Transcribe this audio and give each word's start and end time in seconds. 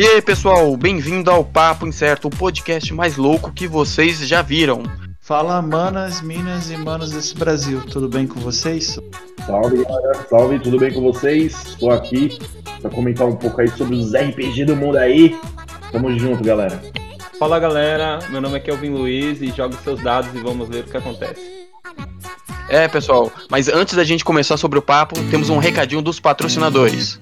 E 0.00 0.02
aí, 0.02 0.22
pessoal, 0.22 0.74
bem-vindo 0.78 1.30
ao 1.30 1.44
Papo 1.44 1.86
Incerto, 1.86 2.28
o 2.28 2.30
podcast 2.30 2.90
mais 2.94 3.18
louco 3.18 3.52
que 3.52 3.68
vocês 3.68 4.26
já 4.26 4.40
viram. 4.40 4.82
Fala, 5.20 5.60
manas, 5.60 6.22
minas 6.22 6.70
e 6.70 6.76
manos 6.78 7.10
desse 7.10 7.34
Brasil, 7.34 7.82
tudo 7.82 8.08
bem 8.08 8.26
com 8.26 8.40
vocês? 8.40 8.98
Salve, 9.44 9.84
galera, 9.84 10.26
salve, 10.30 10.58
tudo 10.58 10.78
bem 10.78 10.90
com 10.90 11.02
vocês? 11.02 11.52
Estou 11.66 11.90
aqui 11.90 12.38
para 12.80 12.88
comentar 12.88 13.26
um 13.26 13.36
pouco 13.36 13.60
aí 13.60 13.68
sobre 13.68 13.96
os 13.96 14.14
RPG 14.14 14.64
do 14.64 14.74
mundo 14.74 14.96
aí. 14.96 15.38
Tamo 15.92 16.18
junto, 16.18 16.42
galera. 16.42 16.80
Fala, 17.38 17.60
galera, 17.60 18.20
meu 18.30 18.40
nome 18.40 18.56
é 18.56 18.60
Kelvin 18.60 18.94
Luiz 18.94 19.42
e 19.42 19.48
jogue 19.48 19.76
seus 19.84 20.02
dados 20.02 20.34
e 20.34 20.38
vamos 20.38 20.66
ver 20.66 20.84
o 20.84 20.84
que 20.84 20.96
acontece. 20.96 21.68
É, 22.70 22.88
pessoal, 22.88 23.30
mas 23.50 23.68
antes 23.68 23.94
da 23.94 24.04
gente 24.04 24.24
começar 24.24 24.56
sobre 24.56 24.78
o 24.78 24.82
papo, 24.82 25.22
temos 25.30 25.50
um 25.50 25.58
recadinho 25.58 26.00
dos 26.00 26.18
patrocinadores. 26.18 27.20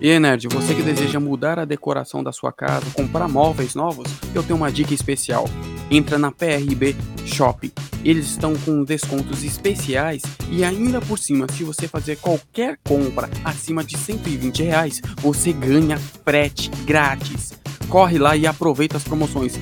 E 0.00 0.10
aí, 0.10 0.18
nerd, 0.18 0.48
você 0.48 0.74
que 0.74 0.82
deseja 0.82 1.20
mudar 1.20 1.58
a 1.58 1.66
decoração 1.66 2.24
da 2.24 2.32
sua 2.32 2.50
casa, 2.50 2.86
comprar 2.94 3.28
móveis 3.28 3.74
novos, 3.74 4.06
eu 4.34 4.42
tenho 4.42 4.56
uma 4.56 4.72
dica 4.72 4.94
especial. 4.94 5.46
Entra 5.90 6.18
na 6.18 6.32
PRB 6.32 6.96
Shop. 7.26 7.70
Eles 8.02 8.30
estão 8.30 8.54
com 8.56 8.82
descontos 8.82 9.44
especiais 9.44 10.22
e 10.50 10.64
ainda 10.64 11.02
por 11.02 11.18
cima, 11.18 11.46
se 11.52 11.64
você 11.64 11.86
fazer 11.86 12.16
qualquer 12.16 12.78
compra 12.82 13.28
acima 13.44 13.84
de 13.84 13.98
120 13.98 14.62
reais, 14.62 15.02
você 15.18 15.52
ganha 15.52 15.98
frete 15.98 16.70
grátis. 16.86 17.52
Corre 17.90 18.18
lá 18.18 18.34
e 18.34 18.46
aproveita 18.46 18.96
as 18.96 19.04
promoções. 19.04 19.60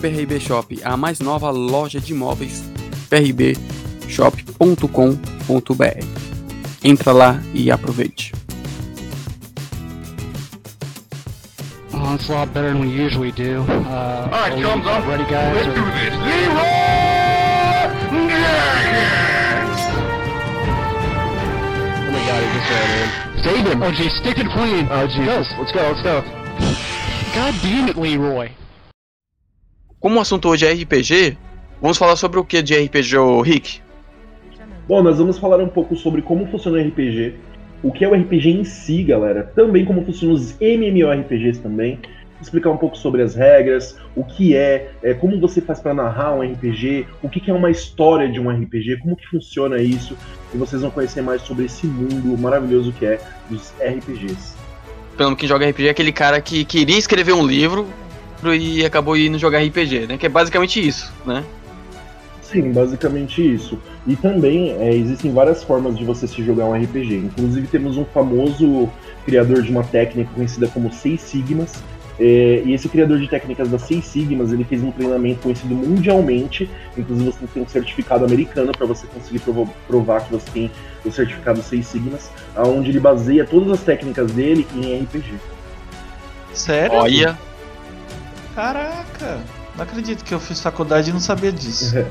PRB 0.00 0.40
Shop, 0.40 0.80
a 0.82 0.96
mais 0.96 1.20
nova 1.20 1.50
loja 1.50 2.00
de 2.00 2.12
móveis, 2.12 2.64
prbshop.com.br. 3.08 4.88
Entra 6.82 7.12
lá 7.12 7.40
e 7.54 7.70
aproveite. 7.70 8.43
Lot 12.04 12.52
better 12.52 12.68
than 12.68 12.80
we 12.80 12.88
usually 12.90 13.32
do. 13.32 13.62
Uh, 13.62 14.28
All 14.30 14.50
right, 14.50 14.62
thumbs 14.62 14.86
up. 14.86 15.06
Ready, 15.06 15.24
guys? 15.24 15.56
Let's 15.56 15.68
or- 15.68 15.74
do 15.74 15.84
this. 15.84 16.12
Leroy 16.14 16.84
Jenkins! 18.44 19.80
Oh 22.04 22.12
my 22.12 22.22
god, 22.28 22.40
he 22.44 22.48
just 22.52 22.70
ran 22.70 22.88
in. 23.00 23.42
Save 23.42 23.66
him! 23.72 23.82
Oh 23.82 23.90
jeez, 23.90 24.10
stick 24.20 24.36
to 24.36 24.44
the 24.44 24.50
queen! 24.50 24.86
Oh 24.90 25.06
Jesus, 25.06 25.48
let's 25.58 25.72
go, 25.72 25.80
let's 25.80 26.02
go. 26.02 26.20
God 27.34 27.54
damn 27.62 27.88
it, 27.88 27.96
Leroy! 27.96 28.50
Como 29.98 30.18
o 30.18 30.20
assunto 30.20 30.48
hoje 30.50 30.66
é 30.66 30.72
RPG, 30.74 31.38
vamos 31.80 31.96
falar 31.96 32.16
sobre 32.16 32.38
o 32.38 32.44
que 32.44 32.62
de 32.62 32.74
RPG, 32.84 33.16
ô 33.16 33.40
Rick? 33.40 33.80
Bom, 34.86 35.02
nós 35.02 35.16
vamos 35.18 35.38
falar 35.38 35.58
um 35.60 35.68
pouco 35.68 35.96
sobre 35.96 36.20
como 36.20 36.46
funciona 36.48 36.76
o 36.78 36.80
RPG, 36.86 37.34
o 37.82 37.92
que 37.92 38.04
é 38.04 38.08
o 38.08 38.14
RPG 38.14 38.50
em 38.50 38.64
si, 38.64 39.02
galera, 39.02 39.42
também 39.54 39.84
como 39.84 40.04
funcionam 40.04 40.34
os 40.34 40.58
MMORPGs 40.60 41.60
também, 41.60 41.98
explicar 42.40 42.70
um 42.70 42.76
pouco 42.76 42.96
sobre 42.96 43.22
as 43.22 43.34
regras, 43.34 43.96
o 44.14 44.24
que 44.24 44.56
é, 44.56 44.90
é, 45.02 45.14
como 45.14 45.38
você 45.40 45.60
faz 45.60 45.80
para 45.80 45.94
narrar 45.94 46.34
um 46.34 46.42
RPG, 46.42 47.06
o 47.22 47.28
que, 47.28 47.40
que 47.40 47.50
é 47.50 47.54
uma 47.54 47.70
história 47.70 48.30
de 48.30 48.40
um 48.40 48.50
RPG, 48.50 48.98
como 48.98 49.16
que 49.16 49.26
funciona 49.26 49.78
isso, 49.78 50.16
e 50.52 50.58
vocês 50.58 50.82
vão 50.82 50.90
conhecer 50.90 51.22
mais 51.22 51.42
sobre 51.42 51.64
esse 51.66 51.86
mundo 51.86 52.38
maravilhoso 52.40 52.92
que 52.92 53.06
é 53.06 53.20
dos 53.48 53.72
RPGs. 53.80 54.54
Pelo 55.16 55.36
que 55.36 55.46
joga 55.46 55.68
RPG 55.68 55.86
é 55.86 55.90
aquele 55.90 56.12
cara 56.12 56.40
que 56.40 56.64
queria 56.64 56.98
escrever 56.98 57.32
um 57.32 57.46
livro 57.46 57.86
e 58.44 58.84
acabou 58.84 59.16
indo 59.16 59.38
jogar 59.38 59.62
RPG, 59.62 60.06
né? 60.08 60.18
Que 60.18 60.26
é 60.26 60.28
basicamente 60.28 60.84
isso, 60.86 61.12
né? 61.24 61.44
Sim, 62.54 62.70
basicamente 62.70 63.42
isso. 63.54 63.80
E 64.06 64.14
também 64.14 64.70
é, 64.72 64.94
existem 64.94 65.32
várias 65.32 65.64
formas 65.64 65.98
de 65.98 66.04
você 66.04 66.28
se 66.28 66.40
jogar 66.44 66.66
um 66.66 66.72
RPG. 66.80 67.16
Inclusive 67.16 67.66
temos 67.66 67.96
um 67.96 68.04
famoso 68.04 68.88
criador 69.24 69.60
de 69.60 69.72
uma 69.72 69.82
técnica 69.82 70.30
conhecida 70.32 70.68
como 70.68 70.92
Seis 70.92 71.20
Sigmas. 71.20 71.72
é, 72.20 72.62
e 72.64 72.72
esse 72.72 72.88
criador 72.88 73.18
de 73.18 73.26
técnicas 73.26 73.68
das 73.68 73.82
Seis 73.82 74.04
Sigmas, 74.04 74.52
ele 74.52 74.62
fez 74.62 74.84
um 74.84 74.92
treinamento 74.92 75.40
conhecido 75.40 75.74
mundialmente. 75.74 76.70
Inclusive 76.96 77.32
você 77.32 77.46
tem 77.52 77.62
um 77.64 77.66
certificado 77.66 78.24
americano 78.24 78.70
para 78.70 78.86
você 78.86 79.04
conseguir 79.08 79.40
provo- 79.40 79.74
provar 79.88 80.20
que 80.24 80.30
você 80.32 80.48
tem 80.52 80.70
o 81.04 81.10
certificado 81.10 81.60
Seis 81.60 81.88
Sigmas, 81.88 82.30
aonde 82.54 82.90
ele 82.90 83.00
baseia 83.00 83.44
todas 83.44 83.68
as 83.72 83.80
técnicas 83.82 84.30
dele 84.30 84.64
em 84.76 85.02
RPG. 85.02 85.34
Sério? 86.52 86.98
Olha, 86.98 87.36
Caraca! 88.54 89.40
Não 89.76 89.82
acredito 89.84 90.24
que 90.24 90.32
eu 90.32 90.40
fiz 90.40 90.60
faculdade 90.60 91.10
e 91.10 91.12
não 91.12 91.20
sabia 91.20 91.50
disso. 91.52 91.94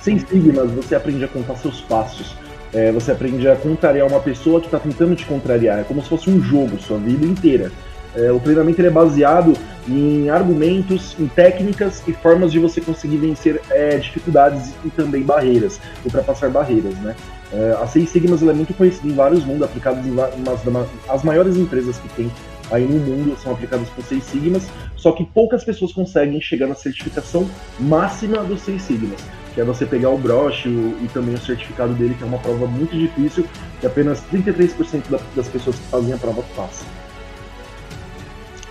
Sem 0.00 0.18
sigmas, 0.18 0.70
você 0.72 0.94
aprende 0.96 1.24
a 1.24 1.28
contar 1.28 1.56
seus 1.56 1.80
passos. 1.80 2.34
É, 2.74 2.90
você 2.90 3.12
aprende 3.12 3.46
a 3.48 3.54
contrariar 3.54 4.06
uma 4.08 4.18
pessoa 4.18 4.60
que 4.60 4.66
está 4.66 4.80
tentando 4.80 5.14
te 5.14 5.24
contrariar. 5.26 5.78
É 5.78 5.84
como 5.84 6.02
se 6.02 6.08
fosse 6.08 6.28
um 6.28 6.42
jogo, 6.42 6.80
sua 6.80 6.98
vida 6.98 7.24
inteira. 7.24 7.70
É, 8.14 8.30
o 8.32 8.40
treinamento 8.40 8.82
é 8.82 8.90
baseado 8.90 9.52
em 9.88 10.28
argumentos, 10.28 11.14
em 11.18 11.26
técnicas 11.28 12.02
e 12.06 12.12
formas 12.12 12.50
de 12.52 12.58
você 12.58 12.80
conseguir 12.80 13.16
vencer 13.18 13.60
é, 13.70 13.96
dificuldades 13.96 14.72
e 14.84 14.90
também 14.90 15.22
barreiras, 15.22 15.80
ultrapassar 16.04 16.50
barreiras, 16.50 16.94
né? 16.98 17.14
É, 17.52 17.76
a 17.80 17.86
Seis 17.86 18.10
Sigmas 18.10 18.42
é 18.42 18.52
muito 18.52 18.74
conhecida 18.74 19.06
em 19.08 19.14
vários 19.14 19.44
mundos, 19.44 19.62
aplicadas 19.62 20.04
em 20.06 20.14
da- 20.14 20.30
as 21.08 21.22
maiores 21.22 21.56
empresas 21.56 21.96
que 21.98 22.08
tem 22.10 22.30
aí 22.72 22.84
no 22.86 22.98
mundo 22.98 23.36
são 23.40 23.52
aplicadas 23.52 23.88
por 23.90 24.02
Seis 24.04 24.24
Sigmas, 24.24 24.64
só 24.96 25.12
que 25.12 25.24
poucas 25.24 25.62
pessoas 25.62 25.92
conseguem 25.92 26.40
chegar 26.40 26.66
na 26.66 26.74
certificação 26.74 27.48
máxima 27.78 28.42
dos 28.42 28.62
Seis 28.62 28.82
Sigmas 28.82 29.20
que 29.54 29.60
é 29.60 29.64
você 29.64 29.84
pegar 29.84 30.08
o 30.08 30.16
broche 30.16 30.66
o- 30.66 30.96
e 31.02 31.08
também 31.08 31.34
o 31.34 31.38
certificado 31.38 31.92
dele, 31.92 32.14
que 32.16 32.22
é 32.24 32.26
uma 32.26 32.38
prova 32.38 32.66
muito 32.66 32.96
difícil, 32.96 33.44
que 33.80 33.86
apenas 33.86 34.22
33% 34.22 35.10
da- 35.10 35.20
das 35.36 35.46
pessoas 35.46 35.76
que 35.76 35.82
fazem 35.88 36.14
a 36.14 36.16
prova 36.16 36.42
passam. 36.56 36.86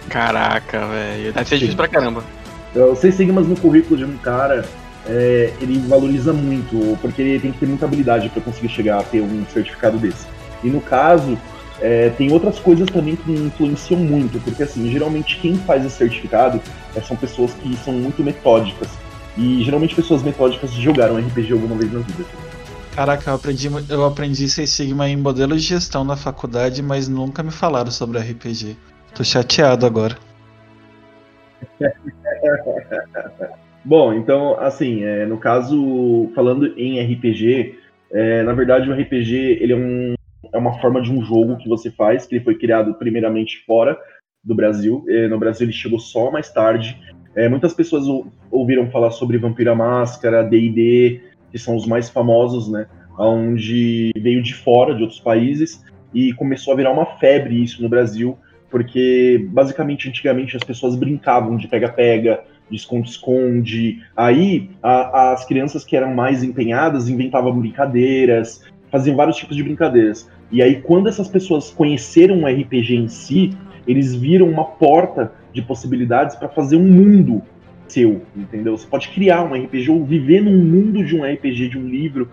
caraca, 0.10 0.88
velho. 0.88 1.34
Deve 1.34 1.48
ser 1.48 1.56
difícil 1.58 1.78
pra 1.78 1.88
caramba. 1.88 2.24
Então, 2.72 2.92
Os 2.92 3.00
seis 3.00 3.16
sigmas 3.16 3.48
no 3.48 3.56
currículo 3.58 3.98
de 3.98 4.06
um 4.06 4.18
cara, 4.18 4.66
é, 5.06 5.54
ele 5.62 5.80
valoriza 5.88 6.34
muito, 6.34 6.98
porque 7.02 7.22
ele 7.22 7.40
tem 7.40 7.52
que 7.52 7.60
ter 7.60 7.66
muita 7.66 7.86
habilidade 7.86 8.30
para 8.30 8.42
conseguir 8.42 8.70
chegar 8.70 9.00
a 9.00 9.04
ter 9.04 9.22
um 9.22 9.46
certificado 9.54 9.98
desse. 9.98 10.26
E 10.64 10.70
no 10.70 10.82
caso, 10.82 11.38
é, 11.82 12.10
tem 12.12 12.32
outras 12.32 12.60
coisas 12.60 12.88
também 12.90 13.16
que 13.16 13.32
influenciam 13.32 14.00
muito, 14.00 14.40
porque 14.40 14.64
assim, 14.64 14.90
geralmente 14.92 15.40
quem 15.40 15.56
faz 15.56 15.84
esse 15.86 15.98
certificado 15.98 16.62
é, 16.96 17.02
são 17.02 17.18
pessoas 17.18 17.54
que 17.56 17.76
são 17.78 17.94
muito 17.94 18.24
metódicas. 18.24 18.90
E 19.38 19.64
geralmente 19.64 19.96
pessoas 19.96 20.22
metódicas 20.22 20.72
jogaram 20.74 21.18
RPG 21.18 21.54
alguma 21.54 21.76
vez 21.76 21.92
na 21.92 22.00
vida. 22.00 22.26
Caraca, 22.96 23.32
eu 23.32 23.36
aprendi, 23.36 23.70
eu 23.90 24.06
aprendi 24.06 24.48
Sigma 24.50 25.10
em 25.10 25.16
modelo 25.16 25.56
de 25.56 25.62
gestão 25.62 26.04
na 26.04 26.18
faculdade, 26.18 26.84
mas 26.84 27.08
nunca 27.08 27.42
me 27.42 27.52
falaram 27.52 27.90
sobre 27.90 28.20
RPG. 28.20 28.76
Tô 29.16 29.24
chateado 29.24 29.86
agora. 29.86 30.18
Bom, 33.84 34.14
então, 34.14 34.60
assim, 34.60 35.04
é, 35.04 35.26
no 35.26 35.38
caso, 35.38 36.30
falando 36.36 36.78
em 36.78 37.02
RPG, 37.02 37.80
é, 38.12 38.44
na 38.44 38.54
verdade 38.54 38.90
o 38.90 38.94
RPG 38.94 39.58
ele 39.62 39.74
é, 39.74 39.76
um, 39.76 40.14
é 40.54 40.58
uma 40.58 40.80
forma 40.80 41.02
de 41.02 41.12
um 41.12 41.24
jogo 41.24 41.58
que 41.58 41.70
você 41.70 41.90
faz, 41.90 42.26
que 42.26 42.36
ele 42.36 42.44
foi 42.44 42.56
criado 42.56 42.94
primeiramente 42.96 43.64
fora 43.66 43.98
do 44.44 44.56
Brasil. 44.56 45.06
No 45.30 45.38
Brasil 45.40 45.66
ele 45.66 45.74
chegou 45.74 46.00
só 46.00 46.32
mais 46.32 46.52
tarde. 46.52 47.00
É, 47.36 47.48
muitas 47.48 47.74
pessoas 47.74 48.08
ou- 48.08 48.28
ouviram 48.50 48.90
falar 48.92 49.12
sobre 49.12 49.38
Vampira 49.38 49.74
Máscara, 49.74 50.44
D&D, 50.44 51.22
que 51.52 51.58
são 51.58 51.76
os 51.76 51.86
mais 51.86 52.10
famosos, 52.10 52.70
né? 52.70 52.88
Onde 53.18 54.12
veio 54.18 54.42
de 54.42 54.54
fora, 54.54 54.96
de 54.96 55.04
outros 55.04 55.20
países, 55.20 55.84
e 56.14 56.34
começou 56.34 56.74
a 56.74 56.76
virar 56.76 56.92
uma 56.92 57.06
febre 57.18 57.62
isso 57.62 57.82
no 57.82 57.88
Brasil, 57.88 58.38
porque 58.70 59.48
basicamente 59.52 60.10
antigamente 60.10 60.58
as 60.58 60.64
pessoas 60.64 60.96
brincavam 60.96 61.56
de 61.56 61.68
pega-pega, 61.68 62.44
de 62.70 62.76
esconde-esconde. 62.78 64.02
Aí 64.16 64.70
a- 64.82 65.32
as 65.34 65.46
crianças 65.46 65.86
que 65.86 65.96
eram 65.96 66.14
mais 66.14 66.44
empenhadas 66.44 67.08
inventavam 67.10 67.58
brincadeiras, 67.58 68.66
faziam 68.90 69.16
vários 69.16 69.38
tipos 69.38 69.56
de 69.56 69.64
brincadeiras. 69.64 70.30
E 70.52 70.62
aí 70.62 70.82
quando 70.82 71.08
essas 71.08 71.28
pessoas 71.28 71.70
conheceram 71.70 72.44
o 72.44 72.48
RPG 72.48 72.96
em 72.96 73.08
si, 73.08 73.52
eles 73.88 74.14
viram 74.14 74.48
uma 74.48 74.66
porta 74.66 75.32
de 75.54 75.62
possibilidades 75.62 76.36
para 76.36 76.50
fazer 76.50 76.76
um 76.76 76.86
mundo 76.86 77.42
seu, 77.88 78.22
entendeu? 78.36 78.78
Você 78.78 78.88
pode 78.88 79.10
criar 79.10 79.44
um 79.44 79.54
RPG 79.54 79.92
ou 79.92 80.06
viver 80.06 80.42
num 80.42 80.58
mundo 80.58 81.04
de 81.04 81.16
um 81.16 81.24
RPG, 81.24 81.70
de 81.70 81.78
um 81.78 81.88
livro, 81.88 82.30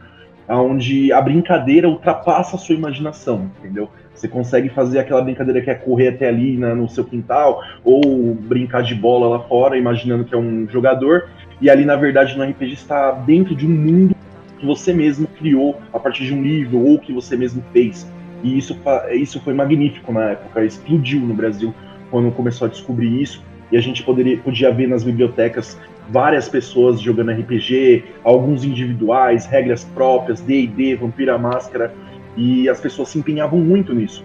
onde 0.48 1.12
a 1.12 1.20
brincadeira 1.20 1.88
ultrapassa 1.88 2.56
a 2.56 2.58
sua 2.58 2.74
imaginação, 2.74 3.50
entendeu? 3.58 3.90
Você 4.14 4.26
consegue 4.26 4.68
fazer 4.68 4.98
aquela 4.98 5.20
brincadeira 5.22 5.60
que 5.60 5.70
é 5.70 5.74
correr 5.74 6.08
até 6.08 6.28
ali 6.28 6.56
na- 6.56 6.74
no 6.74 6.88
seu 6.88 7.04
quintal, 7.04 7.62
ou 7.84 8.34
brincar 8.34 8.82
de 8.82 8.94
bola 8.94 9.28
lá 9.28 9.40
fora, 9.40 9.76
imaginando 9.76 10.24
que 10.24 10.34
é 10.34 10.38
um 10.38 10.66
jogador, 10.68 11.28
e 11.60 11.68
ali 11.68 11.84
na 11.84 11.96
verdade 11.96 12.36
no 12.36 12.42
RPG 12.42 12.72
está 12.72 13.12
dentro 13.12 13.54
de 13.54 13.66
um 13.66 13.70
mundo 13.70 14.16
que 14.58 14.66
você 14.66 14.92
mesmo 14.92 15.26
criou 15.26 15.80
a 15.92 15.98
partir 15.98 16.26
de 16.26 16.34
um 16.34 16.42
livro 16.42 16.78
ou 16.78 16.98
que 16.98 17.12
você 17.12 17.36
mesmo 17.36 17.62
fez. 17.72 18.10
E 18.42 18.56
isso, 18.56 18.76
isso 19.12 19.40
foi 19.40 19.54
magnífico 19.54 20.12
na 20.12 20.30
época, 20.30 20.64
explodiu 20.64 21.20
no 21.20 21.34
Brasil 21.34 21.74
quando 22.10 22.30
começou 22.32 22.66
a 22.66 22.70
descobrir 22.70 23.20
isso. 23.20 23.42
E 23.70 23.76
a 23.76 23.80
gente 23.80 24.02
poderia, 24.02 24.38
podia 24.38 24.72
ver 24.72 24.88
nas 24.88 25.04
bibliotecas 25.04 25.78
várias 26.08 26.48
pessoas 26.48 27.00
jogando 27.00 27.32
RPG, 27.32 28.04
alguns 28.24 28.64
individuais, 28.64 29.46
regras 29.46 29.84
próprias, 29.84 30.40
D&D, 30.40 30.96
Vampira 30.96 31.36
Máscara, 31.36 31.92
e 32.36 32.68
as 32.68 32.80
pessoas 32.80 33.10
se 33.10 33.18
empenhavam 33.18 33.58
muito 33.58 33.94
nisso. 33.94 34.24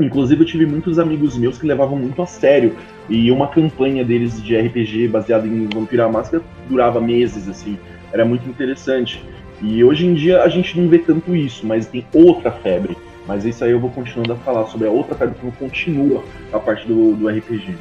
Inclusive 0.00 0.42
eu 0.42 0.46
tive 0.46 0.64
muitos 0.64 0.98
amigos 0.98 1.36
meus 1.36 1.58
que 1.58 1.66
levavam 1.66 1.98
muito 1.98 2.22
a 2.22 2.26
sério, 2.26 2.76
e 3.08 3.32
uma 3.32 3.48
campanha 3.48 4.04
deles 4.04 4.40
de 4.40 4.56
RPG 4.56 5.08
baseada 5.08 5.46
em 5.46 5.66
Vampira 5.66 6.08
Máscara 6.08 6.42
durava 6.68 7.00
meses, 7.00 7.48
assim, 7.48 7.76
era 8.12 8.24
muito 8.24 8.48
interessante. 8.48 9.24
E 9.60 9.82
hoje 9.82 10.06
em 10.06 10.14
dia 10.14 10.42
a 10.42 10.48
gente 10.48 10.78
não 10.78 10.88
vê 10.88 10.98
tanto 10.98 11.34
isso, 11.34 11.66
mas 11.66 11.86
tem 11.86 12.04
outra 12.12 12.50
febre. 12.50 12.96
Mas 13.26 13.44
isso 13.44 13.62
aí 13.64 13.72
eu 13.72 13.80
vou 13.80 13.90
continuando 13.90 14.32
a 14.32 14.36
falar 14.36 14.66
sobre 14.66 14.88
a 14.88 14.90
outra 14.90 15.14
febre 15.14 15.36
como 15.38 15.52
continua 15.52 16.24
a 16.52 16.58
parte 16.58 16.86
do, 16.86 17.14
do 17.14 17.28
RPG. 17.28 17.72
né? 17.72 17.78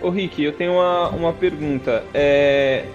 Ô 0.00 0.08
Rick, 0.08 0.42
eu 0.42 0.52
tenho 0.52 0.72
uma, 0.72 1.10
uma 1.10 1.32
pergunta. 1.32 2.02
É, 2.14 2.86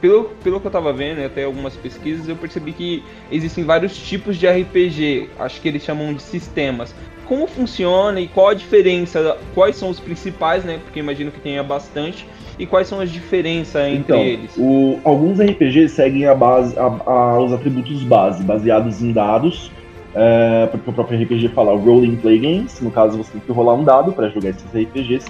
pelo, 0.00 0.24
pelo 0.42 0.60
que 0.60 0.66
eu 0.66 0.70
tava 0.70 0.92
vendo, 0.92 1.24
até 1.24 1.44
algumas 1.44 1.74
pesquisas, 1.74 2.28
eu 2.28 2.36
percebi 2.36 2.72
que 2.72 3.02
existem 3.30 3.64
vários 3.64 3.96
tipos 3.96 4.36
de 4.36 4.46
RPG. 4.46 5.28
Acho 5.38 5.60
que 5.60 5.68
eles 5.68 5.82
chamam 5.82 6.12
de 6.12 6.22
sistemas. 6.22 6.94
Como 7.26 7.46
funciona 7.46 8.20
e 8.20 8.28
qual 8.28 8.48
a 8.48 8.54
diferença? 8.54 9.36
Quais 9.54 9.76
são 9.76 9.88
os 9.90 9.98
principais, 9.98 10.64
né? 10.64 10.78
Porque 10.84 11.00
imagino 11.00 11.30
que 11.32 11.40
tenha 11.40 11.62
bastante. 11.62 12.26
E 12.58 12.64
quais 12.66 12.86
são 12.88 13.00
as 13.00 13.10
diferenças 13.10 13.82
entre 13.88 13.98
Então, 13.98 14.18
eles? 14.20 14.50
o- 14.56 14.98
alguns 15.04 15.40
RPGs 15.40 15.90
seguem 15.94 16.26
a 16.26 16.34
base, 16.34 16.78
a- 16.78 16.84
a- 17.06 17.38
os 17.40 17.52
atributos 17.52 18.02
base, 18.02 18.42
baseados 18.42 19.02
em 19.02 19.12
dados. 19.12 19.70
É, 20.14 20.66
porque 20.70 20.88
o 20.88 20.92
próprio 20.94 21.18
RPG 21.20 21.48
fala 21.48 21.76
Rolling 21.76 22.16
Play 22.16 22.38
Games, 22.38 22.80
no 22.80 22.90
caso 22.90 23.18
você 23.18 23.32
tem 23.32 23.40
que 23.42 23.52
rolar 23.52 23.74
um 23.74 23.84
dado 23.84 24.12
para 24.12 24.30
jogar 24.30 24.48
esses 24.50 24.64
RPGs. 24.74 25.26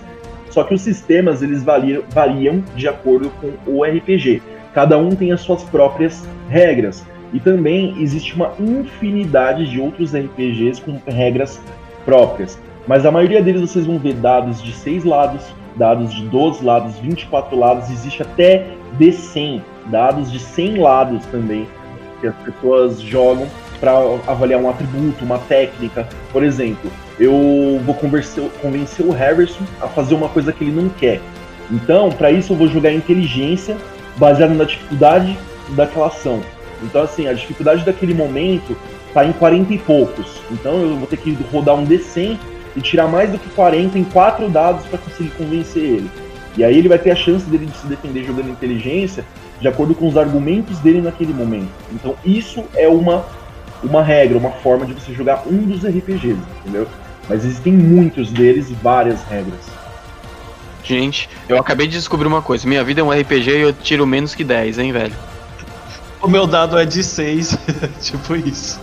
Só 0.51 0.63
que 0.63 0.75
os 0.75 0.81
sistemas 0.83 1.43
eles 1.43 1.65
variam, 1.65 2.03
variam 2.11 2.63
de 2.77 2.87
acordo 2.87 3.31
com 3.41 3.53
o 3.67 3.85
RPG. 3.85 4.41
Cada 4.77 4.99
um 4.99 5.09
tem 5.09 5.33
as 5.33 5.41
suas 5.41 5.63
próprias 5.63 6.23
regras. 6.51 7.03
E 7.33 7.41
também 7.41 7.97
existe 7.99 8.35
uma 8.35 8.53
infinidade 8.61 9.71
de 9.71 9.81
outros 9.81 10.15
RPGs 10.15 10.83
com 10.83 11.01
regras 11.11 11.59
próprias. 12.05 12.59
Mas 12.87 13.07
a 13.07 13.11
maioria 13.11 13.43
deles 13.43 13.63
vocês 13.63 13.87
vão 13.87 13.99
ver 13.99 14.13
dados 14.17 14.63
de 14.63 14.73
6 14.73 15.03
lados, 15.07 15.47
dados 15.77 16.13
de 16.13 16.27
12 16.27 16.63
lados, 16.63 16.99
24 16.99 17.59
lados, 17.59 17.91
existe 17.91 18.21
até 18.21 18.67
D100, 18.99 19.63
dados 19.87 20.31
de 20.31 20.39
100 20.39 20.77
lados 20.77 21.25
também, 21.33 21.67
que 22.21 22.27
as 22.27 22.35
pessoas 22.37 23.01
jogam 23.01 23.47
para 23.81 23.93
avaliar 24.27 24.61
um 24.61 24.69
atributo, 24.69 25.25
uma 25.25 25.39
técnica. 25.39 26.07
Por 26.31 26.45
exemplo, 26.45 26.91
eu 27.19 27.81
vou 27.83 27.95
convencer, 27.95 28.45
convencer 28.61 29.07
o 29.07 29.11
Harrison 29.11 29.65
a 29.81 29.87
fazer 29.89 30.15
uma 30.15 30.29
coisa 30.29 30.53
que 30.53 30.65
ele 30.65 30.83
não 30.83 30.91
quer. 30.91 31.19
Então, 31.71 32.11
para 32.11 32.31
isso 32.31 32.53
eu 32.53 32.57
vou 32.59 32.69
jogar 32.69 32.93
inteligência 32.93 33.75
baseado 34.17 34.55
na 34.55 34.65
dificuldade 34.65 35.37
daquela 35.71 36.07
ação. 36.07 36.41
Então, 36.83 37.03
assim, 37.03 37.27
a 37.27 37.33
dificuldade 37.33 37.85
daquele 37.85 38.15
momento 38.15 38.77
tá 39.17 39.25
em 39.25 39.33
40 39.33 39.73
e 39.73 39.79
poucos. 39.79 40.27
Então 40.51 40.79
eu 40.83 40.97
vou 40.99 41.07
ter 41.07 41.17
que 41.17 41.33
rodar 41.51 41.75
um 41.75 41.87
D100 41.87 42.37
e 42.77 42.81
tirar 42.83 43.09
mais 43.09 43.31
do 43.31 43.39
que 43.39 43.49
40 43.49 43.99
em 43.99 44.05
quatro 44.05 44.47
dados 44.51 44.85
para 44.85 44.99
conseguir 44.99 45.31
convencer 45.31 45.83
ele. 45.83 46.11
E 46.55 46.63
aí 46.63 46.77
ele 46.77 46.87
vai 46.87 46.99
ter 46.99 47.13
a 47.13 47.17
chance 47.17 47.47
dele 47.47 47.65
de 47.65 47.77
se 47.79 47.87
defender 47.87 48.25
jogando 48.25 48.51
inteligência 48.51 49.25
de 49.59 49.67
acordo 49.67 49.95
com 49.95 50.07
os 50.07 50.19
argumentos 50.19 50.79
dele 50.81 51.01
naquele 51.01 51.33
momento. 51.33 51.71
Então 51.95 52.15
isso 52.27 52.63
é 52.75 52.87
uma, 52.87 53.25
uma 53.83 54.03
regra, 54.03 54.37
uma 54.37 54.51
forma 54.51 54.85
de 54.85 54.93
você 54.93 55.15
jogar 55.15 55.45
um 55.47 55.63
dos 55.63 55.83
RPGs, 55.83 56.37
entendeu? 56.61 56.87
Mas 57.27 57.43
existem 57.43 57.73
muitos 57.73 58.31
deles 58.31 58.69
e 58.69 58.75
várias 58.75 59.23
regras. 59.25 59.67
Gente, 60.87 61.29
eu 61.49 61.59
acabei 61.59 61.87
de 61.89 61.95
descobrir 61.97 62.29
uma 62.29 62.41
coisa. 62.41 62.67
Minha 62.69 62.85
vida 62.85 63.01
é 63.01 63.05
um 63.05 63.11
RPG 63.11 63.51
e 63.51 63.61
eu 63.61 63.73
tiro 63.73 64.07
menos 64.07 64.35
que 64.35 64.45
10, 64.45 64.79
hein, 64.79 64.93
velho? 64.93 65.15
O 66.23 66.29
meu 66.29 66.47
dado 66.47 66.79
é 66.79 66.85
de 66.85 67.03
6, 67.03 67.59
tipo 68.01 68.37
isso. 68.37 68.81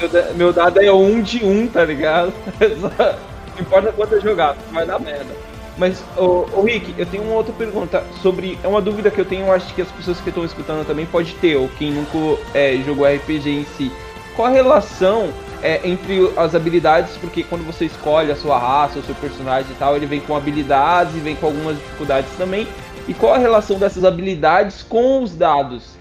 Meu, 0.00 0.08
da- 0.08 0.32
meu 0.34 0.52
dado 0.52 0.80
é 0.80 0.92
um 0.92 1.20
de 1.20 1.44
um, 1.44 1.66
tá 1.66 1.84
ligado? 1.84 2.32
Não 2.60 3.60
importa 3.60 3.92
quanto 3.92 4.12
eu 4.14 4.20
jogar, 4.20 4.56
vai 4.70 4.86
dar 4.86 4.98
merda. 5.00 5.34
Mas, 5.78 6.02
ô, 6.16 6.46
ô 6.54 6.62
Rick, 6.62 6.94
eu 6.96 7.04
tenho 7.06 7.24
uma 7.24 7.34
outra 7.34 7.52
pergunta 7.52 8.04
sobre. 8.22 8.58
É 8.62 8.68
uma 8.68 8.80
dúvida 8.80 9.10
que 9.10 9.20
eu 9.20 9.24
tenho, 9.24 9.46
eu 9.46 9.52
acho 9.52 9.74
que 9.74 9.82
as 9.82 9.88
pessoas 9.88 10.20
que 10.20 10.28
estão 10.28 10.44
escutando 10.44 10.86
também 10.86 11.04
pode 11.06 11.32
ter, 11.34 11.56
ou 11.56 11.68
quem 11.78 11.90
nunca 11.90 12.40
é, 12.54 12.76
jogou 12.86 13.06
RPG 13.06 13.50
em 13.50 13.66
si. 13.76 13.90
Qual 14.34 14.48
a 14.48 14.50
relação 14.50 15.30
é, 15.62 15.88
entre 15.88 16.30
as 16.36 16.54
habilidades? 16.54 17.16
Porque 17.16 17.42
quando 17.42 17.64
você 17.64 17.86
escolhe 17.86 18.30
a 18.30 18.36
sua 18.36 18.58
raça, 18.58 18.98
o 18.98 19.02
seu 19.02 19.14
personagem 19.14 19.70
e 19.72 19.74
tal, 19.74 19.96
ele 19.96 20.06
vem 20.06 20.20
com 20.20 20.36
habilidades 20.36 21.14
e 21.14 21.20
vem 21.20 21.36
com 21.36 21.46
algumas 21.46 21.76
dificuldades 21.76 22.30
também. 22.36 22.66
E 23.08 23.14
qual 23.14 23.34
a 23.34 23.38
relação 23.38 23.78
dessas 23.78 24.04
habilidades 24.04 24.82
com 24.82 25.22
os 25.22 25.36
dados? 25.36 25.96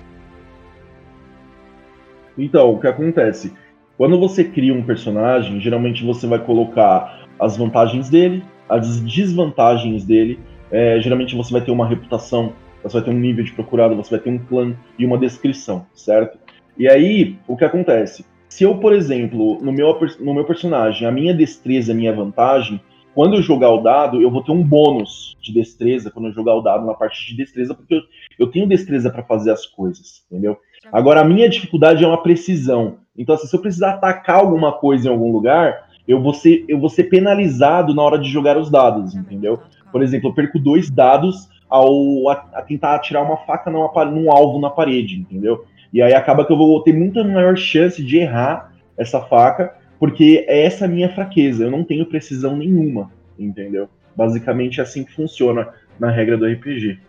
Então, 2.38 2.74
o 2.74 2.80
que 2.80 2.88
acontece? 2.88 3.54
Quando 3.98 4.20
você 4.20 4.44
cria 4.44 4.74
um 4.74 4.84
personagem, 4.84 5.60
geralmente 5.62 6.04
você 6.04 6.28
vai 6.28 6.40
colocar 6.40 7.26
as 7.40 7.56
vantagens 7.56 8.10
dele, 8.10 8.44
as 8.68 9.00
desvantagens 9.02 10.04
dele. 10.04 10.40
É, 10.72 11.00
geralmente 11.00 11.36
você 11.36 11.52
vai 11.52 11.62
ter 11.62 11.72
uma 11.72 11.88
reputação, 11.88 12.54
você 12.84 12.98
vai 12.98 13.04
ter 13.04 13.12
um 13.12 13.20
nível 13.20 13.44
de 13.44 13.54
procurado, 13.54 13.96
você 13.96 14.12
vai 14.12 14.20
ter 14.20 14.30
um 14.30 14.38
clã 14.38 14.76
e 15.00 15.06
uma 15.06 15.18
descrição, 15.18 15.86
certo? 15.94 16.38
E 16.78 16.90
aí, 16.90 17.38
o 17.48 17.56
que 17.56 17.64
acontece? 17.64 18.26
Se 18.50 18.64
eu, 18.64 18.78
por 18.78 18.94
exemplo, 18.94 19.60
no 19.62 19.72
meu, 19.72 19.98
no 20.20 20.34
meu 20.34 20.46
personagem, 20.46 21.08
a 21.08 21.12
minha 21.12 21.34
destreza 21.34 21.92
a 21.92 21.96
minha 21.96 22.14
vantagem, 22.14 22.80
quando 23.14 23.36
eu 23.36 23.42
jogar 23.42 23.72
o 23.72 23.82
dado, 23.82 24.22
eu 24.22 24.30
vou 24.30 24.44
ter 24.44 24.52
um 24.52 24.62
bônus 24.62 25.38
de 25.42 25.54
destreza 25.54 26.12
quando 26.12 26.28
eu 26.28 26.34
jogar 26.34 26.56
o 26.56 26.62
dado 26.62 26.86
na 26.86 26.94
parte 26.94 27.26
de 27.28 27.38
destreza, 27.38 27.74
porque 27.74 27.96
eu, 27.96 28.02
eu 28.38 28.48
tenho 28.48 28.68
destreza 28.68 29.10
para 29.10 29.24
fazer 29.24 29.52
as 29.52 29.66
coisas, 29.66 30.26
entendeu? 30.30 30.58
Agora, 30.92 31.22
a 31.22 31.26
minha 31.26 31.50
dificuldade 31.50 32.04
é 32.04 32.08
uma 32.08 32.22
precisão. 32.22 32.98
Então, 33.18 33.36
assim, 33.36 33.48
se 33.48 33.56
eu 33.56 33.62
precisar 33.62 33.92
atacar 33.92 34.40
alguma 34.40 34.74
coisa 34.74 35.08
em 35.08 35.12
algum 35.12 35.32
lugar, 35.32 35.90
eu 36.08 36.22
vou 36.22 36.34
ser, 36.34 36.66
eu 36.68 36.80
vou 36.80 36.90
ser 36.90 37.06
penalizado 37.06 37.94
na 37.94 38.04
hora 38.04 38.20
de 38.20 38.30
jogar 38.30 38.58
os 38.58 38.70
dados, 38.70 39.16
entendeu? 39.16 39.60
Por 39.92 40.04
exemplo, 40.04 40.30
eu 40.30 40.34
perco 40.34 40.60
dois 40.60 40.90
dados 40.90 41.50
ao 41.70 42.30
a, 42.30 42.34
a 42.54 42.62
tentar 42.62 42.96
atirar 42.96 43.24
uma 43.24 43.38
faca 43.38 43.72
numa, 43.72 44.06
num 44.06 44.32
alvo 44.32 44.60
na 44.60 44.70
parede, 44.70 45.16
entendeu? 45.16 45.66
E 45.96 46.02
aí 46.02 46.14
acaba 46.14 46.46
que 46.46 46.52
eu 46.52 46.58
vou 46.58 46.84
ter 46.84 46.92
muita 46.92 47.24
maior 47.24 47.56
chance 47.56 48.04
de 48.04 48.18
errar 48.18 48.70
essa 48.98 49.22
faca, 49.22 49.74
porque 49.98 50.44
é 50.46 50.66
essa 50.66 50.84
a 50.84 50.88
minha 50.90 51.08
fraqueza. 51.16 51.64
Eu 51.64 51.72
não 51.72 51.86
tenho 51.86 52.06
precisão 52.06 52.54
nenhuma, 52.58 53.10
entendeu? 53.40 53.88
Basicamente 54.14 54.82
é 54.82 54.84
assim 54.84 55.06
que 55.06 55.14
funciona 55.14 55.70
na 55.98 56.12
regra 56.12 56.36
do 56.38 56.46
RPG. 56.46 57.00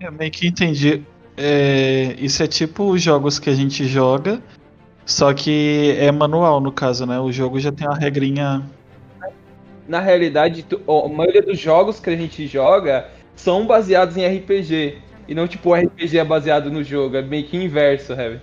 Eu 0.00 0.10
meio 0.10 0.30
que 0.30 0.46
entendi. 0.48 1.02
É, 1.36 2.14
isso 2.18 2.42
é 2.42 2.46
tipo 2.46 2.84
os 2.84 3.02
jogos 3.02 3.38
que 3.38 3.50
a 3.50 3.54
gente 3.54 3.84
joga, 3.84 4.40
só 5.04 5.34
que 5.34 5.94
é 5.98 6.10
manual 6.10 6.62
no 6.62 6.72
caso, 6.72 7.04
né? 7.04 7.20
O 7.20 7.30
jogo 7.30 7.60
já 7.60 7.70
tem 7.70 7.86
uma 7.86 7.98
regrinha. 7.98 8.62
na 9.86 10.00
realidade, 10.00 10.62
tu- 10.62 10.80
ó, 10.86 11.04
a 11.04 11.08
maioria 11.10 11.42
dos 11.42 11.58
jogos 11.58 12.00
que 12.00 12.08
a 12.08 12.16
gente 12.16 12.46
joga 12.46 13.06
são 13.34 13.66
baseados 13.66 14.16
em 14.16 14.24
RPG. 14.24 15.04
E 15.28 15.34
não 15.34 15.48
tipo 15.48 15.70
o 15.70 15.74
RPG 15.74 16.18
é 16.18 16.24
baseado 16.24 16.70
no 16.70 16.82
jogo, 16.82 17.16
é 17.16 17.22
meio 17.22 17.44
que 17.44 17.56
inverso, 17.56 18.12
Heavy. 18.12 18.40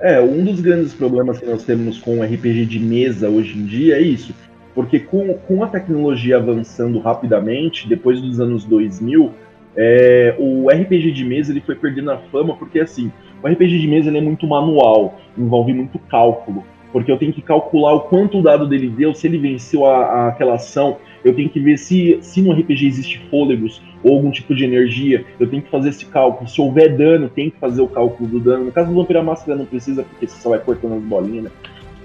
É, 0.00 0.20
um 0.20 0.44
dos 0.44 0.60
grandes 0.60 0.92
problemas 0.92 1.38
que 1.38 1.46
nós 1.46 1.64
temos 1.64 1.98
com 1.98 2.18
o 2.18 2.22
RPG 2.22 2.66
de 2.66 2.78
mesa 2.78 3.28
hoje 3.28 3.56
em 3.56 3.64
dia 3.64 3.96
é 3.96 4.00
isso. 4.00 4.34
Porque 4.74 5.00
com, 5.00 5.32
com 5.34 5.64
a 5.64 5.68
tecnologia 5.68 6.36
avançando 6.36 6.98
rapidamente, 6.98 7.88
depois 7.88 8.20
dos 8.20 8.38
anos 8.38 8.64
2000, 8.64 9.32
é, 9.74 10.34
o 10.38 10.68
RPG 10.68 11.12
de 11.12 11.24
mesa 11.24 11.50
ele 11.50 11.62
foi 11.62 11.74
perdendo 11.74 12.10
a 12.10 12.18
fama 12.18 12.54
porque, 12.56 12.80
assim, 12.80 13.10
o 13.42 13.48
RPG 13.48 13.78
de 13.78 13.88
mesa 13.88 14.10
é 14.10 14.20
muito 14.20 14.46
manual, 14.46 15.18
envolve 15.36 15.72
muito 15.72 15.98
cálculo. 15.98 16.64
Porque 16.92 17.10
eu 17.10 17.16
tenho 17.18 17.32
que 17.32 17.42
calcular 17.42 17.92
o 17.92 18.00
quanto 18.00 18.38
o 18.38 18.42
dado 18.42 18.66
dele 18.66 18.88
deu, 18.88 19.14
se 19.14 19.26
ele 19.26 19.38
venceu 19.38 19.84
a, 19.84 20.04
a- 20.04 20.28
aquela 20.28 20.54
ação, 20.54 20.96
eu 21.24 21.34
tenho 21.34 21.48
que 21.48 21.60
ver 21.60 21.76
se, 21.78 22.18
se 22.20 22.40
no 22.40 22.52
RPG 22.52 22.86
existe 22.86 23.18
fôlegos 23.30 23.82
ou 24.02 24.14
algum 24.14 24.30
tipo 24.30 24.54
de 24.54 24.64
energia, 24.64 25.24
eu 25.40 25.48
tenho 25.48 25.62
que 25.62 25.70
fazer 25.70 25.88
esse 25.88 26.06
cálculo. 26.06 26.48
Se 26.48 26.60
houver 26.60 26.96
dano, 26.96 27.28
tem 27.28 27.50
que 27.50 27.58
fazer 27.58 27.82
o 27.82 27.88
cálculo 27.88 28.28
do 28.28 28.40
dano. 28.40 28.64
No 28.66 28.72
caso 28.72 28.88
do 28.90 28.94
Vampira 28.94 29.22
Máscara 29.22 29.58
não 29.58 29.66
precisa, 29.66 30.04
porque 30.04 30.26
você 30.28 30.40
só 30.40 30.50
vai 30.50 30.58
cortando 30.60 30.94
as 30.94 31.02
bolinhas, 31.02 31.44
né? 31.44 31.50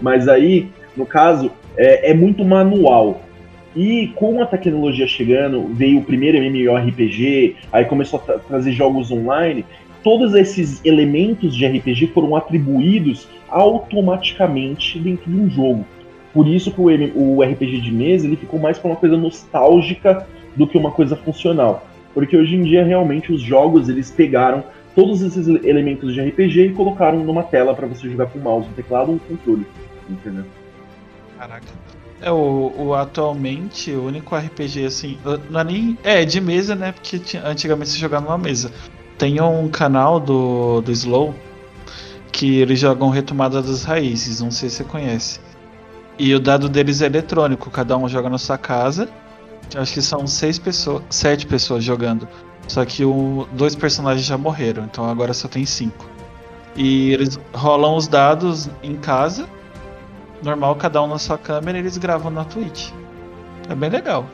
Mas 0.01 0.27
aí, 0.27 0.67
no 0.97 1.05
caso, 1.05 1.51
é, 1.77 2.09
é 2.09 2.13
muito 2.13 2.43
manual. 2.43 3.21
E 3.75 4.07
com 4.15 4.41
a 4.41 4.45
tecnologia 4.45 5.07
chegando, 5.07 5.67
veio 5.73 5.99
o 5.99 6.03
primeiro 6.03 6.37
MMORPG, 6.39 7.55
aí 7.71 7.85
começou 7.85 8.19
a 8.19 8.23
tra- 8.23 8.39
trazer 8.39 8.71
jogos 8.73 9.11
online, 9.11 9.63
todos 10.03 10.33
esses 10.35 10.83
elementos 10.83 11.55
de 11.55 11.65
RPG 11.65 12.07
foram 12.07 12.35
atribuídos 12.35 13.27
automaticamente 13.49 14.99
dentro 14.99 15.29
de 15.31 15.37
um 15.37 15.49
jogo. 15.49 15.85
Por 16.33 16.47
isso 16.47 16.71
que 16.71 16.79
o, 16.79 16.85
o 17.15 17.43
RPG 17.43 17.81
de 17.81 17.91
mesa 17.91 18.25
ele 18.25 18.37
ficou 18.37 18.59
mais 18.59 18.77
para 18.77 18.89
uma 18.91 18.97
coisa 18.97 19.17
nostálgica 19.17 20.27
do 20.55 20.65
que 20.65 20.77
uma 20.77 20.91
coisa 20.91 21.15
funcional. 21.15 21.85
Porque 22.13 22.35
hoje 22.35 22.55
em 22.55 22.63
dia 22.63 22.83
realmente 22.83 23.31
os 23.31 23.41
jogos 23.41 23.89
eles 23.89 24.09
pegaram 24.11 24.63
todos 24.95 25.21
esses 25.21 25.47
ele- 25.47 25.67
elementos 25.67 26.13
de 26.13 26.21
RPG 26.21 26.67
e 26.67 26.73
colocaram 26.73 27.23
numa 27.23 27.43
tela 27.43 27.73
para 27.73 27.87
você 27.87 28.09
jogar 28.09 28.27
com 28.27 28.39
mouse, 28.39 28.67
um 28.69 28.73
teclado 28.73 29.09
ou 29.09 29.15
um 29.15 29.19
controle. 29.19 29.65
Entendeu? 30.09 30.45
Caraca. 31.37 31.67
É, 32.21 32.31
o, 32.31 32.71
o 32.77 32.93
atualmente, 32.93 33.91
o 33.91 34.05
único 34.05 34.35
RPG 34.35 34.85
assim. 34.85 35.17
Não 35.49 35.59
é 35.59 35.63
nem. 35.63 35.97
É, 36.03 36.23
de 36.23 36.39
mesa, 36.39 36.75
né? 36.75 36.91
Porque 36.91 37.19
antigamente 37.43 37.89
se 37.89 37.99
jogava 37.99 38.25
numa 38.25 38.37
mesa. 38.37 38.71
Tem 39.21 39.39
um 39.39 39.67
canal 39.67 40.19
do, 40.19 40.81
do 40.81 40.91
Slow 40.91 41.35
que 42.31 42.55
eles 42.59 42.79
jogam 42.79 43.11
Retomada 43.11 43.61
das 43.61 43.83
Raízes, 43.83 44.41
não 44.41 44.49
sei 44.49 44.67
se 44.67 44.77
você 44.77 44.83
conhece. 44.83 45.39
E 46.17 46.33
o 46.33 46.39
dado 46.39 46.67
deles 46.67 47.03
é 47.03 47.05
eletrônico, 47.05 47.69
cada 47.69 47.95
um 47.95 48.09
joga 48.09 48.31
na 48.31 48.39
sua 48.39 48.57
casa. 48.57 49.07
Acho 49.75 49.93
que 49.93 50.01
são 50.01 50.25
seis 50.25 50.57
pessoas, 50.57 51.03
sete 51.11 51.45
pessoas 51.45 51.83
jogando. 51.83 52.27
Só 52.67 52.83
que 52.83 53.05
o, 53.05 53.47
dois 53.51 53.75
personagens 53.75 54.25
já 54.25 54.39
morreram, 54.39 54.85
então 54.85 55.07
agora 55.07 55.35
só 55.35 55.47
tem 55.47 55.67
cinco. 55.67 56.03
E 56.75 57.13
eles 57.13 57.39
rolam 57.53 57.95
os 57.95 58.07
dados 58.07 58.71
em 58.81 58.95
casa, 58.95 59.47
normal, 60.41 60.75
cada 60.77 60.99
um 60.99 61.05
na 61.05 61.19
sua 61.19 61.37
câmera, 61.37 61.77
e 61.77 61.81
eles 61.81 61.95
gravam 61.95 62.31
na 62.31 62.43
Twitch. 62.43 62.89
É 63.69 63.75
bem 63.75 63.91
legal. 63.91 64.25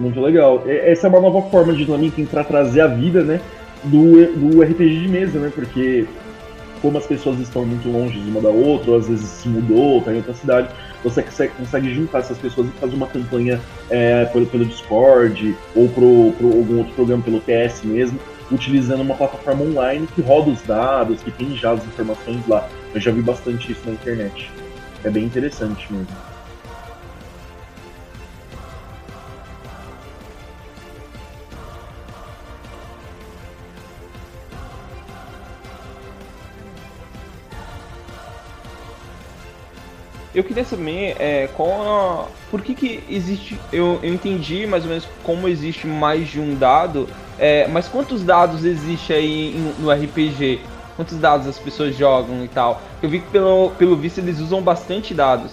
Muito 0.00 0.18
legal. 0.18 0.64
Essa 0.66 1.06
é 1.06 1.10
uma 1.10 1.20
nova 1.20 1.42
forma 1.50 1.74
de 1.74 1.84
dinâmica 1.84 2.22
para 2.30 2.42
trazer 2.42 2.80
a 2.80 2.86
vida, 2.86 3.22
né? 3.22 3.38
Do, 3.84 4.26
do 4.34 4.62
RPG 4.62 5.02
de 5.02 5.08
mesa, 5.08 5.38
né? 5.38 5.52
Porque 5.54 6.06
como 6.80 6.96
as 6.96 7.06
pessoas 7.06 7.38
estão 7.38 7.66
muito 7.66 7.86
longe 7.90 8.18
uma 8.20 8.40
da 8.40 8.48
outra, 8.48 8.92
ou 8.92 8.96
às 8.96 9.06
vezes 9.08 9.28
se 9.28 9.48
mudou, 9.48 9.98
está 9.98 10.10
em 10.14 10.16
outra 10.16 10.32
cidade, 10.32 10.68
você 11.04 11.22
consegue, 11.22 11.52
consegue 11.54 11.94
juntar 11.94 12.20
essas 12.20 12.38
pessoas 12.38 12.68
e 12.68 12.70
fazer 12.80 12.96
uma 12.96 13.08
campanha 13.08 13.60
é, 13.90 14.24
pelo, 14.24 14.46
pelo 14.46 14.64
Discord 14.64 15.54
ou 15.76 15.86
pro, 15.90 16.32
pro 16.38 16.46
algum 16.46 16.78
outro 16.78 16.94
programa 16.94 17.22
pelo 17.22 17.38
TS 17.40 17.82
mesmo, 17.84 18.18
utilizando 18.50 19.02
uma 19.02 19.14
plataforma 19.14 19.64
online 19.64 20.08
que 20.14 20.22
roda 20.22 20.48
os 20.48 20.62
dados, 20.62 21.22
que 21.22 21.30
tem 21.30 21.54
já 21.54 21.72
as 21.72 21.84
informações 21.84 22.40
lá. 22.48 22.66
Eu 22.94 23.00
já 23.02 23.10
vi 23.10 23.20
bastante 23.20 23.70
isso 23.70 23.82
na 23.84 23.92
internet. 23.92 24.50
É 25.04 25.10
bem 25.10 25.24
interessante 25.24 25.92
mesmo. 25.92 26.29
Eu 40.34 40.44
queria 40.44 40.64
saber 40.64 41.16
é, 41.18 41.48
qual 41.48 41.82
a... 41.82 42.28
por 42.50 42.62
que, 42.62 42.74
que 42.74 43.02
existe. 43.08 43.58
Eu, 43.72 43.98
eu 44.02 44.14
entendi 44.14 44.66
mais 44.66 44.84
ou 44.84 44.88
menos 44.88 45.08
como 45.24 45.48
existe 45.48 45.86
mais 45.86 46.28
de 46.28 46.40
um 46.40 46.54
dado, 46.54 47.08
é, 47.38 47.66
mas 47.66 47.88
quantos 47.88 48.22
dados 48.22 48.64
existe 48.64 49.12
aí 49.12 49.54
no 49.78 49.90
RPG? 49.90 50.60
Quantos 50.94 51.18
dados 51.18 51.48
as 51.48 51.58
pessoas 51.58 51.96
jogam 51.96 52.44
e 52.44 52.48
tal? 52.48 52.82
Eu 53.02 53.08
vi 53.08 53.20
que 53.20 53.30
pelo, 53.30 53.70
pelo 53.70 53.96
visto 53.96 54.18
eles 54.18 54.38
usam 54.38 54.62
bastante 54.62 55.14
dados. 55.14 55.52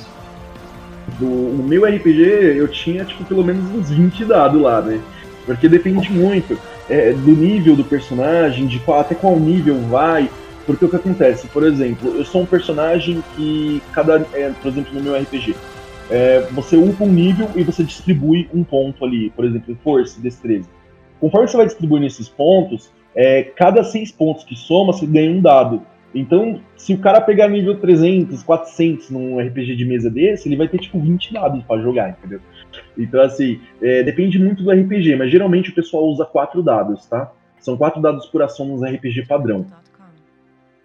Do, 1.17 1.25
o 1.25 1.65
meu 1.65 1.85
RPG 1.85 2.57
eu 2.57 2.67
tinha 2.67 3.05
tipo 3.05 3.23
pelo 3.23 3.43
menos 3.43 3.63
uns 3.73 3.89
20 3.89 4.25
dados 4.25 4.61
lá, 4.61 4.81
né? 4.81 4.99
Porque 5.45 5.69
depende 5.69 6.11
muito 6.11 6.59
é, 6.89 7.13
do 7.13 7.31
nível 7.31 7.75
do 7.75 7.83
personagem, 7.83 8.67
de 8.67 8.79
qual, 8.79 8.99
até 8.99 9.15
qual 9.15 9.39
nível 9.39 9.79
vai. 9.89 10.29
Porque 10.67 10.83
o 10.83 10.89
que 10.89 10.97
acontece, 10.97 11.47
por 11.47 11.63
exemplo, 11.63 12.13
eu 12.17 12.25
sou 12.25 12.41
um 12.41 12.45
personagem 12.45 13.23
que 13.35 13.81
cada, 13.93 14.27
é, 14.33 14.51
por 14.51 14.67
exemplo, 14.67 14.93
no 14.93 15.01
meu 15.01 15.15
RPG, 15.15 15.55
é, 16.09 16.41
você 16.51 16.75
upa 16.75 17.05
um 17.05 17.11
nível 17.11 17.49
e 17.55 17.63
você 17.63 17.85
distribui 17.85 18.49
um 18.53 18.65
ponto 18.65 19.05
ali, 19.05 19.29
por 19.29 19.45
exemplo, 19.45 19.77
força, 19.81 20.19
destreza. 20.19 20.67
Conforme 21.21 21.47
você 21.47 21.55
vai 21.55 21.65
distribuindo 21.65 22.05
esses 22.05 22.27
pontos, 22.27 22.91
é, 23.15 23.43
cada 23.43 23.81
seis 23.81 24.11
pontos 24.11 24.43
que 24.43 24.57
soma, 24.57 24.91
você 24.91 25.05
ganha 25.05 25.31
um 25.31 25.41
dado. 25.41 25.81
Então, 26.13 26.59
se 26.75 26.93
o 26.93 26.99
cara 26.99 27.21
pegar 27.21 27.47
nível 27.47 27.79
300, 27.79 28.43
400 28.43 29.09
num 29.09 29.39
RPG 29.39 29.73
de 29.75 29.85
mesa 29.85 30.09
desse, 30.09 30.49
ele 30.49 30.57
vai 30.57 30.67
ter 30.67 30.79
tipo 30.79 30.99
20 30.99 31.33
dados 31.33 31.63
para 31.63 31.81
jogar, 31.81 32.09
entendeu? 32.09 32.41
Então, 32.97 33.21
assim, 33.21 33.61
é, 33.81 34.03
depende 34.03 34.37
muito 34.37 34.63
do 34.63 34.71
RPG, 34.71 35.15
mas 35.15 35.31
geralmente 35.31 35.69
o 35.69 35.75
pessoal 35.75 36.05
usa 36.05 36.25
quatro 36.25 36.61
dados, 36.61 37.05
tá? 37.05 37.31
São 37.59 37.77
quatro 37.77 38.01
dados 38.01 38.25
por 38.27 38.41
ação 38.41 38.65
nos 38.65 38.83
RPG 38.83 39.27
padrão. 39.27 39.65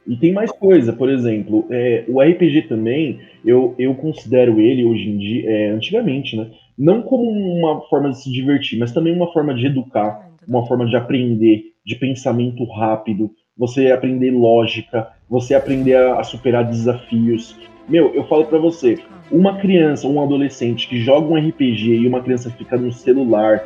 E 0.07 0.17
tem 0.17 0.33
mais 0.33 0.51
coisa, 0.51 0.93
por 0.93 1.09
exemplo, 1.09 1.67
é, 1.71 2.05
o 2.09 2.21
RPG 2.21 2.63
também, 2.63 3.21
eu, 3.45 3.75
eu 3.79 3.95
considero 3.95 4.61
ele 4.61 4.85
hoje 4.85 5.09
em 5.09 5.19
dia, 5.19 5.51
é, 5.51 5.71
antigamente, 5.71 6.37
né? 6.37 6.49
Não 6.77 7.03
como 7.03 7.31
uma 7.31 7.83
forma 7.83 8.11
de 8.11 8.21
se 8.21 8.31
divertir, 8.31 8.79
mas 8.79 8.93
também 8.93 9.15
uma 9.15 9.33
forma 9.33 9.55
de 9.55 9.67
educar, 9.67 10.29
uma 10.47 10.67
forma 10.67 10.87
de 10.87 10.97
aprender, 10.97 11.65
de 11.85 11.95
pensamento 11.95 12.65
rápido, 12.65 13.31
você 13.57 13.93
aprender 13.93 14.31
lógica, 14.31 15.09
você 15.29 15.55
aprender 15.55 15.95
a, 15.95 16.19
a 16.19 16.25
superar 16.25 16.65
desafios. 16.65 17.57
Meu, 17.89 18.15
eu 18.15 18.25
falo 18.25 18.47
para 18.47 18.59
você, 18.59 18.99
uma 19.31 19.59
criança, 19.59 20.09
um 20.09 20.21
adolescente 20.21 20.89
que 20.89 20.99
joga 20.99 21.29
um 21.29 21.37
RPG 21.37 21.95
e 21.95 22.07
uma 22.09 22.23
criança 22.23 22.51
fica 22.51 22.77
no 22.77 22.93
celular 22.93 23.63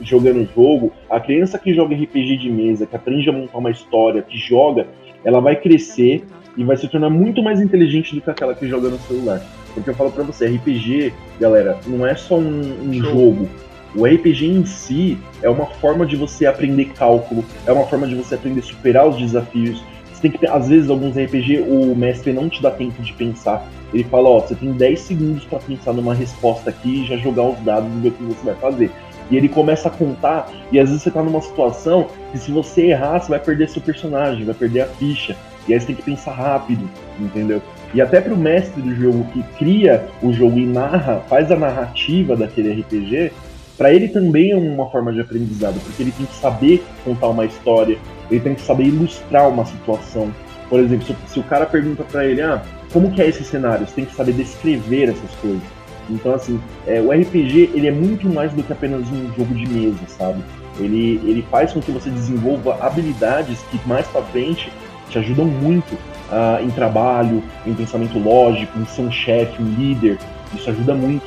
jogando 0.00 0.48
jogo, 0.54 0.92
a 1.08 1.20
criança 1.20 1.58
que 1.58 1.74
joga 1.74 1.94
RPG 1.94 2.38
de 2.38 2.50
mesa, 2.50 2.86
que 2.86 2.96
aprende 2.96 3.28
a 3.28 3.32
montar 3.32 3.58
uma 3.58 3.70
história, 3.70 4.22
que 4.22 4.38
joga, 4.38 4.86
ela 5.24 5.40
vai 5.40 5.56
crescer 5.56 6.24
e 6.56 6.64
vai 6.64 6.76
se 6.76 6.88
tornar 6.88 7.10
muito 7.10 7.42
mais 7.42 7.60
inteligente 7.60 8.14
do 8.14 8.20
que 8.20 8.30
aquela 8.30 8.54
que 8.54 8.66
joga 8.66 8.88
no 8.88 8.98
celular. 9.00 9.42
Porque 9.74 9.90
eu 9.90 9.94
falo 9.94 10.10
para 10.10 10.24
você, 10.24 10.46
RPG, 10.46 11.12
galera, 11.38 11.78
não 11.86 12.06
é 12.06 12.14
só 12.14 12.36
um, 12.38 12.88
um 12.88 12.92
jogo. 12.94 13.48
O 13.94 14.06
RPG 14.06 14.46
em 14.46 14.64
si 14.64 15.18
é 15.42 15.50
uma 15.50 15.66
forma 15.66 16.06
de 16.06 16.16
você 16.16 16.46
aprender 16.46 16.86
cálculo, 16.86 17.44
é 17.66 17.72
uma 17.72 17.86
forma 17.86 18.06
de 18.06 18.14
você 18.14 18.34
aprender 18.34 18.60
a 18.60 18.62
superar 18.62 19.06
os 19.06 19.16
desafios. 19.16 19.82
Você 20.12 20.22
tem 20.22 20.30
que, 20.30 20.46
às 20.46 20.68
vezes, 20.68 20.88
alguns 20.88 21.14
RPG, 21.16 21.60
o 21.68 21.94
mestre 21.94 22.32
não 22.32 22.48
te 22.48 22.62
dá 22.62 22.70
tempo 22.70 23.02
de 23.02 23.12
pensar. 23.12 23.68
Ele 23.92 24.04
fala, 24.04 24.28
ó, 24.30 24.40
você 24.40 24.54
tem 24.54 24.72
10 24.72 24.98
segundos 24.98 25.44
para 25.44 25.58
pensar 25.58 25.92
numa 25.92 26.14
resposta 26.14 26.70
aqui 26.70 27.02
e 27.02 27.06
já 27.06 27.16
jogar 27.18 27.42
os 27.42 27.58
dados 27.60 27.90
e 27.96 28.00
ver 28.00 28.08
o 28.08 28.12
que 28.12 28.24
você 28.24 28.44
vai 28.46 28.54
fazer. 28.56 28.90
E 29.30 29.36
ele 29.36 29.48
começa 29.48 29.88
a 29.88 29.90
contar, 29.90 30.50
e 30.70 30.78
às 30.78 30.88
vezes 30.88 31.02
você 31.02 31.10
tá 31.10 31.22
numa 31.22 31.40
situação 31.40 32.06
que 32.30 32.38
se 32.38 32.50
você 32.50 32.86
errar, 32.86 33.20
você 33.20 33.30
vai 33.30 33.40
perder 33.40 33.68
seu 33.68 33.82
personagem, 33.82 34.44
vai 34.44 34.54
perder 34.54 34.82
a 34.82 34.86
ficha. 34.86 35.36
E 35.68 35.74
aí 35.74 35.80
você 35.80 35.86
tem 35.86 35.96
que 35.96 36.02
pensar 36.02 36.32
rápido, 36.32 36.88
entendeu? 37.18 37.60
E 37.92 38.00
até 38.00 38.20
pro 38.20 38.36
mestre 38.36 38.80
do 38.80 38.94
jogo 38.94 39.24
que 39.32 39.42
cria 39.58 40.06
o 40.22 40.32
jogo 40.32 40.58
e 40.58 40.66
narra, 40.66 41.22
faz 41.28 41.50
a 41.50 41.56
narrativa 41.56 42.36
daquele 42.36 42.80
RPG, 42.80 43.32
para 43.76 43.92
ele 43.92 44.08
também 44.08 44.52
é 44.52 44.56
uma 44.56 44.88
forma 44.90 45.12
de 45.12 45.20
aprendizado, 45.20 45.78
porque 45.84 46.02
ele 46.02 46.12
tem 46.12 46.24
que 46.24 46.34
saber 46.36 46.84
contar 47.04 47.28
uma 47.28 47.44
história, 47.44 47.98
ele 48.30 48.40
tem 48.40 48.54
que 48.54 48.62
saber 48.62 48.84
ilustrar 48.84 49.48
uma 49.48 49.66
situação. 49.66 50.32
Por 50.68 50.80
exemplo, 50.80 51.06
se, 51.06 51.14
se 51.32 51.38
o 51.38 51.42
cara 51.42 51.66
pergunta 51.66 52.02
para 52.04 52.24
ele, 52.24 52.40
ah, 52.40 52.62
como 52.92 53.10
que 53.10 53.20
é 53.20 53.28
esse 53.28 53.44
cenário? 53.44 53.86
Você 53.86 53.94
tem 53.96 54.04
que 54.06 54.14
saber 54.14 54.32
descrever 54.32 55.10
essas 55.10 55.30
coisas. 55.40 55.75
Então, 56.08 56.34
assim, 56.34 56.60
é, 56.86 57.00
o 57.00 57.10
RPG 57.10 57.70
ele 57.74 57.88
é 57.88 57.90
muito 57.90 58.28
mais 58.28 58.52
do 58.52 58.62
que 58.62 58.72
apenas 58.72 59.02
um 59.10 59.32
jogo 59.36 59.54
de 59.54 59.66
mesa, 59.66 59.98
sabe? 60.08 60.42
Ele, 60.78 61.20
ele 61.24 61.46
faz 61.50 61.72
com 61.72 61.80
que 61.80 61.90
você 61.90 62.10
desenvolva 62.10 62.78
habilidades 62.80 63.58
que 63.70 63.80
mais 63.88 64.06
para 64.06 64.22
frente 64.22 64.70
te 65.08 65.18
ajudam 65.18 65.46
muito 65.46 65.94
uh, 65.94 66.62
em 66.62 66.70
trabalho, 66.70 67.42
em 67.66 67.74
pensamento 67.74 68.18
lógico, 68.18 68.78
em 68.78 68.84
ser 68.86 69.02
um 69.02 69.10
chefe, 69.10 69.62
um 69.62 69.72
líder. 69.74 70.18
Isso 70.54 70.68
ajuda 70.68 70.94
muito. 70.94 71.24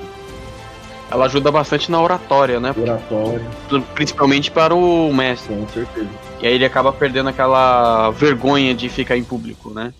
Ela 1.12 1.26
ajuda 1.26 1.52
bastante 1.52 1.90
na 1.90 2.00
oratória, 2.00 2.60
né? 2.60 2.74
Oratória. 2.78 3.48
Principalmente 3.96 4.52
para 4.52 4.76
o 4.76 5.12
mestre. 5.12 5.56
Com 5.56 5.68
certeza. 5.70 6.10
E 6.40 6.46
aí 6.46 6.54
ele 6.54 6.66
acaba 6.66 6.94
perdendo 6.94 7.30
aquela 7.30 8.12
vergonha 8.12 8.76
de 8.76 8.88
ficar 8.90 9.18
em 9.18 9.24
público, 9.24 9.72
né? 9.72 9.92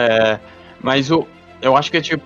É, 0.00 0.40
mas 0.80 1.10
o, 1.10 1.26
eu 1.60 1.76
acho 1.76 1.90
que 1.90 1.96
é 1.96 2.00
tipo. 2.00 2.24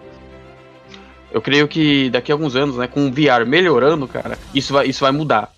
Eu 1.32 1.42
creio 1.42 1.66
que 1.66 2.08
daqui 2.10 2.30
a 2.30 2.34
alguns 2.34 2.54
anos, 2.54 2.76
né, 2.76 2.86
com 2.86 3.08
o 3.08 3.10
VR 3.10 3.44
melhorando, 3.44 4.06
cara, 4.06 4.38
isso 4.54 4.72
vai, 4.72 4.86
isso 4.86 5.00
vai 5.00 5.10
mudar. 5.10 5.52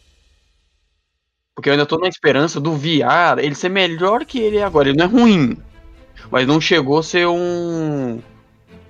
Porque 1.55 1.69
eu 1.69 1.73
ainda 1.73 1.87
tô 1.87 1.99
na 1.99 2.09
esperança 2.09 2.61
do 2.61 2.73
VR 2.73 3.39
ele 3.39 3.55
ser 3.55 3.69
melhor 3.69 4.25
que 4.25 4.39
ele 4.39 4.59
é 4.59 4.65
agora. 4.65 4.89
Ele 4.89 4.99
não 4.99 5.05
é 5.05 5.09
ruim. 5.09 5.57
Mas 6.31 6.47
não 6.47 6.61
chegou 6.61 6.99
a 6.99 7.03
ser 7.03 7.27
um. 7.27 8.21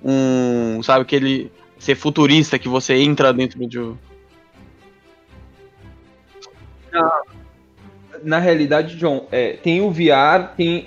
Um. 0.03 0.83
Sabe, 0.83 1.03
aquele. 1.03 1.53
Ser 1.79 1.95
futurista 1.95 2.59
que 2.59 2.69
você 2.69 2.95
entra 2.95 3.33
dentro 3.33 3.65
de. 3.67 3.79
Não 6.93 7.36
na 8.23 8.39
realidade, 8.39 8.97
John, 8.97 9.27
é, 9.31 9.53
tem 9.55 9.81
o 9.81 9.91
VR, 9.91 10.55
tem 10.57 10.87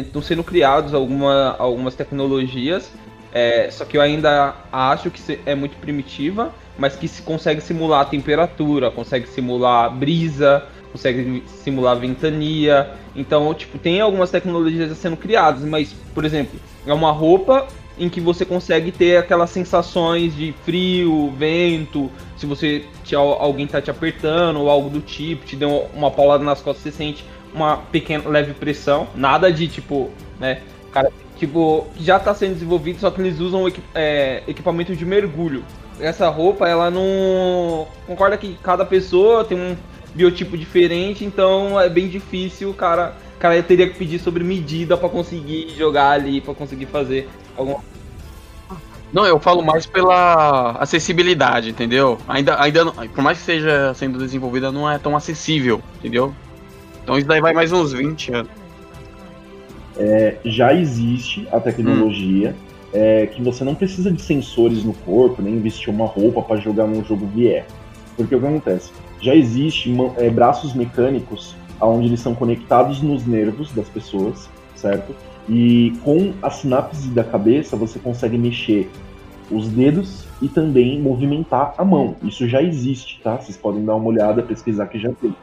estão 0.00 0.22
sendo 0.22 0.44
criados 0.44 0.94
alguma, 0.94 1.56
algumas 1.58 1.94
tecnologias, 1.94 2.90
é, 3.32 3.70
só 3.70 3.84
que 3.84 3.96
eu 3.96 4.00
ainda 4.00 4.54
acho 4.72 5.10
que 5.10 5.38
é 5.44 5.54
muito 5.54 5.76
primitiva, 5.76 6.52
mas 6.78 6.96
que 6.96 7.08
se 7.08 7.22
consegue 7.22 7.60
simular 7.60 8.08
temperatura, 8.08 8.90
consegue 8.90 9.28
simular 9.28 9.94
brisa, 9.94 10.64
consegue 10.92 11.42
simular 11.46 11.98
ventania. 11.98 12.90
Então, 13.14 13.52
tipo, 13.52 13.78
tem 13.78 14.00
algumas 14.00 14.30
tecnologias 14.30 14.96
sendo 14.96 15.16
criadas, 15.16 15.62
mas, 15.64 15.92
por 16.14 16.24
exemplo, 16.24 16.58
é 16.86 16.92
uma 16.92 17.10
roupa 17.10 17.66
em 17.98 18.08
que 18.08 18.20
você 18.20 18.44
consegue 18.44 18.92
ter 18.92 19.16
aquelas 19.16 19.50
sensações 19.50 20.34
de 20.34 20.54
frio, 20.64 21.32
vento, 21.36 22.10
se 22.36 22.46
você 22.46 22.84
te, 23.04 23.14
alguém 23.14 23.66
tá 23.66 23.80
te 23.80 23.90
apertando 23.90 24.60
ou 24.60 24.70
algo 24.70 24.88
do 24.88 25.00
tipo, 25.00 25.44
te 25.44 25.56
deu 25.56 25.86
uma 25.94 26.10
paulada 26.10 26.44
nas 26.44 26.60
costas, 26.60 26.82
você 26.84 26.92
sente 26.92 27.24
uma 27.52 27.78
pequena 27.78 28.28
leve 28.28 28.54
pressão, 28.54 29.08
nada 29.14 29.50
de 29.52 29.66
tipo, 29.66 30.10
né, 30.38 30.60
cara, 30.92 31.10
tipo, 31.36 31.86
já 31.98 32.18
tá 32.18 32.34
sendo 32.34 32.54
desenvolvido, 32.54 33.00
só 33.00 33.10
que 33.10 33.20
eles 33.20 33.40
usam 33.40 33.70
é, 33.94 34.42
equipamento 34.46 34.94
de 34.94 35.04
mergulho. 35.04 35.64
Essa 36.00 36.28
roupa, 36.28 36.68
ela 36.68 36.90
não 36.90 37.88
concorda 38.06 38.36
que 38.36 38.56
cada 38.62 38.84
pessoa 38.84 39.44
tem 39.44 39.58
um 39.58 39.76
biotipo 40.14 40.56
diferente, 40.56 41.24
então 41.24 41.80
é 41.80 41.88
bem 41.88 42.08
difícil, 42.08 42.72
cara. 42.74 43.16
O 43.38 43.40
cara 43.40 43.62
teria 43.62 43.88
que 43.88 43.96
pedir 43.96 44.18
sobre 44.18 44.42
medida 44.42 44.96
para 44.96 45.08
conseguir 45.08 45.72
jogar 45.78 46.10
ali, 46.10 46.40
para 46.40 46.54
conseguir 46.54 46.86
fazer 46.86 47.28
alguma 47.56 47.80
não, 49.12 49.24
eu 49.24 49.38
falo 49.38 49.62
mais 49.62 49.86
pela 49.86 50.72
acessibilidade, 50.72 51.70
entendeu? 51.70 52.18
Ainda, 52.28 52.60
ainda 52.60 52.84
não, 52.84 52.92
por 52.92 53.22
mais 53.22 53.38
que 53.38 53.44
seja 53.44 53.94
sendo 53.94 54.18
desenvolvida, 54.18 54.70
não 54.70 54.90
é 54.90 54.98
tão 54.98 55.16
acessível, 55.16 55.80
entendeu? 55.98 56.34
Então 57.02 57.16
isso 57.16 57.26
daí 57.26 57.40
vai 57.40 57.54
mais 57.54 57.72
uns 57.72 57.92
20 57.92 58.34
anos. 58.34 58.50
É, 59.96 60.36
já 60.44 60.74
existe 60.74 61.48
a 61.50 61.58
tecnologia 61.58 62.54
hum. 62.54 62.88
é, 62.92 63.26
que 63.26 63.40
você 63.40 63.64
não 63.64 63.74
precisa 63.74 64.12
de 64.12 64.20
sensores 64.20 64.84
no 64.84 64.92
corpo, 64.92 65.40
nem 65.40 65.58
vestir 65.58 65.88
uma 65.88 66.04
roupa 66.04 66.42
para 66.42 66.58
jogar 66.58 66.86
num 66.86 67.02
jogo 67.02 67.24
VR. 67.28 67.64
Porque 68.14 68.34
o 68.34 68.40
que 68.40 68.46
acontece? 68.46 68.90
Já 69.22 69.34
existe 69.34 69.90
é, 70.18 70.28
braços 70.28 70.74
mecânicos 70.74 71.56
onde 71.86 72.08
eles 72.08 72.20
são 72.20 72.34
conectados 72.34 73.02
nos 73.02 73.26
nervos 73.26 73.72
das 73.72 73.88
pessoas, 73.88 74.48
certo? 74.74 75.14
E 75.48 75.92
com 76.02 76.32
a 76.42 76.50
sinapse 76.50 77.08
da 77.08 77.24
cabeça 77.24 77.76
você 77.76 77.98
consegue 77.98 78.36
mexer 78.36 78.90
os 79.50 79.68
dedos 79.68 80.26
e 80.42 80.48
também 80.48 81.00
movimentar 81.00 81.74
a 81.78 81.84
mão. 81.84 82.16
Isso 82.22 82.46
já 82.46 82.62
existe, 82.62 83.20
tá? 83.22 83.36
Vocês 83.36 83.56
podem 83.56 83.84
dar 83.84 83.96
uma 83.96 84.08
olhada, 84.08 84.42
pesquisar 84.42 84.86
que 84.86 84.98
já 84.98 85.10
tem. 85.12 85.34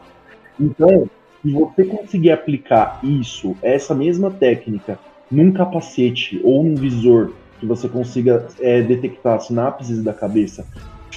Então, 0.59 1.09
se 1.41 1.51
você 1.51 1.85
conseguir 1.85 2.31
aplicar 2.31 2.99
isso, 3.03 3.55
essa 3.61 3.95
mesma 3.95 4.31
técnica, 4.31 4.99
num 5.29 5.51
capacete 5.51 6.39
ou 6.43 6.63
num 6.63 6.75
visor 6.75 7.31
que 7.59 7.65
você 7.65 7.87
consiga 7.87 8.47
é, 8.59 8.81
detectar 8.81 9.41
sinapses 9.41 10.03
da 10.03 10.13
cabeça 10.13 10.65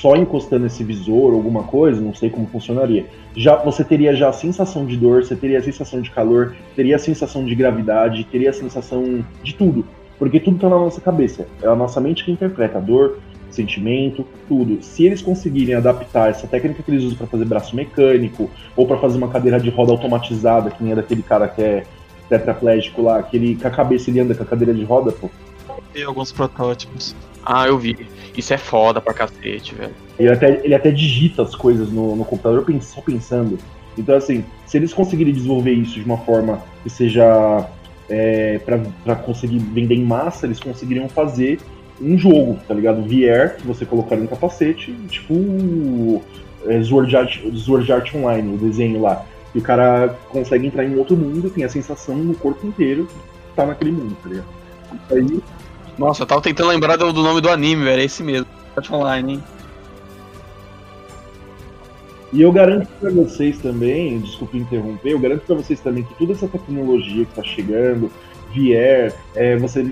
só 0.00 0.16
encostando 0.16 0.66
esse 0.66 0.84
visor 0.84 1.32
ou 1.32 1.34
alguma 1.34 1.64
coisa, 1.64 2.00
não 2.00 2.14
sei 2.14 2.30
como 2.30 2.46
funcionaria. 2.46 3.06
Já 3.36 3.56
você 3.56 3.84
teria 3.84 4.14
já 4.14 4.28
a 4.28 4.32
sensação 4.32 4.86
de 4.86 4.96
dor, 4.96 5.24
você 5.24 5.34
teria 5.34 5.58
a 5.58 5.62
sensação 5.62 6.00
de 6.00 6.10
calor, 6.10 6.54
teria 6.74 6.96
a 6.96 6.98
sensação 6.98 7.44
de 7.44 7.54
gravidade, 7.54 8.24
teria 8.24 8.50
a 8.50 8.52
sensação 8.52 9.24
de 9.42 9.54
tudo, 9.54 9.84
porque 10.18 10.40
tudo 10.40 10.56
está 10.56 10.68
na 10.68 10.78
nossa 10.78 11.00
cabeça. 11.00 11.46
É 11.62 11.66
a 11.66 11.76
nossa 11.76 12.00
mente 12.00 12.24
que 12.24 12.30
interpreta 12.30 12.78
a 12.78 12.80
dor, 12.80 13.18
sentimento, 13.50 14.24
tudo. 14.46 14.82
Se 14.82 15.04
eles 15.04 15.22
conseguirem 15.22 15.74
adaptar 15.74 16.30
essa 16.30 16.46
técnica 16.46 16.82
que 16.82 16.90
eles 16.90 17.02
usam 17.02 17.18
para 17.18 17.26
fazer 17.26 17.44
braço 17.44 17.74
mecânico 17.74 18.50
ou 18.76 18.86
para 18.86 18.98
fazer 18.98 19.18
uma 19.18 19.28
cadeira 19.28 19.58
de 19.58 19.70
roda 19.70 19.92
automatizada, 19.92 20.70
que 20.70 20.82
nem 20.82 20.92
é 20.92 20.96
daquele 20.96 21.22
cara 21.22 21.48
que 21.48 21.62
é 21.62 21.84
tetraplégico 22.28 23.02
lá, 23.02 23.22
que 23.22 23.36
ele 23.36 23.58
a 23.64 23.70
cabeça 23.70 24.10
ele 24.10 24.20
anda 24.20 24.34
com 24.34 24.42
a 24.42 24.46
cadeira 24.46 24.74
de 24.74 24.84
roda, 24.84 25.12
pô. 25.12 25.28
Tem 25.92 26.04
alguns 26.04 26.32
protótipos. 26.32 27.14
Ah, 27.44 27.66
eu 27.66 27.78
vi. 27.78 28.06
Isso 28.36 28.52
é 28.52 28.58
foda 28.58 29.00
pra 29.00 29.14
cacete, 29.14 29.74
velho. 29.74 29.94
Ele 30.18 30.30
até, 30.30 30.60
ele 30.64 30.74
até 30.74 30.90
digita 30.90 31.42
as 31.42 31.54
coisas 31.54 31.90
no, 31.90 32.14
no 32.14 32.24
computador 32.24 32.64
só 32.80 33.00
pensando. 33.00 33.58
Então, 33.96 34.16
assim, 34.16 34.44
se 34.66 34.76
eles 34.76 34.92
conseguirem 34.92 35.32
desenvolver 35.32 35.72
isso 35.72 35.94
de 35.94 36.04
uma 36.04 36.18
forma 36.18 36.62
que 36.82 36.90
seja 36.90 37.68
é, 38.08 38.60
para 39.04 39.16
conseguir 39.16 39.58
vender 39.58 39.96
em 39.96 40.04
massa, 40.04 40.46
eles 40.46 40.60
conseguiriam 40.60 41.08
fazer 41.08 41.58
um 42.00 42.16
jogo, 42.16 42.58
tá 42.66 42.74
ligado? 42.74 43.02
VR, 43.02 43.56
que 43.56 43.66
você 43.66 43.84
colocar 43.84 44.16
no 44.16 44.28
capacete, 44.28 44.92
tipo 45.08 46.22
é, 46.66 46.82
Sword, 46.82 47.16
Art, 47.16 47.40
Sword 47.54 47.92
Art 47.92 48.14
Online, 48.14 48.54
o 48.54 48.58
desenho 48.58 49.00
lá. 49.00 49.24
E 49.54 49.58
o 49.58 49.62
cara 49.62 50.16
consegue 50.28 50.66
entrar 50.66 50.84
em 50.84 50.96
outro 50.96 51.16
mundo, 51.16 51.50
tem 51.50 51.64
a 51.64 51.68
sensação 51.68 52.16
no 52.16 52.34
corpo 52.34 52.66
inteiro 52.66 53.06
que 53.06 53.56
tá 53.56 53.66
naquele 53.66 53.92
mundo, 53.92 54.16
tá 54.22 54.28
ligado? 54.28 54.46
Aí 55.10 55.40
nossa, 55.98 56.22
eu 56.22 56.26
tava 56.26 56.40
tentando 56.40 56.68
lembrar 56.68 56.96
do, 56.96 57.12
do 57.12 57.22
nome 57.22 57.40
do 57.40 57.50
anime, 57.50 57.84
velho. 57.84 58.00
É 58.00 58.04
esse 58.04 58.22
mesmo. 58.22 58.46
Art 58.76 58.90
Online, 58.90 59.34
hein? 59.34 59.42
E 62.32 62.42
eu 62.42 62.52
garanto 62.52 62.88
para 63.00 63.10
vocês 63.10 63.58
também, 63.58 64.18
desculpe 64.20 64.58
interromper, 64.58 65.12
eu 65.12 65.18
garanto 65.18 65.46
para 65.46 65.56
vocês 65.56 65.80
também 65.80 66.04
que 66.04 66.14
toda 66.14 66.32
essa 66.32 66.46
tecnologia 66.46 67.24
que 67.24 67.30
está 67.30 67.42
chegando, 67.42 68.12
VR, 68.50 69.14
é, 69.34 69.56
você 69.56 69.90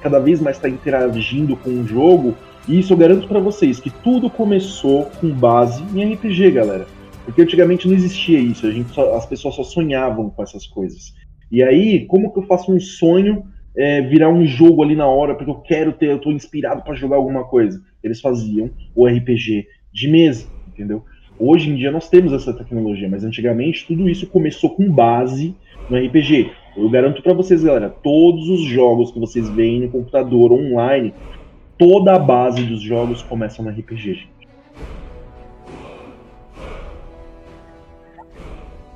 cada 0.00 0.20
vez 0.20 0.40
mais 0.40 0.56
está 0.56 0.68
interagindo 0.68 1.56
com 1.56 1.70
o 1.70 1.86
jogo, 1.86 2.36
e 2.68 2.78
isso 2.78 2.92
eu 2.92 2.96
garanto 2.96 3.26
para 3.26 3.40
vocês 3.40 3.80
que 3.80 3.90
tudo 3.90 4.30
começou 4.30 5.06
com 5.20 5.28
base 5.30 5.82
em 5.92 6.14
RPG, 6.14 6.52
galera. 6.52 6.86
Porque 7.24 7.42
antigamente 7.42 7.88
não 7.88 7.94
existia 7.94 8.38
isso, 8.38 8.64
a 8.64 8.70
gente 8.70 8.94
só, 8.94 9.16
as 9.16 9.26
pessoas 9.26 9.56
só 9.56 9.64
sonhavam 9.64 10.30
com 10.30 10.42
essas 10.42 10.66
coisas. 10.66 11.12
E 11.50 11.64
aí, 11.64 12.06
como 12.06 12.32
que 12.32 12.38
eu 12.38 12.44
faço 12.44 12.72
um 12.72 12.78
sonho 12.78 13.44
é, 13.76 14.00
virar 14.02 14.28
um 14.28 14.44
jogo 14.44 14.82
ali 14.82 14.94
na 14.94 15.06
hora, 15.06 15.34
porque 15.34 15.50
eu 15.50 15.60
quero 15.60 15.92
ter, 15.92 16.10
eu 16.10 16.18
tô 16.18 16.30
inspirado 16.30 16.82
para 16.82 16.94
jogar 16.94 17.16
alguma 17.16 17.44
coisa. 17.44 17.82
Eles 18.02 18.20
faziam 18.20 18.70
o 18.94 19.06
RPG 19.06 19.66
de 19.92 20.08
mesa, 20.08 20.46
entendeu? 20.68 21.04
Hoje 21.38 21.70
em 21.70 21.76
dia 21.76 21.90
nós 21.90 22.08
temos 22.08 22.32
essa 22.32 22.52
tecnologia, 22.52 23.08
mas 23.08 23.24
antigamente 23.24 23.86
tudo 23.86 24.08
isso 24.08 24.26
começou 24.26 24.70
com 24.70 24.90
base 24.90 25.54
no 25.88 25.96
RPG. 25.96 26.52
Eu 26.76 26.88
garanto 26.88 27.22
para 27.22 27.34
vocês, 27.34 27.62
galera, 27.62 27.90
todos 27.90 28.48
os 28.48 28.62
jogos 28.62 29.10
que 29.10 29.18
vocês 29.18 29.48
veem 29.50 29.80
no 29.80 29.90
computador 29.90 30.52
online, 30.52 31.12
toda 31.78 32.14
a 32.14 32.18
base 32.18 32.62
dos 32.64 32.80
jogos 32.80 33.22
começa 33.22 33.62
no 33.62 33.70
RPG, 33.70 34.14
gente. 34.14 34.32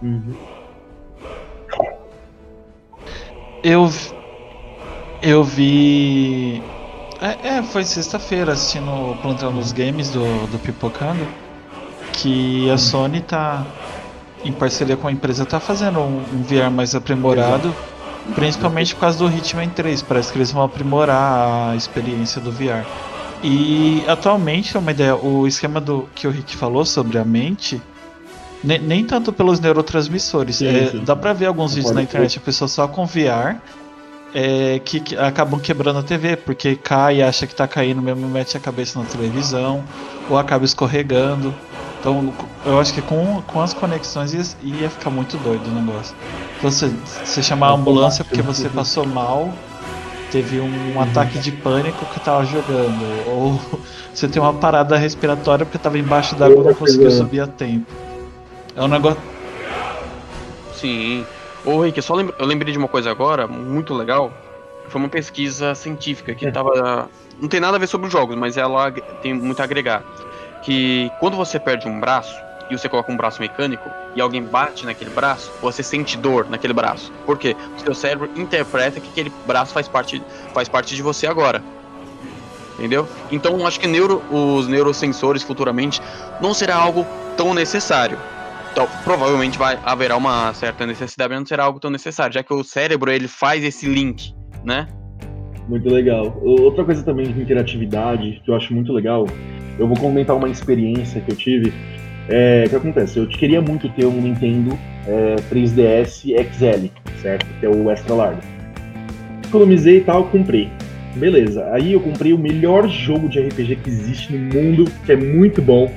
Uhum. 0.03 0.35
Eu 3.63 3.89
eu 5.23 5.43
vi. 5.43 6.63
É, 7.21 7.57
é 7.57 7.63
foi 7.63 7.85
sexta-feira 7.85 8.53
assistindo 8.53 8.91
o 8.91 9.17
Plantão 9.17 9.53
dos 9.53 9.73
Games 9.73 10.11
do, 10.11 10.47
do 10.49 10.59
Pipocando. 10.59 11.27
Que 12.13 12.71
a 12.71 12.79
Sony 12.79 13.21
tá. 13.21 13.65
Em 14.45 14.53
parceria 14.53 14.97
com 14.97 15.09
a 15.09 15.13
empresa, 15.13 15.45
tá 15.45 15.59
fazendo 15.59 15.99
um, 15.99 16.23
um 16.33 16.43
VR 16.43 16.71
mais 16.71 16.95
aprimorado. 16.95 17.75
Principalmente 18.35 18.95
por 18.95 19.01
causa 19.03 19.19
do 19.19 19.29
Hitman 19.29 19.69
3. 19.69 20.03
Parece 20.03 20.33
que 20.33 20.39
eles 20.39 20.53
vão 20.53 20.63
aprimorar 20.63 21.71
a 21.71 21.77
experiência 21.77 22.41
do 22.41 22.53
VR. 22.53 22.85
E 23.43 24.05
atualmente, 24.07 24.77
é 24.77 24.81
uma 24.81 24.91
ideia, 24.91 25.15
o 25.15 25.47
esquema 25.47 25.81
do 25.81 26.09
que 26.15 26.27
o 26.27 26.31
Rick 26.31 26.57
falou 26.57 26.85
sobre 26.85 27.19
a 27.19 27.25
mente, 27.25 27.81
nem, 28.65 28.79
nem 28.79 29.05
tanto 29.05 29.33
pelos 29.33 29.61
neurotransmissores. 29.61 30.63
É, 30.63 30.91
dá 31.05 31.15
pra 31.15 31.33
ver 31.33 31.47
alguns 31.47 31.75
vídeos 31.75 31.95
na 31.95 32.03
internet, 32.03 32.39
a 32.39 32.41
pessoa 32.41 32.69
só 32.69 32.89
com 32.89 33.05
VR 33.05 33.57
é, 34.39 34.79
que, 34.81 35.01
que, 35.01 35.17
acabam 35.17 35.59
quebrando 35.59 36.01
a 36.01 36.03
TV, 36.03 36.37
porque 36.37 36.77
cai, 36.77 37.23
acha 37.23 37.47
que 37.47 37.55
tá 37.55 37.67
caindo 37.67 38.03
mesmo, 38.03 38.29
mete 38.29 38.55
a 38.55 38.61
cabeça 38.61 38.99
na 38.99 39.07
televisão, 39.07 39.83
ou 40.29 40.37
acaba 40.37 40.63
escorregando. 40.63 41.55
Então, 41.99 42.35
eu 42.67 42.79
acho 42.79 42.93
que 42.93 43.01
com, 43.01 43.41
com 43.47 43.63
as 43.63 43.73
conexões 43.73 44.35
ia, 44.35 44.83
ia 44.83 44.91
ficar 44.91 45.09
muito 45.09 45.39
doido 45.39 45.67
o 45.69 45.71
negócio. 45.71 46.15
Então, 46.59 46.71
você, 46.71 46.93
você 47.25 47.43
chamar 47.43 47.69
a 47.69 47.73
ambulância 47.73 48.23
porque 48.27 48.43
você 48.43 48.69
passou 48.69 49.07
mal, 49.07 49.51
teve 50.31 50.61
um 50.61 51.01
ataque 51.01 51.39
de 51.39 51.51
pânico 51.51 52.05
que 52.13 52.21
tava 52.21 52.45
jogando, 52.45 53.29
ou 53.29 53.59
você 54.13 54.29
tem 54.29 54.43
uma 54.43 54.53
parada 54.53 54.99
respiratória 54.99 55.65
porque 55.65 55.79
tava 55.79 55.99
embaixo 55.99 56.37
d'água 56.37 56.63
e 56.63 56.67
não 56.67 56.75
conseguiu 56.75 57.11
subir 57.11 57.41
a 57.41 57.47
tempo. 57.47 57.91
É 58.77 58.83
um 58.83 58.89
negócio. 58.89 59.19
Sim. 60.75 61.25
Ô, 61.67 61.81
Rick, 61.81 62.01
só 62.01 62.15
lembra... 62.15 62.35
eu 62.39 62.47
lembrei 62.47 62.73
de 62.73 62.79
uma 62.79 62.87
coisa 62.87 63.11
agora, 63.11 63.49
muito 63.49 63.93
legal. 63.93 64.33
Foi 64.89 65.01
uma 65.01 65.09
pesquisa 65.09 65.75
científica 65.75 66.33
que 66.33 66.47
é. 66.47 66.51
tava. 66.53 67.11
Não 67.41 67.49
tem 67.49 67.59
nada 67.59 67.77
a 67.77 67.81
ver 67.81 67.89
sobre 67.89 68.07
os 68.07 68.13
jogos, 68.13 68.37
mas 68.37 68.57
ela 68.57 68.93
tem 69.21 69.35
muito 69.35 69.61
a 69.61 69.65
agregar. 69.65 70.05
Que 70.63 71.11
quando 71.19 71.37
você 71.37 71.59
perde 71.59 71.89
um 71.89 71.99
braço 71.99 72.35
e 72.71 72.79
você 72.79 72.89
coloca 72.89 73.11
um 73.11 73.17
braço 73.17 73.41
mecânico 73.41 73.91
e 74.15 74.21
alguém 74.21 74.43
bate 74.43 74.87
naquele 74.87 75.11
braço, 75.11 75.53
você 75.61 75.83
sente 75.83 76.17
dor 76.17 76.47
naquele 76.49 76.73
braço. 76.73 77.13
Por 77.27 77.37
quê? 77.37 77.57
O 77.77 77.81
seu 77.81 77.95
cérebro 77.95 78.31
interpreta 78.37 79.01
que 79.01 79.09
aquele 79.09 79.33
braço 79.45 79.73
faz 79.73 79.89
parte, 79.89 80.23
faz 80.55 80.69
parte 80.69 80.95
de 80.95 81.03
você 81.03 81.27
agora. 81.27 81.63
Entendeu? 82.79 83.09
Então 83.31 83.67
acho 83.67 83.81
que 83.81 83.89
neuro, 83.89 84.23
os 84.31 84.69
neurosensores 84.69 85.43
futuramente 85.43 86.01
não 86.41 86.55
será 86.55 86.77
algo 86.77 87.05
tão 87.37 87.53
necessário. 87.53 88.19
Então, 88.77 88.87
provavelmente 89.05 89.57
vai 89.57 89.79
haverá 89.83 90.19
uma 90.19 90.53
certa 90.53 90.85
necessidade, 90.87 91.31
mas 91.31 91.39
não 91.39 91.47
será 91.47 91.65
algo 91.65 91.81
tão 91.81 91.91
necessário, 91.91 92.35
já 92.35 92.43
que 92.43 92.53
o 92.53 92.63
cérebro 92.63 93.11
ele 93.11 93.27
faz 93.27 93.65
esse 93.65 93.87
link, 93.87 94.35
né? 94.63 94.87
Muito 95.67 95.89
legal. 95.89 96.39
Outra 96.43 96.85
coisa 96.85 97.03
também 97.03 97.33
de 97.33 97.41
interatividade 97.41 98.43
que 98.45 98.51
eu 98.51 98.55
acho 98.55 98.75
muito 98.75 98.93
legal, 98.93 99.27
eu 99.79 99.89
vou 99.89 99.97
comentar 99.97 100.37
uma 100.37 100.51
experiência 100.51 101.23
que 101.23 101.33
eu 101.33 101.37
tive. 101.37 101.73
É, 102.29 102.65
o 102.67 102.69
que 102.69 102.77
acontece? 102.77 103.19
Eu 103.19 103.27
queria 103.27 103.63
muito 103.63 103.89
ter 103.89 104.05
um 104.05 104.21
Nintendo 104.21 104.79
é, 105.07 105.37
3DS 105.51 106.37
XL, 106.37 106.91
certo? 107.23 107.47
Que 107.59 107.65
é 107.65 107.71
o 107.71 107.91
extra 107.91 108.15
largo. 108.15 108.43
Economizei 109.43 109.97
e 109.97 110.01
tal, 110.03 110.25
comprei. 110.25 110.71
beleza. 111.15 111.67
Aí 111.73 111.95
eu 111.95 112.01
comprei 112.01 112.35
o 112.35 112.39
melhor 112.39 112.87
jogo 112.91 113.27
de 113.27 113.41
RPG 113.41 113.77
que 113.77 113.89
existe 113.89 114.35
no 114.35 114.39
mundo, 114.39 114.85
que 115.07 115.13
é 115.13 115.17
muito 115.17 115.63
bom, 115.63 115.91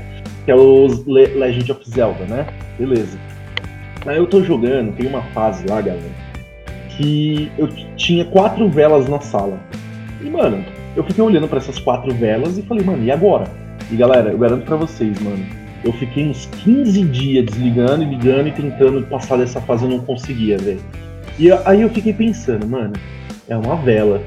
que 0.45 0.51
é 0.51 0.55
o 0.55 0.87
Le 1.07 1.27
Legend 1.27 1.71
of 1.71 1.89
Zelda, 1.89 2.25
né? 2.25 2.45
Beleza. 2.77 3.17
Aí 4.05 4.17
eu 4.17 4.27
tô 4.27 4.41
jogando, 4.43 4.95
tem 4.95 5.07
uma 5.07 5.21
fase 5.33 5.65
lá, 5.67 5.81
galera, 5.81 6.11
que 6.89 7.51
eu 7.57 7.67
tinha 7.95 8.25
quatro 8.25 8.69
velas 8.69 9.07
na 9.09 9.19
sala. 9.19 9.59
E, 10.21 10.29
mano, 10.29 10.63
eu 10.95 11.03
fiquei 11.03 11.23
olhando 11.23 11.47
para 11.47 11.57
essas 11.57 11.79
quatro 11.79 12.13
velas 12.13 12.57
e 12.57 12.61
falei, 12.61 12.83
mano, 12.83 13.03
e 13.03 13.11
agora? 13.11 13.45
E 13.91 13.95
galera, 13.95 14.29
eu 14.31 14.37
garanto 14.37 14.65
pra 14.65 14.75
vocês, 14.75 15.19
mano, 15.21 15.45
eu 15.83 15.91
fiquei 15.93 16.27
uns 16.27 16.45
15 16.63 17.03
dias 17.05 17.45
desligando 17.45 18.03
e 18.03 18.05
ligando 18.05 18.47
e 18.47 18.51
tentando 18.51 19.01
passar 19.07 19.37
dessa 19.37 19.61
fase 19.61 19.83
eu 19.85 19.89
não 19.89 19.99
conseguia, 19.99 20.57
velho. 20.57 20.81
E 21.37 21.51
aí 21.65 21.81
eu 21.81 21.89
fiquei 21.89 22.13
pensando, 22.13 22.67
mano, 22.67 22.93
é 23.47 23.55
uma 23.55 23.75
vela. 23.77 24.21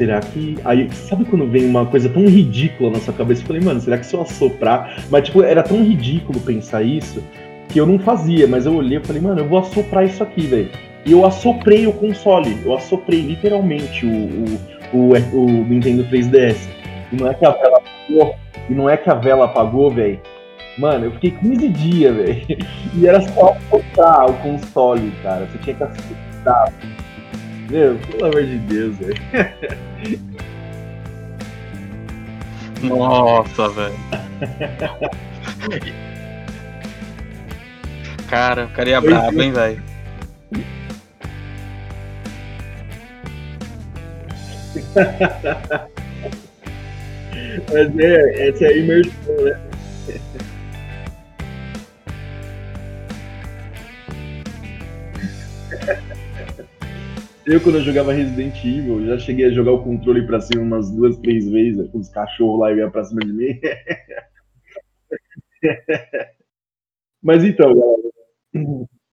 Será 0.00 0.18
que. 0.18 0.56
Aí, 0.64 0.90
sabe 0.90 1.26
quando 1.26 1.46
vem 1.46 1.66
uma 1.66 1.84
coisa 1.84 2.08
tão 2.08 2.24
ridícula 2.24 2.92
na 2.92 3.00
sua 3.00 3.12
cabeça? 3.12 3.42
Eu 3.42 3.46
falei, 3.46 3.60
mano, 3.60 3.78
será 3.82 3.98
que 3.98 4.06
se 4.06 4.14
eu 4.14 4.22
assoprar. 4.22 5.04
Mas, 5.10 5.24
tipo, 5.24 5.42
era 5.42 5.62
tão 5.62 5.84
ridículo 5.84 6.40
pensar 6.40 6.82
isso 6.82 7.22
que 7.68 7.78
eu 7.78 7.84
não 7.84 7.98
fazia, 7.98 8.48
mas 8.48 8.64
eu 8.64 8.74
olhei 8.74 8.96
e 8.96 9.04
falei, 9.04 9.20
mano, 9.20 9.42
eu 9.42 9.46
vou 9.46 9.58
assoprar 9.58 10.06
isso 10.06 10.22
aqui, 10.22 10.46
velho. 10.46 10.70
E 11.04 11.12
eu 11.12 11.26
assoprei 11.26 11.86
o 11.86 11.92
console, 11.92 12.58
eu 12.64 12.74
assoprei 12.74 13.20
literalmente 13.20 14.06
o, 14.06 14.56
o, 14.94 15.12
o, 15.12 15.44
o 15.44 15.64
Nintendo 15.66 16.02
3DS. 16.04 16.56
E 17.12 17.16
não 17.16 17.30
é 17.30 17.34
que 17.34 17.44
a 17.44 17.50
vela 17.50 17.76
apagou, 17.76 18.34
e 18.70 18.74
não 18.74 18.88
é 18.88 18.96
que 18.96 19.10
a 19.10 19.14
vela 19.14 19.44
apagou, 19.44 19.90
velho. 19.90 20.18
Mano, 20.78 21.04
eu 21.04 21.12
fiquei 21.12 21.32
15 21.32 21.68
dias, 21.68 22.16
velho. 22.16 22.46
E 22.94 23.06
era 23.06 23.20
só 23.20 23.52
assoprar 23.52 24.30
o 24.30 24.34
console, 24.38 25.12
cara. 25.22 25.44
Você 25.44 25.58
tinha 25.58 25.76
que 25.76 25.82
assoprar. 25.82 26.72
Meu, 27.70 27.96
pelo 27.98 28.26
amor 28.26 28.44
de 28.44 28.58
Deus, 28.58 28.96
velho. 28.98 29.14
Nossa, 32.82 33.68
velho. 33.68 33.94
Cara, 38.28 38.66
o 38.66 38.70
cara 38.70 38.88
ia 38.88 39.00
brabo, 39.00 39.40
hein, 39.40 39.52
velho. 39.52 39.82
Mas 47.72 47.98
é, 47.98 48.48
essa 48.48 48.64
é 48.64 48.68
a 48.68 48.76
imersão, 48.76 49.44
né? 49.44 49.60
Eu, 57.50 57.60
quando 57.60 57.78
eu 57.78 57.82
jogava 57.82 58.12
Resident 58.12 58.64
Evil, 58.64 59.04
já 59.04 59.18
cheguei 59.18 59.46
a 59.46 59.50
jogar 59.50 59.72
o 59.72 59.82
controle 59.82 60.24
pra 60.24 60.40
cima 60.40 60.62
umas 60.62 60.88
duas, 60.88 61.18
três 61.18 61.50
vezes, 61.50 61.90
com 61.90 61.98
os 61.98 62.08
cachorros 62.08 62.60
lá 62.60 62.72
e 62.72 62.76
ia 62.76 62.88
pra 62.88 63.02
cima 63.02 63.22
de 63.22 63.32
mim. 63.32 63.58
Mas 67.20 67.42
então, 67.42 67.74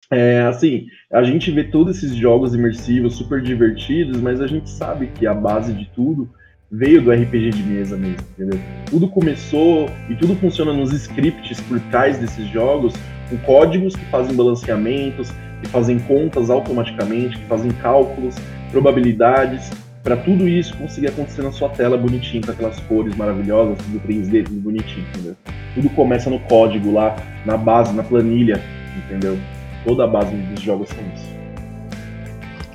é, 0.09 0.43
assim, 0.43 0.87
a 1.11 1.21
gente 1.23 1.51
vê 1.51 1.65
todos 1.65 1.97
esses 1.97 2.15
jogos 2.15 2.55
imersivos 2.55 3.17
super 3.17 3.41
divertidos, 3.41 4.21
mas 4.21 4.39
a 4.39 4.47
gente 4.47 4.69
sabe 4.69 5.07
que 5.07 5.27
a 5.27 5.33
base 5.33 5.73
de 5.73 5.89
tudo 5.93 6.33
veio 6.71 7.01
do 7.01 7.11
RPG 7.11 7.49
de 7.49 7.63
mesa 7.63 7.97
mesmo, 7.97 8.25
entendeu? 8.31 8.59
Tudo 8.89 9.09
começou 9.09 9.89
e 10.09 10.15
tudo 10.15 10.35
funciona 10.37 10.71
nos 10.71 10.93
scripts 10.93 11.59
por 11.61 11.81
trás 11.91 12.17
desses 12.17 12.47
jogos, 12.47 12.93
com 13.29 13.37
códigos 13.39 13.93
que 13.93 14.05
fazem 14.05 14.35
balanceamentos, 14.35 15.31
que 15.61 15.67
fazem 15.69 15.99
contas 15.99 16.49
automaticamente, 16.49 17.37
que 17.37 17.45
fazem 17.45 17.71
cálculos, 17.71 18.35
probabilidades, 18.71 19.69
para 20.03 20.17
tudo 20.17 20.47
isso 20.47 20.75
conseguir 20.77 21.07
acontecer 21.07 21.43
na 21.43 21.51
sua 21.51 21.69
tela 21.69 21.97
bonitinho, 21.97 22.43
com 22.43 22.51
aquelas 22.51 22.79
cores 22.81 23.15
maravilhosas, 23.15 23.77
tudo 23.77 23.99
3D, 24.07 24.45
tudo 24.45 24.59
bonitinho, 24.59 25.05
entendeu? 25.09 25.35
Tudo 25.75 25.89
começa 25.91 26.29
no 26.29 26.39
código 26.39 26.91
lá, 26.91 27.15
na 27.45 27.55
base, 27.55 27.93
na 27.93 28.01
planilha, 28.01 28.61
entendeu? 28.97 29.37
Toda 29.85 30.05
a 30.05 30.07
base 30.07 30.35
dos 30.35 30.61
jogos 30.61 30.89
são 30.89 30.99
isso. 31.13 31.41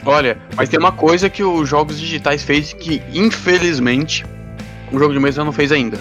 Olha, 0.05 0.39
mas 0.57 0.69
tem 0.69 0.79
uma 0.79 0.93
coisa 0.93 1.29
que 1.29 1.43
os 1.43 1.69
jogos 1.69 1.99
digitais 1.99 2.45
fez 2.45 2.73
que, 2.73 3.03
infelizmente, 3.13 4.25
o 4.93 4.99
jogo 4.99 5.13
de 5.13 5.19
mesa 5.19 5.45
não 5.45 5.53
fez 5.53 5.73
ainda. 5.73 5.99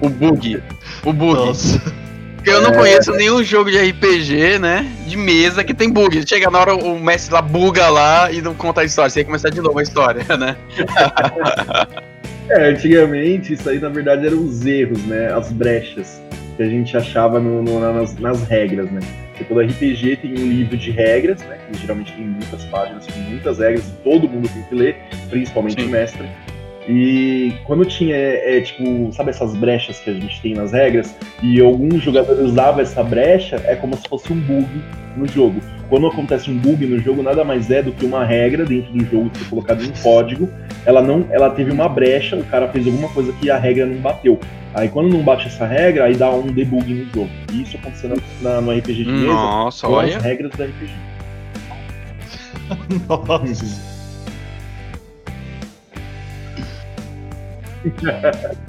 O 0.00 0.08
bug. 0.08 0.62
O 1.04 1.12
bug. 1.12 1.34
Nossa. 1.34 2.07
Porque 2.48 2.66
eu 2.66 2.72
não 2.72 2.72
conheço 2.72 3.12
nenhum 3.12 3.44
jogo 3.44 3.70
de 3.70 3.76
RPG, 3.76 4.58
né? 4.58 4.90
De 5.06 5.16
mesa 5.18 5.62
que 5.62 5.74
tem 5.74 5.90
bug. 5.90 6.26
Chega 6.26 6.50
na 6.50 6.58
hora 6.58 6.74
o 6.74 6.98
mestre 6.98 7.34
lá 7.34 7.42
buga 7.42 7.88
lá 7.90 8.32
e 8.32 8.40
não 8.40 8.54
conta 8.54 8.80
a 8.80 8.84
história. 8.84 9.10
Você 9.10 9.16
tem 9.16 9.24
que 9.24 9.28
começar 9.28 9.50
de 9.50 9.60
novo 9.60 9.78
a 9.78 9.82
história, 9.82 10.24
né? 10.36 10.56
É, 12.50 12.70
antigamente 12.70 13.52
isso 13.52 13.68
aí 13.68 13.78
na 13.78 13.90
verdade 13.90 14.26
eram 14.26 14.42
os 14.42 14.64
erros, 14.64 15.02
né? 15.04 15.30
As 15.32 15.52
brechas 15.52 16.22
que 16.56 16.62
a 16.62 16.68
gente 16.68 16.96
achava 16.96 17.38
no, 17.38 17.62
no- 17.62 17.80
nas, 17.80 18.16
nas 18.18 18.42
regras, 18.44 18.90
né? 18.90 19.00
Porque 19.28 19.44
todo 19.44 19.60
RPG 19.60 20.16
tem 20.16 20.32
um 20.32 20.48
livro 20.48 20.76
de 20.76 20.90
regras, 20.90 21.42
né? 21.42 21.58
Que 21.70 21.78
geralmente 21.78 22.12
tem 22.12 22.24
muitas 22.24 22.64
páginas 22.64 23.06
com 23.06 23.20
muitas 23.20 23.58
regras 23.58 23.84
e 23.86 23.90
todo 24.02 24.26
mundo 24.26 24.48
tem 24.48 24.62
que 24.62 24.74
ler, 24.74 24.96
principalmente 25.28 25.82
Sim. 25.82 25.88
o 25.88 25.90
mestre. 25.90 26.26
E 26.88 27.52
quando 27.64 27.84
tinha, 27.84 28.16
é, 28.16 28.60
tipo, 28.62 29.12
sabe 29.12 29.28
essas 29.30 29.54
brechas 29.54 30.00
que 30.00 30.08
a 30.08 30.14
gente 30.14 30.40
tem 30.40 30.54
nas 30.54 30.72
regras, 30.72 31.14
e 31.42 31.60
algum 31.60 32.00
jogador 32.00 32.38
usava 32.42 32.80
essa 32.80 33.02
brecha, 33.02 33.56
é 33.66 33.76
como 33.76 33.94
se 33.96 34.08
fosse 34.08 34.32
um 34.32 34.40
bug 34.40 34.66
no 35.14 35.28
jogo. 35.28 35.60
Quando 35.90 36.06
acontece 36.06 36.50
um 36.50 36.56
bug 36.56 36.86
no 36.86 36.98
jogo, 36.98 37.22
nada 37.22 37.44
mais 37.44 37.70
é 37.70 37.82
do 37.82 37.92
que 37.92 38.06
uma 38.06 38.24
regra 38.24 38.64
dentro 38.64 38.90
do 38.92 39.04
jogo 39.04 39.28
que 39.30 39.38
foi 39.40 39.48
colocada 39.50 39.84
em 39.84 39.90
código. 40.02 40.48
Ela 40.86 41.02
não, 41.02 41.26
ela 41.30 41.50
teve 41.50 41.70
uma 41.70 41.88
brecha, 41.88 42.36
o 42.36 42.44
cara 42.44 42.68
fez 42.68 42.86
alguma 42.86 43.08
coisa 43.10 43.32
que 43.34 43.50
a 43.50 43.58
regra 43.58 43.84
não 43.84 43.96
bateu. 43.98 44.38
Aí 44.74 44.88
quando 44.88 45.08
não 45.10 45.22
bate 45.22 45.46
essa 45.46 45.66
regra, 45.66 46.04
aí 46.04 46.14
dá 46.14 46.30
um 46.30 46.46
debug 46.46 46.92
no 46.92 47.04
jogo. 47.12 47.30
E 47.52 47.62
isso 47.62 47.76
aconteceu 47.76 48.10
na, 48.10 48.16
na- 48.50 48.60
no 48.60 48.70
RPG 48.72 49.04
de 49.04 49.10
mesa 49.10 49.26
Nossa, 49.32 49.86
com 49.86 49.92
olha. 49.94 50.16
as 50.16 50.22
regras 50.22 50.50
do 50.52 50.62
RPG. 50.62 50.92
Nossa. 53.08 53.87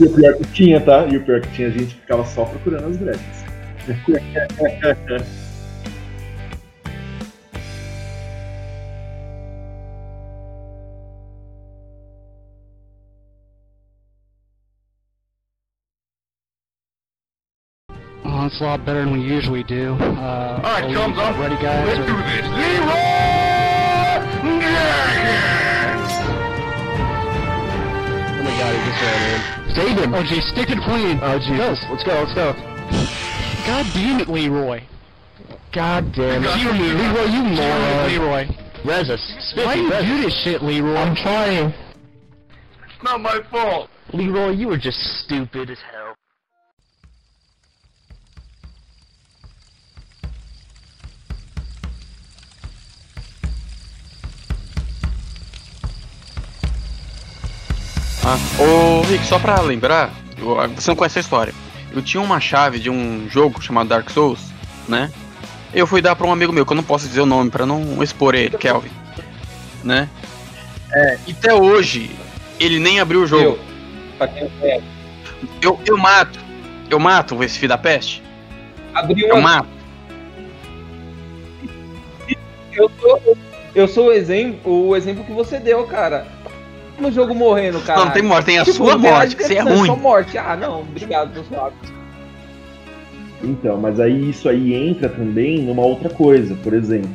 E 0.00 0.04
o 0.06 0.10
pior 0.14 0.34
que 0.36 0.44
tinha, 0.52 0.80
tá? 0.80 1.06
E 1.06 1.16
o 1.18 1.22
pior 1.24 1.40
que 1.42 1.50
tinha, 1.52 1.68
a 1.68 1.70
gente 1.70 1.94
ficava 1.94 2.24
só 2.24 2.44
procurando 2.46 2.88
as 2.88 2.96
brechas. 2.96 3.44
Oh, 18.24 18.46
it's 18.46 18.60
a 18.60 18.64
lot 18.64 18.84
better 18.86 19.04
than 19.04 19.12
we 19.12 19.20
usually 19.20 19.62
do. 19.64 19.94
Uh, 19.94 20.60
Alright, 20.64 20.84
are 20.84 20.88
we 20.88 20.94
thumbs 20.94 21.18
up. 21.18 21.36
Ready, 21.38 21.56
guys? 21.56 21.86
Let's 21.88 22.00
or- 22.00 22.06
do 22.06 22.16
this. 22.22 22.46
Leroy 22.46 23.12
Jenkins! 24.42 25.62
Oh 25.64 25.71
my 28.92 29.00
god, 29.00 29.16
he 29.18 29.32
just 29.32 29.42
ran 29.42 29.68
in. 29.68 29.74
Save 29.74 29.98
him! 29.98 30.14
Oh 30.14 30.22
geez, 30.22 30.44
stick 30.48 30.68
to 30.68 30.74
the 30.74 30.82
plane! 30.82 31.18
Oh 31.22 31.38
jeez, 31.38 31.58
let's, 31.58 31.84
let's 31.90 32.04
go, 32.04 32.14
let's 32.22 32.34
go. 32.34 32.52
God 33.66 33.86
damn 33.94 34.20
it, 34.20 34.28
Leroy! 34.28 34.82
God 35.72 36.12
damn 36.12 36.44
it. 36.44 36.60
You, 36.60 36.72
Leroy. 36.72 37.00
Leroy, 37.00 37.24
you 37.24 37.42
moron! 37.42 38.08
Leroy. 38.08 38.48
Res 38.84 39.08
us. 39.08 39.54
Why 39.56 39.76
do 39.76 39.82
you 39.82 39.90
do 39.90 40.22
this 40.22 40.34
shit, 40.42 40.62
Leroy? 40.62 40.96
I'm 40.96 41.14
trying. 41.14 41.68
It's 41.68 43.02
not 43.02 43.20
my 43.20 43.40
fault. 43.50 43.88
Leroy, 44.12 44.50
you 44.50 44.68
were 44.68 44.78
just 44.78 44.98
stupid 45.24 45.70
as 45.70 45.78
hell. 45.92 46.11
Ah, 58.24 58.36
ô 58.62 59.02
Rick, 59.02 59.26
só 59.26 59.38
pra 59.38 59.60
lembrar, 59.60 60.12
eu- 60.38 60.56
você 60.74 60.90
não 60.90 60.96
conhece 60.96 61.18
a 61.18 61.20
história. 61.20 61.52
Eu 61.92 62.00
tinha 62.02 62.22
uma 62.22 62.40
chave 62.40 62.78
de 62.78 62.88
um 62.88 63.28
jogo 63.28 63.60
chamado 63.60 63.88
Dark 63.88 64.08
Souls, 64.10 64.40
né? 64.88 65.10
Eu 65.74 65.86
fui 65.86 66.00
dar 66.00 66.14
pra 66.14 66.26
um 66.26 66.32
amigo 66.32 66.52
meu, 66.52 66.64
que 66.64 66.72
eu 66.72 66.76
não 66.76 66.84
posso 66.84 67.06
dizer 67.08 67.20
o 67.20 67.26
nome 67.26 67.50
pra 67.50 67.66
não 67.66 68.02
expor 68.02 68.34
ele, 68.34 68.56
Kelvin. 68.56 68.90
Né? 69.82 70.08
É, 70.92 71.18
e 71.26 71.32
até 71.32 71.52
hoje, 71.54 72.10
ele 72.60 72.78
nem 72.78 73.00
abriu 73.00 73.22
o 73.22 73.26
jogo. 73.26 73.58
Eu. 74.20 74.82
Eu, 75.60 75.80
eu 75.86 75.98
mato. 75.98 76.38
Eu 76.88 77.00
mato 77.00 77.42
esse 77.42 77.58
filho 77.58 77.70
da 77.70 77.78
peste. 77.78 78.22
Abri 78.94 79.22
Eu 79.22 79.36
uma. 79.36 79.42
mato. 79.56 79.68
Eu 82.72 82.90
sou, 83.00 83.36
eu 83.74 83.88
sou 83.88 84.06
o 84.08 84.12
exemplo, 84.12 84.88
o 84.88 84.96
exemplo 84.96 85.24
que 85.24 85.32
você 85.32 85.58
deu, 85.58 85.84
cara. 85.86 86.26
No 86.98 87.10
jogo 87.10 87.34
morrendo, 87.34 87.80
cara. 87.80 87.98
Não, 88.00 88.04
não 88.06 88.12
tem 88.12 88.22
morte, 88.22 88.44
tem 88.46 88.58
a 88.58 88.64
Tipo, 88.64 88.76
sua 88.76 88.98
morte, 88.98 89.34
que 89.36 89.44
você 89.44 89.54
é 89.54 89.60
ruim. 89.62 89.86
Só 89.86 89.96
morte. 89.96 90.38
Ah, 90.38 90.56
não, 90.56 90.80
obrigado, 90.82 91.32
tô 91.34 91.42
suave. 91.44 91.74
Então, 93.42 93.76
mas 93.76 93.98
aí 93.98 94.30
isso 94.30 94.48
aí 94.48 94.72
entra 94.74 95.08
também 95.08 95.62
numa 95.62 95.82
outra 95.82 96.08
coisa. 96.08 96.54
Por 96.62 96.72
exemplo, 96.74 97.10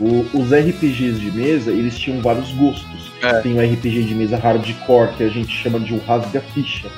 o- 0.00 0.24
os 0.32 0.52
RPGs 0.52 1.18
de 1.18 1.30
mesa, 1.32 1.70
eles 1.72 1.98
tinham 1.98 2.20
vários 2.22 2.52
gostos. 2.52 3.10
É. 3.22 3.40
Tem 3.40 3.54
o 3.54 3.60
RPG 3.60 4.04
de 4.04 4.14
mesa 4.14 4.36
hardcore, 4.36 5.12
que 5.16 5.24
a 5.24 5.28
gente 5.28 5.50
chama 5.50 5.80
de 5.80 5.94
o 5.94 5.98
rasga-ficha. 5.98 6.88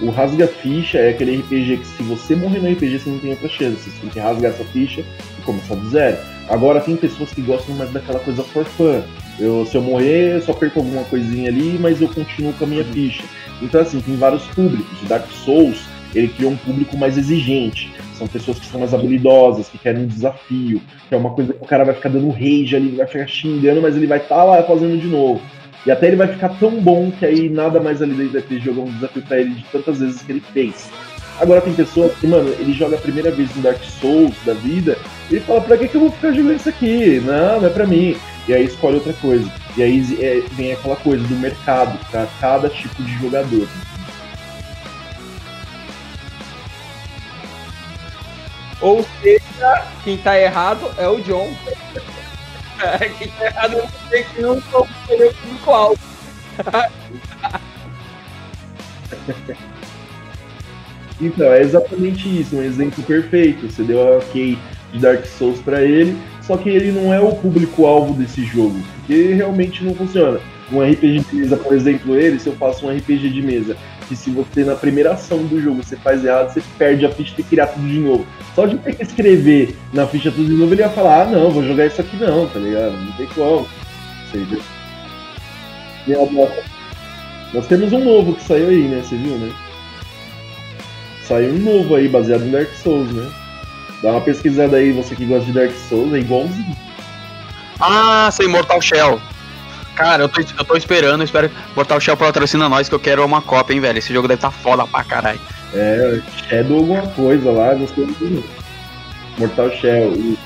O 0.00 0.10
rasga-ficha 0.10 0.98
é 0.98 1.10
aquele 1.10 1.36
RPG 1.38 1.78
que 1.78 1.86
se 1.86 2.02
você 2.04 2.36
morrer 2.36 2.60
no 2.60 2.68
RPG, 2.70 3.00
você 3.00 3.10
não 3.10 3.18
tem 3.18 3.30
outra 3.30 3.48
chance. 3.48 3.90
Você 3.90 4.00
tem 4.00 4.10
que 4.10 4.20
rasgar 4.20 4.52
essa 4.52 4.64
ficha 4.64 5.00
e 5.38 5.42
começar 5.42 5.74
do 5.74 5.88
zero. 5.90 6.18
Agora 6.48 6.80
tem 6.80 6.94
pessoas 6.96 7.32
que 7.32 7.40
gostam 7.42 7.74
mais 7.74 7.90
daquela 7.90 8.20
coisa 8.20 8.44
for 8.44 8.64
fun. 8.64 9.02
Eu, 9.38 9.64
se 9.66 9.76
eu 9.76 9.82
morrer, 9.82 10.36
eu 10.36 10.42
só 10.42 10.52
perco 10.52 10.80
alguma 10.80 11.04
coisinha 11.04 11.48
ali, 11.48 11.78
mas 11.78 12.00
eu 12.00 12.08
continuo 12.08 12.52
com 12.54 12.64
a 12.64 12.66
minha 12.66 12.84
ficha. 12.84 13.22
Então, 13.62 13.80
assim, 13.80 14.00
tem 14.00 14.16
vários 14.16 14.44
públicos. 14.46 15.02
O 15.02 15.06
Dark 15.06 15.30
Souls, 15.30 15.84
ele 16.14 16.28
criou 16.28 16.52
um 16.52 16.56
público 16.56 16.96
mais 16.96 17.16
exigente. 17.16 17.92
São 18.14 18.26
pessoas 18.26 18.58
que 18.58 18.66
são 18.66 18.80
mais 18.80 18.92
habilidosas, 18.92 19.68
que 19.68 19.78
querem 19.78 20.02
um 20.02 20.06
desafio, 20.06 20.82
que 21.08 21.14
é 21.14 21.18
uma 21.18 21.30
coisa 21.30 21.52
que 21.52 21.62
o 21.62 21.66
cara 21.66 21.84
vai 21.84 21.94
ficar 21.94 22.08
dando 22.08 22.30
rage 22.30 22.74
ali, 22.74 22.96
vai 22.96 23.06
ficar 23.06 23.26
xingando, 23.28 23.80
mas 23.80 23.96
ele 23.96 24.08
vai 24.08 24.18
estar 24.18 24.42
lá 24.42 24.62
fazendo 24.64 25.00
de 25.00 25.06
novo. 25.06 25.40
E 25.86 25.90
até 25.90 26.08
ele 26.08 26.16
vai 26.16 26.26
ficar 26.26 26.48
tão 26.58 26.72
bom 26.80 27.12
que 27.12 27.24
aí 27.24 27.48
nada 27.48 27.80
mais 27.80 28.02
ali 28.02 28.14
dentro 28.14 28.32
vai 28.32 28.42
ter 28.42 28.60
jogar 28.60 28.82
um 28.82 28.92
desafio 28.92 29.22
pra 29.22 29.40
ele 29.40 29.54
de 29.54 29.64
tantas 29.70 30.00
vezes 30.00 30.20
que 30.22 30.32
ele 30.32 30.42
fez. 30.52 30.90
Agora 31.40 31.60
tem 31.60 31.72
pessoas 31.72 32.12
que, 32.18 32.26
mano, 32.26 32.48
ele 32.58 32.72
joga 32.72 32.96
a 32.96 33.00
primeira 33.00 33.30
vez 33.30 33.54
no 33.54 33.62
Dark 33.62 33.80
Souls 33.84 34.34
da 34.44 34.54
vida, 34.54 34.98
e 35.30 35.36
ele 35.36 35.44
fala, 35.44 35.60
pra 35.60 35.76
que, 35.76 35.86
que 35.86 35.94
eu 35.94 36.00
vou 36.00 36.10
ficar 36.10 36.32
jogando 36.32 36.56
isso 36.56 36.68
aqui? 36.68 37.22
Não, 37.24 37.60
não 37.60 37.68
é 37.68 37.70
pra 37.70 37.86
mim. 37.86 38.16
E 38.48 38.54
aí 38.54 38.64
escolhe 38.64 38.96
outra 38.96 39.12
coisa. 39.12 39.52
E 39.76 39.82
aí 39.82 40.24
é, 40.24 40.40
vem 40.54 40.72
aquela 40.72 40.96
coisa 40.96 41.22
do 41.26 41.36
mercado 41.36 41.98
pra 42.10 42.26
cada 42.40 42.70
tipo 42.70 43.02
de 43.02 43.12
jogador. 43.18 43.68
Ou 48.80 49.04
seja, 49.20 49.86
quem 50.02 50.16
tá 50.16 50.38
errado 50.38 50.90
é 50.96 51.06
o 51.06 51.20
John. 51.20 51.54
É, 52.80 53.08
quem 53.08 53.28
tá 53.28 53.46
errado 53.46 53.76
é 53.76 53.86
você 53.86 54.22
que 54.22 54.40
não 54.40 54.62
soube 54.62 54.90
escolher 55.00 55.30
o 55.30 55.34
público-alvo. 55.34 55.98
Então, 61.20 61.52
é 61.52 61.62
exatamente 61.62 62.40
isso, 62.40 62.56
um 62.56 62.62
exemplo 62.62 63.02
perfeito. 63.02 63.68
Você 63.68 63.82
deu 63.82 64.18
a 64.18 64.20
key 64.20 64.56
de 64.92 65.00
Dark 65.00 65.26
Souls 65.26 65.60
pra 65.60 65.82
ele, 65.82 66.16
só 66.48 66.56
que 66.56 66.70
ele 66.70 66.90
não 66.90 67.12
é 67.12 67.20
o 67.20 67.32
público-alvo 67.32 68.14
desse 68.14 68.42
jogo, 68.42 68.80
porque 68.96 69.34
realmente 69.34 69.84
não 69.84 69.94
funciona. 69.94 70.40
Um 70.72 70.80
RPG 70.80 71.20
de 71.20 71.36
mesa, 71.36 71.56
por 71.58 71.74
exemplo, 71.74 72.16
ele, 72.16 72.38
se 72.38 72.46
eu 72.46 72.54
faço 72.54 72.86
um 72.86 72.90
RPG 72.90 73.28
de 73.28 73.42
mesa, 73.42 73.76
que 74.08 74.16
se 74.16 74.30
você 74.30 74.64
na 74.64 74.74
primeira 74.74 75.12
ação 75.12 75.44
do 75.44 75.60
jogo 75.60 75.82
você 75.82 75.94
faz 75.96 76.24
errado, 76.24 76.50
você 76.50 76.62
perde 76.78 77.04
a 77.04 77.10
ficha 77.10 77.32
e 77.32 77.36
tem 77.36 77.44
que 77.44 77.50
criar 77.50 77.66
tudo 77.66 77.86
de 77.86 77.98
novo. 77.98 78.26
Só 78.54 78.64
de 78.64 78.78
ter 78.78 78.96
que 78.96 79.02
escrever 79.02 79.76
na 79.92 80.06
ficha 80.06 80.30
tudo 80.30 80.48
de 80.48 80.54
novo, 80.54 80.72
ele 80.72 80.80
ia 80.80 80.88
falar, 80.88 81.22
ah 81.22 81.24
não, 81.26 81.50
vou 81.50 81.62
jogar 81.62 81.84
isso 81.84 82.00
aqui 82.00 82.16
não, 82.16 82.46
tá 82.48 82.58
ligado? 82.58 82.92
Não 82.92 83.12
tem 83.12 83.26
como. 83.26 83.68
Seja, 84.32 84.58
nós 87.52 87.66
temos 87.66 87.92
um 87.92 88.02
novo 88.02 88.34
que 88.34 88.42
saiu 88.42 88.68
aí, 88.68 88.88
né? 88.88 89.02
Você 89.04 89.16
viu, 89.16 89.36
né? 89.36 89.52
Saiu 91.24 91.54
um 91.54 91.58
novo 91.58 91.94
aí, 91.94 92.08
baseado 92.08 92.44
em 92.44 92.50
Dark 92.50 92.72
Souls, 92.74 93.12
né? 93.12 93.30
Dá 94.02 94.12
uma 94.12 94.20
pesquisada 94.20 94.76
aí, 94.76 94.92
você 94.92 95.14
que 95.14 95.24
gosta 95.24 95.44
de 95.46 95.52
Dark 95.52 95.72
Souls, 95.88 96.12
é 96.14 96.18
igualzinho. 96.18 96.76
Ah, 97.80 98.28
sei, 98.32 98.46
Mortal 98.46 98.80
Shell. 98.80 99.20
Cara, 99.94 100.22
eu 100.22 100.28
tô, 100.28 100.40
eu 100.40 100.64
tô 100.64 100.76
esperando, 100.76 101.20
eu 101.20 101.24
espero 101.24 101.48
que 101.48 101.56
Mortal 101.74 102.00
Shell 102.00 102.16
patrocina 102.16 102.68
nós, 102.68 102.88
que 102.88 102.94
eu 102.94 103.00
quero 103.00 103.24
uma 103.24 103.42
cópia, 103.42 103.74
hein, 103.74 103.80
velho. 103.80 103.98
Esse 103.98 104.12
jogo 104.12 104.28
deve 104.28 104.38
estar 104.38 104.50
foda 104.50 104.86
pra 104.86 105.02
caralho. 105.02 105.40
É, 105.74 106.20
Shadow 106.48 106.78
alguma 106.78 107.06
coisa 107.08 107.50
lá, 107.50 107.74
gostei 107.74 108.06
muito. 108.06 108.48
Mortal 109.38 109.70
Shell. 109.70 110.14
E 110.14 110.38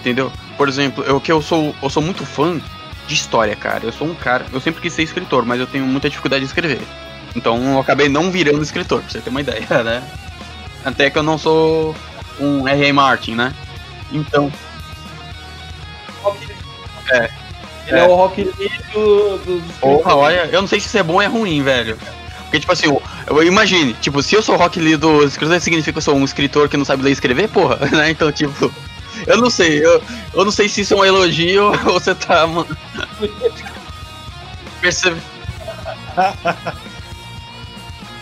Entendeu? 0.00 0.32
Por 0.62 0.68
exemplo, 0.68 1.02
eu 1.02 1.20
que 1.20 1.32
eu 1.32 1.42
sou, 1.42 1.74
eu 1.82 1.90
sou 1.90 2.00
muito 2.00 2.24
fã 2.24 2.60
de 3.08 3.14
história, 3.14 3.56
cara. 3.56 3.84
Eu 3.84 3.90
sou 3.90 4.06
um 4.06 4.14
cara, 4.14 4.46
eu 4.52 4.60
sempre 4.60 4.80
quis 4.80 4.92
ser 4.92 5.02
escritor, 5.02 5.44
mas 5.44 5.58
eu 5.58 5.66
tenho 5.66 5.84
muita 5.84 6.08
dificuldade 6.08 6.44
de 6.44 6.46
escrever. 6.46 6.80
Então 7.34 7.72
eu 7.72 7.80
acabei 7.80 8.08
não 8.08 8.30
virando 8.30 8.62
escritor, 8.62 9.00
pra 9.00 9.10
você 9.10 9.20
ter 9.20 9.30
uma 9.30 9.40
ideia, 9.40 9.66
né? 9.82 10.08
Até 10.84 11.10
que 11.10 11.18
eu 11.18 11.22
não 11.24 11.36
sou 11.36 11.96
um 12.38 12.68
R.A. 12.68 12.94
Martin, 12.94 13.34
né? 13.34 13.52
Então, 14.12 14.52
É. 17.10 17.28
Ele 17.88 17.98
é, 17.98 18.04
o 18.04 18.14
Rock 18.14 18.44
Lee 18.44 18.70
do, 18.92 19.38
dos 19.38 19.64
porra, 19.80 20.14
olha, 20.14 20.48
eu 20.52 20.60
não 20.60 20.68
sei 20.68 20.78
se 20.78 20.86
isso 20.86 20.96
é 20.96 21.02
bom 21.02 21.14
ou 21.14 21.22
é 21.22 21.26
ruim, 21.26 21.60
velho. 21.60 21.98
Porque, 22.44 22.60
tipo 22.60 22.72
assim, 22.72 22.86
eu, 22.86 23.02
eu 23.26 23.42
imagine, 23.42 23.94
tipo, 23.94 24.22
se 24.22 24.36
eu 24.36 24.42
sou 24.42 24.54
Rock 24.54 24.78
Lee 24.78 24.96
do 24.96 25.24
escritor, 25.24 25.60
significa 25.60 25.90
que 25.90 25.98
eu 25.98 26.02
sou 26.02 26.14
um 26.14 26.24
escritor 26.24 26.68
que 26.68 26.76
não 26.76 26.84
sabe 26.84 27.02
ler 27.02 27.10
e 27.10 27.14
escrever, 27.14 27.48
porra, 27.48 27.80
né? 27.90 28.10
Então, 28.10 28.30
tipo, 28.30 28.72
eu 29.26 29.36
não 29.38 29.50
sei, 29.50 29.84
eu, 29.84 30.02
eu 30.34 30.44
não 30.44 30.52
sei 30.52 30.68
se 30.68 30.82
isso 30.82 30.94
é 30.94 30.96
um 30.96 31.04
elogio 31.04 31.66
ou 31.86 31.94
você 31.94 32.14
tá. 32.14 32.46
Percebe? 34.80 35.20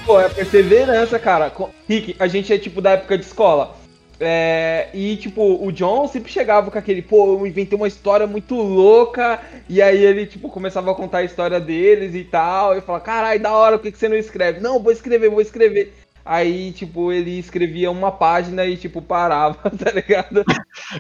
Pô, 0.05 0.21
é 0.21 0.29
perseverança, 0.29 1.19
cara. 1.19 1.53
Rick, 1.89 2.17
a 2.19 2.27
gente 2.27 2.53
é 2.53 2.59
tipo 2.59 2.81
da 2.81 2.93
época 2.93 3.17
de 3.17 3.25
escola. 3.25 3.77
É, 4.23 4.89
e 4.93 5.17
tipo, 5.17 5.65
o 5.65 5.73
John 5.73 6.07
sempre 6.07 6.31
chegava 6.31 6.71
com 6.71 6.79
aquele, 6.79 7.01
pô, 7.01 7.39
eu 7.39 7.47
inventei 7.47 7.75
uma 7.75 7.89
história 7.89 8.27
muito 8.27 8.55
louca. 8.55 9.41
E 9.69 9.81
aí 9.81 10.05
ele, 10.05 10.27
tipo, 10.27 10.49
começava 10.51 10.91
a 10.91 10.95
contar 10.95 11.19
a 11.19 11.25
história 11.25 11.59
deles 11.59 12.15
e 12.15 12.25
tal. 12.25 12.77
E 12.77 12.81
falava, 12.81 13.05
caralho, 13.05 13.41
da 13.41 13.53
hora, 13.53 13.79
por 13.79 13.85
que, 13.85 13.93
que 13.93 13.99
você 13.99 14.09
não 14.09 14.17
escreve? 14.17 14.61
Não, 14.61 14.83
vou 14.83 14.93
escrever, 14.93 15.31
vou 15.31 15.41
escrever. 15.41 15.95
Aí, 16.25 16.73
tipo, 16.73 17.11
ele 17.13 17.39
escrevia 17.39 17.91
uma 17.91 18.13
página 18.13 18.65
e, 18.67 18.77
tipo, 18.77 19.01
parava, 19.03 19.71
tá 19.71 19.91
ligado? 19.93 20.45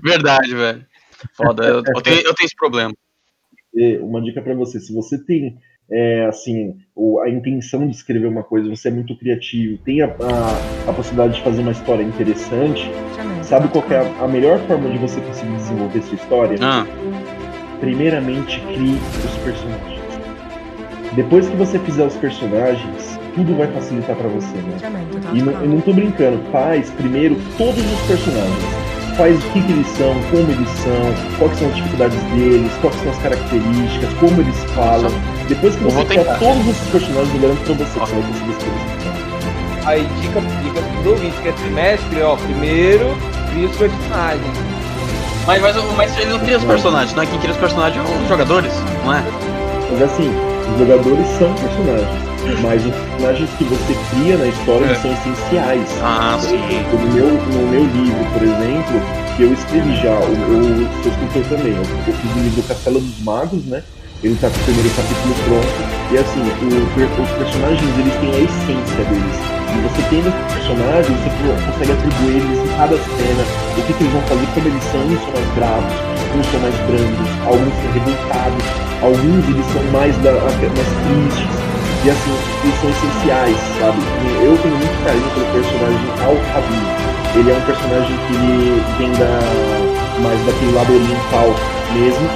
Verdade, 0.02 0.54
velho. 0.54 0.86
Foda, 1.34 1.64
eu, 1.66 1.76
eu 1.86 2.02
tenho, 2.02 2.16
eu 2.18 2.34
tenho 2.34 2.46
esse 2.46 2.56
problema. 2.56 2.92
e 3.74 3.98
uma 3.98 4.22
dica 4.22 4.40
pra 4.42 4.54
você, 4.54 4.80
se 4.80 4.92
você 4.92 5.22
tem 5.24 5.58
é, 5.92 6.24
assim, 6.26 6.76
o- 6.94 7.20
a 7.20 7.28
intenção 7.28 7.86
de 7.88 7.96
escrever 7.96 8.26
uma 8.28 8.44
coisa, 8.44 8.68
você 8.70 8.88
é 8.88 8.90
muito 8.92 9.16
criativo, 9.18 9.76
tem 9.78 10.00
a, 10.02 10.06
a, 10.06 10.90
a 10.90 10.92
possibilidade 10.94 11.34
de 11.34 11.42
fazer 11.42 11.62
uma 11.62 11.72
história 11.72 12.02
interessante, 12.04 12.88
sabe 13.42 13.68
qual 13.68 13.84
que 13.84 13.94
é 13.94 13.98
a, 13.98 14.24
a 14.24 14.28
melhor 14.28 14.60
forma 14.68 14.88
de 14.88 14.98
você 14.98 15.20
conseguir 15.20 15.56
desenvolver 15.56 16.00
sua 16.02 16.14
história? 16.14 16.56
Ah, 16.62 16.86
primeiramente 17.80 18.60
crie 18.72 18.94
os 19.24 19.36
personagens. 19.44 20.00
Depois 21.16 21.48
que 21.48 21.56
você 21.56 21.78
fizer 21.80 22.06
os 22.06 22.16
personagens, 22.16 23.19
tudo 23.34 23.56
vai 23.56 23.66
facilitar 23.68 24.16
pra 24.16 24.28
você, 24.28 24.56
né? 24.56 24.76
E 25.32 25.42
não, 25.42 25.52
eu 25.52 25.68
não 25.68 25.80
tô 25.80 25.92
brincando, 25.92 26.40
faz 26.50 26.90
primeiro 26.90 27.36
todos 27.56 27.78
os 27.78 28.00
personagens. 28.06 28.80
Faz 29.16 29.36
o 29.36 29.48
que, 29.50 29.62
que 29.62 29.72
eles 29.72 29.86
são, 29.88 30.14
como 30.30 30.50
eles 30.50 30.68
são, 30.68 31.38
quais 31.38 31.58
são 31.58 31.68
as 31.68 31.76
dificuldades 31.76 32.22
deles, 32.34 32.72
quais 32.80 32.96
são 32.96 33.10
as 33.10 33.18
características, 33.18 34.12
como 34.14 34.40
eles 34.40 34.56
falam. 34.74 35.10
Depois 35.48 35.76
que 35.76 35.84
você 35.84 36.04
tentar. 36.04 36.38
todos 36.38 36.68
esses 36.68 36.88
personagens, 36.88 37.34
eu 37.34 37.40
garanto 37.40 37.60
pra 37.64 37.74
você 37.74 38.00
que 38.00 38.06
você 38.06 38.14
vai 38.14 38.22
conseguir 38.22 38.50
escrever. 38.50 39.00
Aí, 39.86 40.08
dica, 40.20 40.40
dica 40.62 40.80
pro 41.02 41.10
ouvinte 41.10 41.36
que 41.42 41.48
é 41.48 41.52
trimestre, 41.52 42.22
ó, 42.22 42.36
primeiro, 42.36 43.16
cria 43.50 43.66
os 43.66 43.76
personagens. 43.76 44.58
mas, 45.46 45.62
mas, 45.62 45.76
mas 45.96 46.18
ele 46.18 46.30
não 46.30 46.38
cria 46.38 46.58
os 46.58 46.64
personagens, 46.64 47.14
não 47.14 47.22
é? 47.22 47.26
Quem 47.26 47.38
cria 47.40 47.50
os 47.50 47.56
personagens 47.56 48.08
são 48.08 48.22
os 48.22 48.28
jogadores, 48.28 48.72
não 49.04 49.14
é? 49.14 49.24
Mas 49.90 50.02
assim, 50.02 50.30
os 50.72 50.78
jogadores 50.78 51.26
são 51.38 51.52
personagens, 51.54 52.60
mas 52.62 52.84
os 52.86 52.92
personagens 52.94 53.50
que 53.58 53.64
você 53.64 53.96
cria 54.10 54.36
na 54.38 54.46
história 54.46 54.84
É. 54.84 54.88
eles 54.88 54.98
são 55.02 55.12
essenciais. 55.12 55.88
Ah, 56.02 56.38
sim. 56.40 56.56
No 56.92 57.14
meu, 57.14 57.26
no 57.26 57.68
meu 57.68 57.84
livro, 57.84 58.24
por 58.32 58.42
exemplo, 58.42 59.00
que 59.36 59.42
eu 59.42 59.52
escrevi 59.52 59.96
já, 59.96 60.10
eu, 60.10 60.62
eu 60.62 60.88
sou 61.02 61.12
escritor 61.12 61.44
também, 61.58 61.72
eu, 61.76 61.84
fiz 62.14 62.36
o 62.36 62.38
livro 62.40 62.62
Castelo 62.64 63.00
dos 63.00 63.20
Magos, 63.24 63.64
né? 63.66 63.82
Ele 64.22 64.36
tá 64.36 64.50
com 64.50 64.56
o 64.60 64.64
primeiro 64.64 64.90
capítulo 64.90 65.34
pronto. 65.48 66.12
E 66.12 66.18
assim, 66.18 66.40
o 66.44 67.22
os 67.22 67.30
personagens, 67.40 67.98
eles 67.98 68.14
têm 68.20 68.30
a 68.36 68.40
essência 68.44 69.04
deles. 69.08 69.36
E 69.72 69.80
você 69.80 70.02
tendo 70.10 70.28
esses 70.28 70.52
personagens, 70.60 71.16
você 71.16 71.30
co- 71.40 71.72
consegue 71.72 71.92
atribuir 71.92 72.36
eles 72.36 72.58
em 72.58 72.76
cada 72.76 72.96
cena, 73.00 73.42
o 73.78 73.82
que, 73.86 73.92
que 73.94 74.02
eles 74.04 74.12
vão 74.12 74.22
fazer, 74.28 74.46
como 74.52 74.66
eles 74.68 74.84
são, 74.92 75.00
uns 75.00 75.20
são 75.24 75.32
mais 75.32 75.48
bravos, 75.54 75.94
uns 76.36 76.46
são 76.46 76.60
mais 76.60 76.74
brandos, 76.86 77.28
alguns 77.46 77.74
são 77.74 77.92
revoltados, 77.92 78.64
alguns 79.02 79.48
eles 79.48 79.66
são 79.72 79.82
mais, 79.92 80.16
da, 80.18 80.32
mais 80.32 80.90
tristes. 81.04 81.60
E 82.02 82.10
assim, 82.10 82.32
eles 82.64 82.80
são 82.80 82.90
essenciais, 82.90 83.56
sabe? 83.78 83.98
Eu 84.42 84.56
tenho 84.58 84.76
muito 84.76 85.04
carinho 85.04 85.30
pelo 85.34 85.46
personagem 85.52 86.06
Al 86.24 86.36
Habib. 86.56 87.10
Ele 87.36 87.50
é 87.50 87.54
um 87.54 87.60
personagem 87.60 88.16
que 88.26 88.98
vem 88.98 89.12
da 89.12 89.80
mais 90.22 90.40
daquele 90.46 90.72
lado 90.72 90.92
oriental 90.92 91.54
mesmo. 91.92 92.28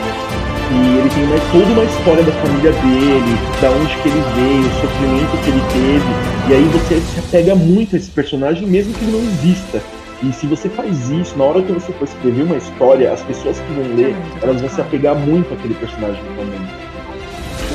E 0.73 0.99
ele 0.99 1.11
tem 1.11 1.25
uma, 1.25 1.39
toda 1.53 1.73
uma 1.73 1.85
história 1.85 2.23
da 2.23 2.33
família 2.33 2.73
dele, 2.73 3.39
da 3.61 3.71
onde 3.71 3.95
que 3.97 4.09
ele 4.09 4.23
veio, 4.35 4.67
o 4.67 4.81
sofrimento 4.81 5.45
que 5.45 5.51
ele 5.51 5.63
teve. 5.73 6.51
E 6.51 6.55
aí 6.55 6.65
você 6.73 7.01
se 7.01 7.19
apega 7.21 7.55
muito 7.55 7.95
a 7.95 7.99
esse 7.99 8.11
personagem, 8.11 8.67
mesmo 8.67 8.93
que 8.95 9.05
ele 9.05 9.13
não 9.13 9.21
exista. 9.21 9.83
E 10.27 10.33
se 10.33 10.47
você 10.47 10.69
faz 10.71 11.11
isso, 11.11 11.37
na 11.37 11.45
hora 11.45 11.63
que 11.63 11.73
você 11.73 11.93
for 11.93 12.05
escrever 12.05 12.43
uma 12.43 12.57
história, 12.57 13.13
as 13.13 13.21
pessoas 13.23 13.59
que 13.59 13.73
vão 13.73 13.95
ler, 13.95 14.17
elas 14.43 14.61
vão 14.61 14.71
se 14.71 14.81
apegar 14.81 15.15
muito 15.15 15.53
àquele 15.53 15.75
personagem 15.75 16.23
também. 16.37 16.61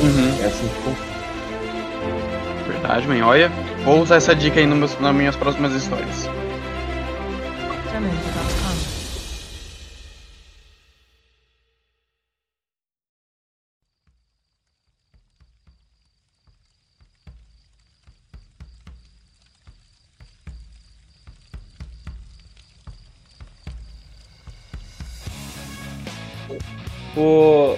Uhum. 0.02 0.42
É 0.42 0.46
assim 0.46 0.66
que 0.66 0.74
funciona. 0.82 1.10
Verdade, 2.66 3.06
man. 3.08 3.26
Olha, 3.26 3.52
vou 3.84 4.00
usar 4.02 4.16
essa 4.16 4.34
dica 4.34 4.58
aí 4.58 4.66
nos 4.66 4.78
meus- 4.78 5.00
nas 5.00 5.14
minhas 5.14 5.36
próximas 5.36 5.72
histórias. 5.74 6.28
O... 27.20 27.76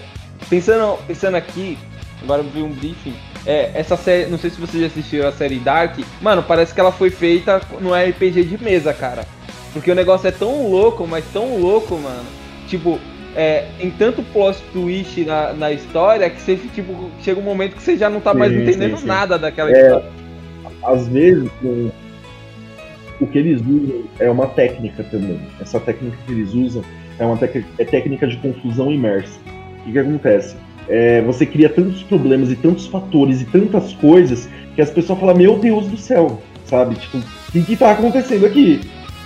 Pensando, 0.49 0.99
pensando 1.07 1.37
aqui, 1.37 1.79
agora 2.23 2.43
eu 2.43 2.49
vi 2.49 2.63
um 2.63 2.71
briefing. 2.71 3.15
É, 3.45 3.71
essa 3.75 3.97
série, 3.97 4.31
não 4.31 4.39
sei 4.39 4.51
se 4.51 4.61
vocês 4.61 4.81
já 4.81 4.87
assistiram 4.87 5.29
a 5.29 5.33
série 5.33 5.59
Dark. 5.59 5.99
Mano, 6.21 6.43
parece 6.43 6.73
que 6.73 6.81
ela 6.81 6.93
foi 6.93 7.11
feita 7.11 7.61
no 7.81 7.93
RPG 7.93 8.45
de 8.45 8.63
mesa, 8.63 8.93
cara. 8.93 9.27
Porque 9.73 9.91
o 9.91 9.95
negócio 9.95 10.29
é 10.29 10.31
tão 10.31 10.71
louco, 10.71 11.07
mas 11.07 11.25
tão 11.33 11.57
louco, 11.59 11.97
mano. 11.97 12.25
Tipo, 12.69 13.01
é, 13.35 13.67
tem 13.79 13.91
tanto 13.91 14.23
plot 14.23 14.63
twist 14.73 15.25
na, 15.25 15.53
na 15.55 15.73
história 15.73 16.29
que 16.31 16.41
você, 16.41 16.57
tipo, 16.57 17.11
chega 17.21 17.41
um 17.41 17.45
momento 17.45 17.77
que 17.77 17.83
você 17.83 17.97
já 17.97 18.09
não 18.11 18.21
tá 18.21 18.35
mais 18.35 18.53
Sim, 18.53 18.63
entendendo 18.63 18.97
sim, 18.97 19.03
sim. 19.03 19.07
nada 19.07 19.39
daquela 19.39 19.71
É. 19.71 19.81
história. 19.83 20.11
Às 20.85 21.09
vezes, 21.09 21.49
o 23.21 23.27
que 23.27 23.39
eles 23.39 23.61
usam 23.61 24.05
é 24.19 24.31
uma 24.31 24.47
técnica 24.49 25.03
também. 25.05 25.41
Essa 25.61 25.81
técnica 25.81 26.17
que 26.27 26.33
eles 26.33 26.53
usam 26.53 26.83
é 27.23 27.27
uma 27.27 27.39
é 27.79 27.85
técnica 27.85 28.27
de 28.27 28.37
confusão 28.39 28.91
imersa. 28.91 29.39
O 29.81 29.85
que, 29.85 29.93
que 29.93 29.99
acontece? 29.99 30.57
É, 30.89 31.23
você 31.23 31.47
cria 31.47 31.69
tantos 31.69 32.03
problemas 32.03 32.51
e 32.51 32.57
tantos 32.57 32.87
fatores 32.87 33.41
e 33.41 33.45
tantas 33.45 33.93
coisas 33.95 34.49
que 34.75 34.83
as 34.83 34.91
pessoas 34.91 35.19
falam, 35.19 35.37
meu 35.37 35.59
Deus 35.59 35.87
do 35.87 35.97
céu, 35.97 36.43
sabe? 36.65 36.97
Tipo, 36.97 37.19
o 37.19 37.53
que, 37.53 37.63
que 37.63 37.77
tá 37.77 37.93
acontecendo 37.93 38.45
aqui? 38.45 38.81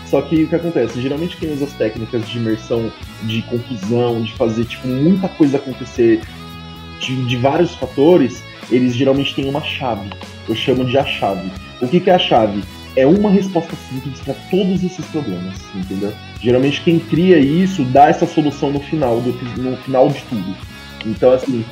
Só 0.07 0.21
que 0.23 0.45
o 0.45 0.49
que 0.49 0.55
acontece? 0.55 1.01
Geralmente 1.01 1.37
quem 1.37 1.53
usa 1.53 1.65
as 1.65 1.73
técnicas 1.73 2.29
de 2.29 2.39
imersão, 2.39 2.93
de 3.23 3.43
confusão, 3.43 4.23
de 4.23 4.33
fazer 4.35 4.65
tipo, 4.65 4.87
muita 4.87 5.29
coisa 5.29 5.57
acontecer 5.57 6.21
de, 7.01 7.25
de 7.27 7.37
vários 7.37 7.75
fatores, 7.75 8.43
eles 8.71 8.95
geralmente 8.95 9.35
têm 9.35 9.49
uma 9.49 9.63
chave. 9.63 10.09
Eu 10.49 10.55
chamo 10.55 10.85
de 10.85 10.97
a 10.97 11.05
chave. 11.05 11.51
O 11.81 11.89
que, 11.89 12.01
que 12.01 12.11
é 12.11 12.15
a 12.15 12.19
chave? 12.19 12.63
É 12.97 13.07
uma 13.07 13.31
resposta 13.31 13.75
simples 13.91 14.19
para 14.21 14.35
todos 14.51 14.83
esses 14.83 15.05
problemas, 15.07 15.55
entendeu? 15.75 16.13
Geralmente 16.41 16.81
quem 16.81 16.99
cria 16.99 17.39
isso 17.39 17.85
dá 17.85 18.09
essa 18.09 18.27
solução 18.27 18.71
no 18.71 18.81
final, 18.81 19.21
do, 19.21 19.33
no 19.61 19.77
final 19.79 20.09
de 20.09 20.23
tudo. 20.23 20.57
Então, 21.05 21.33
assim. 21.33 21.65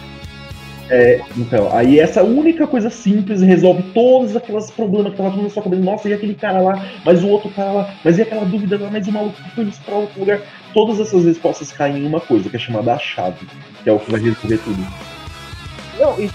É, 0.90 1.22
então, 1.34 1.74
aí 1.74 1.98
essa 1.98 2.22
única 2.22 2.66
coisa 2.66 2.90
simples 2.90 3.40
resolve 3.40 3.82
todos 3.94 4.36
aqueles 4.36 4.70
problemas 4.70 5.12
que 5.12 5.16
tava 5.16 5.42
na 5.42 5.48
sua 5.48 5.62
cabeça. 5.62 5.82
Nossa, 5.82 6.08
e 6.10 6.12
aquele 6.12 6.34
cara 6.34 6.60
lá, 6.60 6.86
mas 7.02 7.24
o 7.24 7.28
outro 7.28 7.48
cara 7.50 7.72
lá, 7.72 7.94
mas 8.04 8.18
e 8.18 8.22
aquela 8.22 8.44
dúvida 8.44 8.78
lá, 8.78 8.90
mas 8.92 9.08
o 9.08 9.12
maluco 9.12 9.42
que 9.42 9.50
foi 9.52 9.64
isso 9.64 9.80
pra 9.82 9.94
outro 9.94 10.20
lugar. 10.20 10.42
Todas 10.74 11.00
essas 11.00 11.24
respostas 11.24 11.72
caem 11.72 12.04
em 12.04 12.06
uma 12.06 12.20
coisa, 12.20 12.50
que 12.50 12.56
é 12.56 12.58
chamada 12.58 12.92
a 12.92 12.98
chave, 12.98 13.46
que 13.82 13.88
é 13.88 13.92
o 13.92 13.98
que 13.98 14.10
vai 14.10 14.20
resolver 14.20 14.58
tudo. 14.58 14.86
Não, 15.98 16.20
e, 16.20 16.28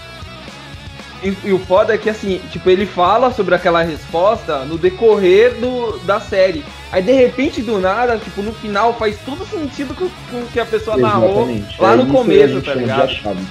e, 1.22 1.36
e 1.44 1.52
o 1.52 1.58
foda 1.58 1.94
é 1.94 1.98
que 1.98 2.08
assim, 2.10 2.40
tipo, 2.50 2.68
ele 2.70 2.86
fala 2.86 3.32
sobre 3.32 3.54
aquela 3.54 3.82
resposta 3.82 4.64
no 4.64 4.78
decorrer 4.78 5.54
do, 5.60 5.98
da 6.04 6.20
série. 6.20 6.64
Aí 6.92 7.02
de 7.02 7.12
repente, 7.12 7.62
do 7.62 7.78
nada, 7.78 8.16
tipo, 8.18 8.42
no 8.42 8.52
final 8.52 8.94
faz 8.94 9.18
todo 9.24 9.44
sentido 9.46 9.94
com 9.94 10.08
com 10.30 10.42
o 10.42 10.46
que 10.52 10.58
a 10.60 10.66
pessoa 10.66 10.96
narrou 10.96 11.42
Exatamente. 11.50 11.80
lá 11.82 11.92
É 11.92 11.96
no 11.96 12.06
começo, 12.06 12.62
tá 12.62 12.72
de 12.72 12.78
ligado? 12.80 13.02
a 13.02 13.08
chave. 13.08 13.46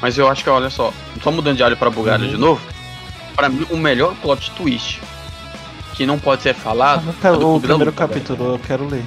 Mas 0.00 0.18
eu 0.18 0.28
acho 0.28 0.42
que, 0.44 0.50
olha 0.50 0.70
só, 0.70 0.92
só 1.22 1.30
mudando 1.30 1.56
de 1.56 1.62
alho 1.62 1.76
pra 1.76 1.90
bugalho 1.90 2.24
Uhum. 2.24 2.30
de 2.30 2.36
novo, 2.36 2.60
pra 3.36 3.48
mim 3.48 3.66
o 3.70 3.76
melhor 3.76 4.14
plot 4.20 4.50
twist 4.52 5.00
que 5.94 6.06
não 6.06 6.18
pode 6.18 6.42
ser 6.42 6.54
falado 6.54 7.14
Ah, 7.22 7.28
é 7.28 7.32
do 7.32 7.54
o 7.56 7.60
primeiro 7.60 7.84
Luta, 7.90 7.90
velho. 7.90 7.92
capítulo, 7.92 8.54
eu 8.54 8.58
quero 8.58 8.88
ler. 8.88 9.04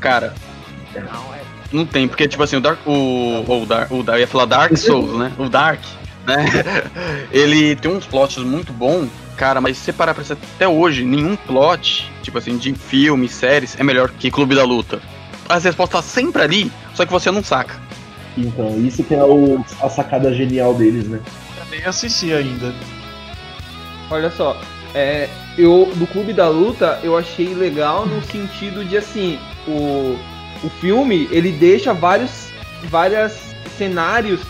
Cara, 0.00 0.34
não 0.94 1.33
tem, 1.84 2.06
porque 2.06 2.28
tipo 2.28 2.42
assim, 2.42 2.56
o 2.56 2.60
Dark. 2.60 2.78
O, 2.86 3.44
ou 3.48 3.62
o 3.62 3.66
Dark. 3.66 3.90
O 3.90 4.02
Dark 4.02 4.18
eu 4.18 4.20
ia 4.20 4.26
falar 4.28 4.44
Dark 4.44 4.76
Souls, 4.76 5.18
né? 5.18 5.32
O 5.38 5.48
Dark, 5.48 5.80
né? 6.26 6.44
Ele 7.32 7.74
tem 7.76 7.90
uns 7.90 8.06
plots 8.06 8.36
muito 8.44 8.72
bons, 8.72 9.08
cara, 9.36 9.60
mas 9.60 9.78
se 9.78 9.84
você 9.84 9.92
parar 9.92 10.12
pra 10.14 10.22
pensar 10.22 10.36
até 10.56 10.68
hoje, 10.68 11.04
nenhum 11.04 11.34
plot, 11.36 12.10
tipo 12.22 12.36
assim, 12.38 12.56
de 12.58 12.74
filme, 12.74 13.28
séries, 13.28 13.74
é 13.78 13.82
melhor 13.82 14.10
que 14.10 14.30
Clube 14.30 14.54
da 14.54 14.64
Luta. 14.64 15.00
As 15.48 15.64
respostas 15.64 16.00
tá 16.04 16.06
sempre 16.06 16.42
ali, 16.42 16.72
só 16.94 17.04
que 17.04 17.12
você 17.12 17.30
não 17.30 17.42
saca. 17.42 17.74
Então, 18.36 18.78
isso 18.84 19.02
que 19.04 19.14
é 19.14 19.22
o- 19.22 19.64
a 19.80 19.88
sacada 19.88 20.32
genial 20.34 20.74
deles, 20.74 21.08
né? 21.08 21.20
Eu 21.58 21.64
nem 21.70 21.84
assisti 21.86 22.32
ainda. 22.32 22.74
Olha 24.10 24.30
só, 24.30 24.56
é, 24.94 25.28
eu 25.56 25.90
do 25.94 26.06
Clube 26.06 26.32
da 26.32 26.48
Luta 26.48 26.98
eu 27.02 27.16
achei 27.16 27.54
legal 27.54 28.06
no 28.06 28.22
sentido 28.24 28.84
de 28.84 28.96
assim, 28.96 29.38
o, 29.66 30.18
o 30.64 30.70
filme 30.80 31.28
ele 31.30 31.52
deixa 31.52 31.92
vários 31.92 32.48
vários 32.84 33.32
cenários 33.76 34.40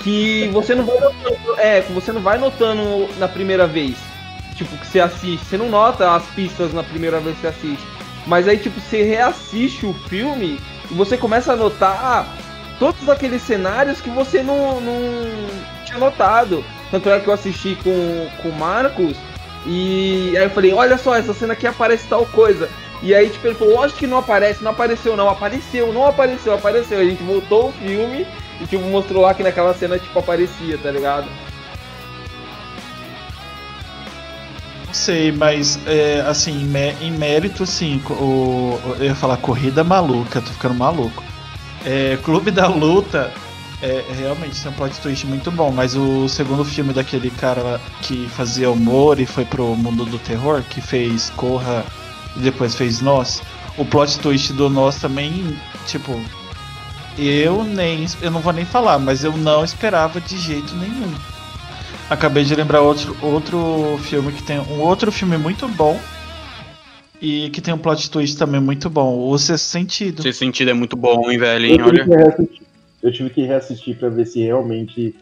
que 0.00 0.48
você 0.52 0.74
não 0.74 0.84
vai 0.84 1.00
notando, 1.00 1.58
é, 1.58 1.80
você 1.80 2.12
não 2.12 2.20
vai 2.20 2.38
notando 2.38 3.08
na 3.18 3.26
primeira 3.26 3.66
vez. 3.66 3.96
Tipo, 4.54 4.76
que 4.76 4.86
você 4.86 5.00
assiste, 5.00 5.44
você 5.44 5.56
não 5.56 5.68
nota 5.68 6.14
as 6.14 6.24
pistas 6.26 6.72
na 6.72 6.82
primeira 6.82 7.18
vez 7.20 7.34
que 7.36 7.42
você 7.42 7.48
assiste. 7.48 7.86
Mas 8.26 8.46
aí 8.46 8.58
tipo, 8.58 8.78
você 8.80 9.02
reassiste 9.02 9.86
o 9.86 9.94
filme 10.08 10.60
e 10.90 10.94
você 10.94 11.16
começa 11.16 11.52
a 11.52 11.56
notar 11.56 12.26
todos 12.78 13.08
aqueles 13.08 13.42
cenários 13.42 14.00
que 14.00 14.10
você 14.10 14.42
não, 14.42 14.80
não 14.80 14.94
tinha 15.84 15.98
notado. 15.98 16.64
Tanto 16.90 17.08
é 17.08 17.18
que 17.18 17.28
eu 17.28 17.34
assisti 17.34 17.76
com, 17.82 18.28
com 18.42 18.50
o 18.50 18.58
Marcos 18.58 19.16
e 19.66 20.36
aí 20.36 20.44
eu 20.44 20.50
falei, 20.50 20.72
olha 20.72 20.98
só, 20.98 21.14
essa 21.16 21.32
cena 21.32 21.54
aqui 21.54 21.66
aparece 21.66 22.06
tal 22.06 22.26
coisa. 22.26 22.68
E 23.02 23.14
aí, 23.14 23.28
tipo, 23.28 23.46
ele 23.46 23.54
falou, 23.54 23.74
lógico 23.74 23.98
que 23.98 24.06
não 24.06 24.18
aparece, 24.18 24.62
não 24.64 24.70
apareceu 24.70 25.16
não, 25.16 25.28
apareceu, 25.28 25.92
não 25.92 26.06
apareceu, 26.06 26.54
apareceu. 26.54 26.98
A 26.98 27.04
gente 27.04 27.22
voltou 27.22 27.68
o 27.68 27.72
filme 27.72 28.26
e 28.60 28.66
tipo, 28.66 28.82
mostrou 28.84 29.22
lá 29.22 29.34
que 29.34 29.42
naquela 29.42 29.74
cena, 29.74 29.98
tipo, 29.98 30.18
aparecia, 30.18 30.78
tá 30.78 30.90
ligado? 30.90 31.26
Não 34.86 34.94
sei, 34.94 35.32
mas 35.32 35.78
é, 35.86 36.20
assim, 36.26 36.62
em 36.62 36.64
mé- 36.64 36.94
em 37.00 37.10
mérito, 37.10 37.66
sim, 37.66 38.00
o, 38.08 38.78
eu 38.98 39.06
ia 39.06 39.14
falar 39.14 39.36
corrida 39.38 39.82
maluca, 39.82 40.40
tô 40.40 40.50
ficando 40.52 40.74
maluco. 40.74 41.22
É, 41.84 42.16
Clube 42.22 42.50
da 42.50 42.66
Luta 42.68 43.30
é 43.82 44.02
realmente 44.16 44.62
tem 44.62 44.70
um 44.70 44.74
plot 44.74 44.98
twist 45.00 45.26
muito 45.26 45.50
bom, 45.50 45.70
mas 45.70 45.94
o 45.94 46.26
segundo 46.28 46.64
filme 46.64 46.94
daquele 46.94 47.28
cara 47.30 47.78
que 48.00 48.26
fazia 48.30 48.70
humor 48.70 49.20
e 49.20 49.26
foi 49.26 49.44
pro 49.44 49.74
mundo 49.76 50.06
do 50.06 50.18
terror, 50.18 50.62
que 50.70 50.80
fez 50.80 51.30
Corra 51.36 51.84
e 52.36 52.40
depois 52.40 52.74
fez 52.74 53.00
Nós, 53.00 53.42
o 53.76 53.84
plot 53.84 54.18
twist 54.20 54.52
do 54.52 54.68
Nós 54.68 55.00
também, 55.00 55.56
tipo, 55.86 56.20
eu 57.18 57.64
nem. 57.64 58.06
Eu 58.20 58.30
não 58.30 58.40
vou 58.40 58.52
nem 58.52 58.64
falar, 58.64 58.98
mas 58.98 59.24
eu 59.24 59.36
não 59.36 59.64
esperava 59.64 60.20
de 60.20 60.36
jeito 60.38 60.74
nenhum. 60.76 61.12
Acabei 62.10 62.44
de 62.44 62.54
lembrar 62.54 62.80
outro, 62.80 63.16
outro 63.22 63.98
filme 64.02 64.32
que 64.32 64.42
tem 64.42 64.60
um 64.60 64.80
outro 64.80 65.10
filme 65.10 65.38
muito 65.38 65.66
bom 65.68 65.98
e 67.20 67.48
que 67.50 67.60
tem 67.62 67.72
um 67.72 67.78
plot 67.78 68.10
twist 68.10 68.36
também 68.36 68.60
muito 68.60 68.90
bom. 68.90 69.28
O 69.28 69.38
Sexto 69.38 69.64
Sentido. 69.64 70.28
Esse 70.28 70.38
sentido 70.40 70.70
é 70.70 70.74
muito 70.74 70.96
bom, 70.96 71.30
hein, 71.30 71.38
velho, 71.38 71.66
Eu 71.66 71.70
hein? 71.70 71.92
tive, 71.92 72.12
Olha. 72.12 72.48
eu 73.02 73.12
tive 73.12 73.30
que 73.30 73.42
reassistir 73.42 73.96
pra 73.96 74.10
ver 74.10 74.26
se 74.26 74.42
realmente 74.42 75.14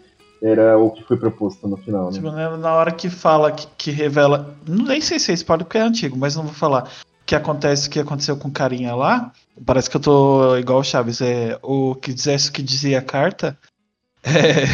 era 0.43 0.77
o 0.77 0.91
que 0.91 1.05
foi 1.05 1.17
proposto 1.17 1.69
no 1.69 1.77
final, 1.77 2.07
né? 2.07 2.13
Tipo, 2.13 2.31
né, 2.33 2.57
na 2.57 2.75
hora 2.75 2.91
que 2.91 3.09
fala, 3.09 3.53
que, 3.53 3.67
que 3.79 3.91
revela. 3.93 4.57
Não 4.67 4.87
nem 4.87 5.01
sei 5.01 5.19
se 5.19 5.31
é 5.31 5.35
spoiler 5.35 5.65
porque 5.65 5.79
é 5.79 5.83
antigo, 5.83 6.17
mas 6.19 6.35
não 6.35 6.43
vou 6.43 6.53
falar. 6.53 6.91
Que 7.25 7.37
acontece 7.37 7.87
o 7.87 7.91
que 7.91 8.01
aconteceu 8.01 8.37
com 8.37 8.49
o 8.49 8.53
carinha 8.53 8.95
lá. 8.95 9.33
Parece 9.65 9.89
que 9.89 9.97
eu 9.97 10.01
tô 10.01 10.57
igual 10.57 10.81
o 10.81 10.85
Chaves. 10.85 11.21
É, 11.21 11.57
o 11.63 11.95
que 11.95 12.13
dissesse 12.13 12.51
o 12.51 12.53
que 12.53 12.63
dizia 12.63 12.99
a 12.99 13.03
carta. 13.03 13.57
É, 14.25 14.65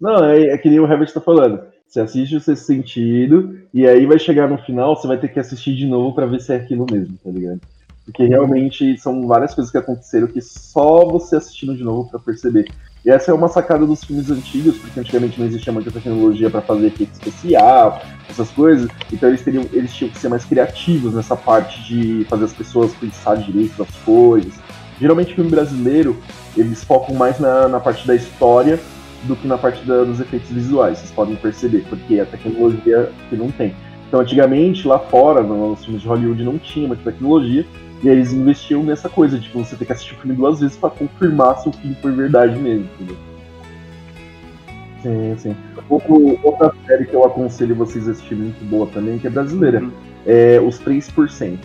Não, 0.00 0.24
é, 0.24 0.46
é 0.46 0.58
que 0.58 0.68
nem 0.68 0.80
o 0.80 0.90
Herbert 0.90 1.12
tá 1.12 1.20
falando. 1.20 1.60
Você 1.86 2.00
assiste 2.00 2.34
o 2.34 2.40
sexto 2.40 2.64
sentido, 2.64 3.60
e 3.72 3.86
aí 3.86 4.06
vai 4.06 4.18
chegar 4.18 4.48
no 4.48 4.58
final, 4.58 4.96
você 4.96 5.06
vai 5.06 5.18
ter 5.18 5.28
que 5.28 5.38
assistir 5.38 5.76
de 5.76 5.86
novo 5.86 6.14
pra 6.14 6.26
ver 6.26 6.40
se 6.40 6.52
é 6.52 6.56
aquilo 6.56 6.86
mesmo, 6.90 7.16
tá 7.22 7.30
ligado? 7.30 7.60
Porque 8.04 8.24
realmente 8.24 8.96
são 8.98 9.26
várias 9.26 9.54
coisas 9.54 9.70
que 9.70 9.78
aconteceram 9.78 10.26
que 10.26 10.40
só 10.40 11.04
você 11.04 11.36
assistindo 11.36 11.76
de 11.76 11.84
novo 11.84 12.10
pra 12.10 12.18
perceber. 12.18 12.66
E 13.04 13.10
essa 13.10 13.30
é 13.30 13.34
uma 13.34 13.48
sacada 13.48 13.86
dos 13.86 14.04
filmes 14.04 14.30
antigos, 14.30 14.76
porque 14.76 15.00
antigamente 15.00 15.38
não 15.38 15.46
existia 15.46 15.72
muita 15.72 15.90
tecnologia 15.90 16.50
pra 16.50 16.60
fazer 16.60 16.88
efeito 16.88 17.12
especial, 17.12 18.02
essas 18.28 18.50
coisas. 18.50 18.90
Então 19.12 19.28
eles, 19.28 19.42
teriam, 19.42 19.64
eles 19.72 19.94
tinham 19.94 20.10
que 20.12 20.18
ser 20.18 20.28
mais 20.28 20.44
criativos 20.44 21.14
nessa 21.14 21.36
parte 21.36 21.82
de 21.84 22.26
fazer 22.28 22.44
as 22.44 22.52
pessoas 22.52 22.92
pensar 22.94 23.36
direito 23.36 23.78
nas 23.78 23.90
coisas. 24.04 24.52
Geralmente 25.00 25.34
filme 25.34 25.50
brasileiro, 25.50 26.16
eles 26.56 26.84
focam 26.84 27.14
mais 27.14 27.38
na, 27.38 27.68
na 27.68 27.80
parte 27.80 28.06
da 28.06 28.14
história 28.14 28.78
do 29.24 29.34
que 29.34 29.46
na 29.46 29.56
parte 29.56 29.82
da- 29.86 30.04
dos 30.04 30.20
efeitos 30.20 30.50
visuais, 30.50 30.98
vocês 30.98 31.10
podem 31.10 31.36
perceber, 31.36 31.84
porque 31.88 32.20
a 32.20 32.26
tecnologia 32.26 33.10
que 33.28 33.36
não 33.36 33.50
tem. 33.50 33.74
Então, 34.08 34.20
antigamente, 34.20 34.86
lá 34.86 34.98
fora, 34.98 35.42
nos 35.42 35.84
filmes 35.84 36.02
de 36.02 36.08
Hollywood, 36.08 36.42
não 36.42 36.58
tinha 36.58 36.88
muita 36.88 37.10
tecnologia, 37.10 37.64
e 38.02 38.08
aí 38.08 38.16
eles 38.16 38.32
investiam 38.32 38.82
nessa 38.82 39.08
coisa, 39.08 39.38
de 39.38 39.48
você 39.50 39.76
ter 39.76 39.84
que 39.84 39.92
assistir 39.92 40.14
o 40.14 40.18
filme 40.18 40.34
duas 40.36 40.60
vezes 40.60 40.76
pra 40.76 40.90
confirmar 40.90 41.58
se 41.58 41.68
o 41.68 41.72
filme 41.72 41.96
foi 42.00 42.12
verdade 42.12 42.58
mesmo, 42.58 42.86
entendeu? 42.94 43.16
Sim, 45.02 45.34
sim. 45.38 45.56
Outro- 45.88 46.38
outra 46.42 46.72
série 46.86 47.06
que 47.06 47.14
eu 47.14 47.24
aconselho 47.24 47.74
vocês 47.74 48.06
a 48.06 48.12
assistirem 48.12 48.44
muito 48.44 48.64
boa 48.68 48.86
também, 48.86 49.18
que 49.18 49.26
é 49.26 49.30
brasileira, 49.30 49.80
Uhum. 49.80 49.90
é 50.26 50.60
Os 50.60 50.78
3%. 50.78 51.58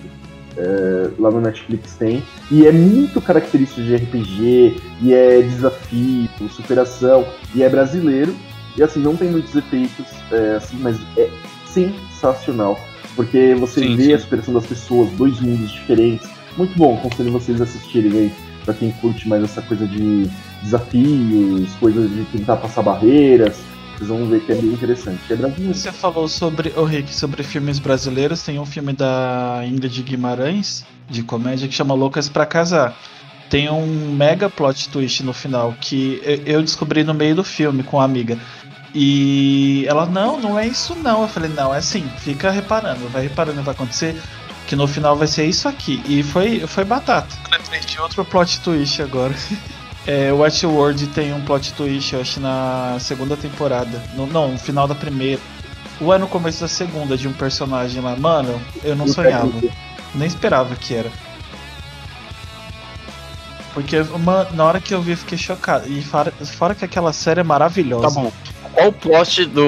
É, 0.58 1.10
lá 1.20 1.30
no 1.30 1.42
Netflix 1.42 1.98
tem. 1.98 2.24
E 2.50 2.66
é 2.66 2.72
muito 2.72 3.20
característico 3.20 3.82
de 3.82 3.94
RPG, 3.94 4.78
e 5.02 5.14
é 5.14 5.42
desafio, 5.42 6.30
superação, 6.50 7.26
e 7.54 7.62
é 7.62 7.68
brasileiro. 7.68 8.34
E 8.78 8.82
assim, 8.82 9.02
não 9.02 9.18
tem 9.18 9.30
muitos 9.30 9.54
efeitos, 9.54 10.06
é, 10.32 10.56
assim, 10.56 10.78
mas 10.80 10.98
é 11.18 11.30
sensacional. 11.66 12.80
Porque 13.16 13.56
você 13.56 13.82
Sim, 13.82 13.96
vê 13.96 14.04
sim. 14.06 14.14
a 14.14 14.20
superação 14.20 14.54
das 14.54 14.66
pessoas, 14.66 15.10
dois 15.14 15.40
mundos 15.40 15.72
diferentes. 15.72 16.28
Muito 16.58 16.78
bom, 16.78 16.96
aconselho 16.98 17.32
vocês 17.32 17.60
a 17.62 17.64
assistirem 17.64 18.12
aí. 18.12 18.32
Pra 18.66 18.74
quem 18.74 18.92
curte 18.94 19.28
mais 19.28 19.44
essa 19.44 19.62
coisa 19.62 19.86
de 19.88 20.28
desafios, 20.64 21.72
coisas 21.80 22.10
de 22.10 22.24
tentar 22.26 22.58
passar 22.58 22.82
barreiras. 22.82 23.58
Vocês 23.96 24.10
vão 24.10 24.26
ver 24.28 24.42
que 24.42 24.52
é 24.52 24.56
bem 24.56 24.72
interessante. 24.72 25.20
É 25.30 25.36
brasileiro. 25.36 25.74
Você 25.74 25.92
falou 25.92 26.28
sobre, 26.28 26.74
o 26.76 26.84
Rick, 26.84 27.14
sobre 27.14 27.44
filmes 27.44 27.80
brasileiros. 27.80 28.42
Tem 28.44 28.60
um 28.60 28.66
filme 28.66 28.92
da 28.92 29.62
Ingrid 29.66 30.02
Guimarães, 30.04 30.86
de 31.10 31.24
comédia, 31.24 31.68
que 31.68 31.74
chama 31.74 31.94
Loucas 31.94 32.28
pra 32.28 32.46
Casar. 32.46 32.98
Tem 33.50 33.70
um 33.70 34.12
mega 34.14 34.50
plot 34.50 34.90
twist 34.90 35.22
no 35.24 35.32
final 35.32 35.74
que 35.80 36.20
eu- 36.24 36.56
eu 36.56 36.62
descobri 36.64 37.04
no 37.04 37.14
meio 37.14 37.36
do 37.36 37.44
filme 37.44 37.84
com 37.84 38.02
a 38.02 38.04
amiga. 38.04 38.38
E 38.98 39.86
ela, 39.90 40.06
não, 40.06 40.40
não 40.40 40.58
é 40.58 40.66
isso 40.66 40.96
não. 40.96 41.24
Eu 41.24 41.28
falei, 41.28 41.50
não, 41.50 41.76
é 41.76 41.80
assim, 41.80 42.10
fica 42.20 42.50
reparando, 42.50 43.10
vai 43.10 43.24
reparando 43.24 43.58
o 43.58 43.60
que 43.60 43.66
vai 43.66 43.76
acontecer. 43.76 44.16
Que 44.66 44.76
no 44.76 44.88
final 44.88 45.16
vai 45.16 45.28
ser 45.28 45.46
isso 45.46 45.68
aqui. 45.68 46.02
E 46.08 46.24
foi, 46.24 46.62
foi 46.62 46.86
batata. 46.86 47.36
Outro 48.02 48.24
plot 48.26 48.62
twist 48.62 49.02
agora. 49.02 49.36
É, 50.08 50.32
o 50.32 50.38
Watchworld 50.38 51.08
tem 51.08 51.34
um 51.34 51.42
plot 51.42 51.74
twist, 51.74 52.14
eu 52.14 52.22
acho, 52.22 52.40
na 52.40 52.96
segunda 53.00 53.36
temporada. 53.36 54.00
No, 54.14 54.28
não, 54.28 54.52
no 54.52 54.58
final 54.60 54.88
da 54.88 54.94
primeira. 54.94 55.42
Ou 56.00 56.14
é 56.14 56.20
no 56.20 56.28
começo 56.28 56.62
da 56.62 56.68
segunda, 56.68 57.18
de 57.18 57.28
um 57.28 57.34
personagem 57.34 58.04
lá. 58.04 58.16
Mano, 58.16 58.62
eu 58.84 58.96
não 58.96 59.08
sonhava. 59.08 59.52
Nem 60.14 60.28
esperava 60.28 60.76
que 60.76 60.94
era. 60.94 61.12
Porque 63.74 64.00
uma, 64.00 64.44
na 64.52 64.64
hora 64.64 64.80
que 64.80 64.94
eu 64.94 65.02
vi, 65.02 65.14
eu 65.14 65.18
fiquei 65.18 65.40
chocado. 65.40 65.92
E 65.92 66.04
fora, 66.04 66.32
fora 66.32 66.76
que 66.76 66.86
aquela 66.86 67.12
série 67.12 67.40
é 67.40 67.44
maravilhosa. 67.44 68.08
Tá 68.08 68.22
bom. 68.22 68.32
Qual 68.76 68.90
o 68.90 68.92
plot 68.92 69.46
do 69.46 69.66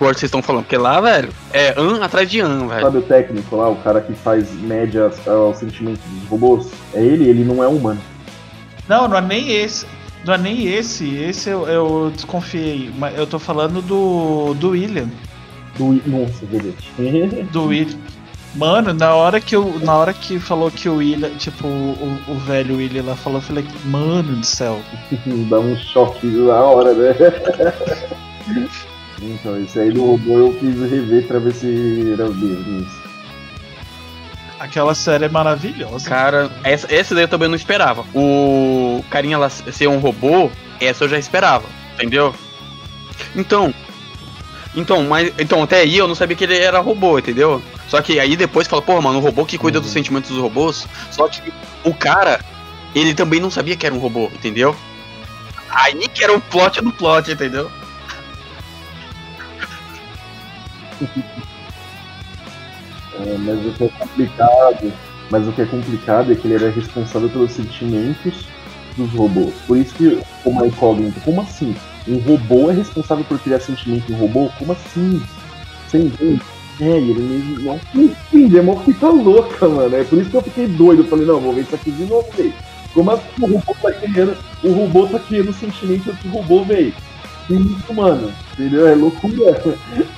Word 0.00 0.14
que 0.14 0.20
vocês 0.20 0.22
estão 0.22 0.40
falando? 0.40 0.62
Porque 0.62 0.76
lá, 0.76 1.00
velho, 1.00 1.30
é 1.52 1.74
an 1.76 2.02
atrás 2.02 2.30
de 2.30 2.40
an, 2.40 2.68
velho. 2.68 2.82
Sabe 2.82 2.98
o 2.98 3.02
técnico 3.02 3.56
lá, 3.56 3.68
o 3.68 3.76
cara 3.76 4.00
que 4.00 4.12
faz 4.12 4.52
média 4.60 5.10
ao 5.26 5.52
sentimento 5.52 5.98
dos 5.98 6.28
robôs? 6.28 6.68
É 6.94 7.02
ele, 7.02 7.28
ele 7.28 7.44
não 7.44 7.62
é 7.62 7.66
humano. 7.66 8.00
Não, 8.88 9.08
não 9.08 9.18
é 9.18 9.20
nem 9.20 9.50
esse. 9.50 9.84
Não 10.24 10.34
é 10.34 10.38
nem 10.38 10.64
esse. 10.64 11.12
Esse 11.16 11.50
eu, 11.50 11.66
eu 11.66 12.12
desconfiei. 12.14 12.92
Mas 12.96 13.18
eu 13.18 13.26
tô 13.26 13.40
falando 13.40 13.82
do, 13.82 14.54
do 14.54 14.70
William. 14.70 15.08
Do... 15.76 16.00
Nossa, 16.06 16.46
verdade. 16.46 16.88
Do 17.50 17.64
William. 17.64 17.98
Mano, 18.54 18.94
na 18.94 19.14
hora 19.14 19.40
que 19.40 19.54
eu, 19.54 19.78
na 19.80 19.94
hora 19.96 20.14
que 20.14 20.38
falou 20.38 20.70
que 20.70 20.88
o 20.88 20.96
William, 20.96 21.28
tipo, 21.30 21.66
o, 21.66 22.18
o 22.28 22.38
velho 22.38 22.76
William 22.76 23.02
lá 23.02 23.16
falou, 23.16 23.38
eu 23.38 23.42
falei, 23.42 23.66
mano 23.84 24.36
do 24.36 24.46
céu. 24.46 24.80
Dá 25.50 25.58
um 25.58 25.76
choque 25.76 26.26
na 26.26 26.54
hora, 26.54 26.94
né? 26.94 27.14
então, 29.22 29.60
esse 29.62 29.78
aí 29.78 29.90
do 29.90 30.04
robô 30.04 30.38
eu 30.38 30.52
quis 30.54 30.78
rever 30.78 31.26
pra 31.26 31.38
ver 31.38 31.54
se 31.54 32.12
era 32.12 32.28
mesmo 32.28 32.82
isso. 32.82 33.06
Aquela 34.58 34.94
série 34.94 35.26
é 35.26 35.28
maravilhosa. 35.28 36.08
Cara, 36.08 36.50
essa, 36.64 36.92
essa 36.92 37.14
daí 37.14 37.24
eu 37.24 37.28
também 37.28 37.48
não 37.48 37.56
esperava. 37.56 38.04
O 38.14 39.04
carinha 39.10 39.38
lá 39.38 39.48
ser 39.50 39.86
um 39.86 39.98
robô, 39.98 40.50
essa 40.80 41.04
eu 41.04 41.08
já 41.08 41.18
esperava, 41.18 41.64
entendeu? 41.94 42.34
Então. 43.34 43.72
Então, 44.74 45.04
mas. 45.04 45.32
Então, 45.38 45.62
até 45.62 45.80
aí 45.80 45.96
eu 45.96 46.08
não 46.08 46.14
sabia 46.14 46.36
que 46.36 46.44
ele 46.44 46.58
era 46.58 46.78
robô, 46.80 47.18
entendeu? 47.18 47.62
Só 47.88 48.00
que 48.02 48.18
aí 48.18 48.36
depois 48.36 48.66
fala, 48.66 48.82
porra, 48.82 49.00
mano, 49.00 49.18
o 49.18 49.22
robô 49.22 49.44
que 49.44 49.58
cuida 49.58 49.80
dos 49.80 49.90
sentimentos 49.90 50.30
dos 50.30 50.40
robôs. 50.40 50.86
Só 51.10 51.28
que 51.28 51.40
o 51.84 51.94
cara, 51.94 52.40
ele 52.94 53.14
também 53.14 53.40
não 53.40 53.50
sabia 53.50 53.76
que 53.76 53.86
era 53.86 53.94
um 53.94 53.98
robô, 53.98 54.24
entendeu? 54.34 54.74
Aí 55.70 56.08
que 56.08 56.24
era 56.24 56.34
o 56.34 56.40
plot 56.40 56.80
do 56.80 56.92
plot, 56.92 57.30
entendeu? 57.30 57.70
É, 63.14 63.38
mas 63.38 63.66
o 63.66 63.72
que 63.72 63.84
é 63.84 63.88
complicado, 63.88 64.92
mas 65.30 65.48
o 65.48 65.52
que 65.52 65.62
é 65.62 65.66
complicado 65.66 66.32
é 66.32 66.34
que 66.34 66.46
ele 66.46 66.54
era 66.54 66.70
responsável 66.70 67.28
pelos 67.28 67.52
sentimentos 67.52 68.46
dos 68.96 69.10
robôs. 69.12 69.54
Por 69.66 69.76
isso 69.76 69.94
que 69.94 70.18
uma 70.44 70.66
incógnita, 70.66 71.20
como 71.20 71.40
assim? 71.40 71.74
Um 72.06 72.18
robô 72.18 72.70
é 72.70 72.74
responsável 72.74 73.24
por 73.24 73.38
criar 73.38 73.60
sentimento 73.60 74.10
em 74.10 74.14
um 74.14 74.18
robô? 74.18 74.50
Como 74.58 74.72
assim? 74.72 75.22
Você 75.86 75.98
entende? 75.98 76.40
É, 76.78 76.84
ele 76.84 77.22
mesmo 77.22 77.80
não 77.94 78.02
entende, 78.02 78.58
é 78.58 78.60
uma 78.60 78.78
fita 78.82 79.08
louca, 79.08 79.66
mano. 79.66 79.96
É 79.96 80.04
por 80.04 80.18
isso 80.18 80.30
que 80.30 80.36
eu 80.36 80.42
fiquei 80.42 80.66
doido. 80.66 81.02
Eu 81.02 81.08
falei, 81.08 81.26
não, 81.26 81.40
vou 81.40 81.54
ver 81.54 81.62
isso 81.62 81.74
aqui 81.74 81.90
de 81.90 82.04
novo, 82.04 82.28
velho. 82.36 82.52
Como 82.92 83.10
assim 83.10 83.22
o 83.40 83.46
robô 83.46 83.74
tá 83.82 83.92
criando. 83.92 84.36
O 84.62 84.72
robô 84.72 85.06
tá 85.06 85.18
criando 85.18 85.52
sentimento 85.52 86.12
do 86.12 86.28
robô, 86.28 86.64
velho. 86.64 86.92
Isso, 87.48 87.94
mano? 87.94 88.32
Entendeu? 88.52 88.88
É 88.88 88.94
loucura. 88.94 89.62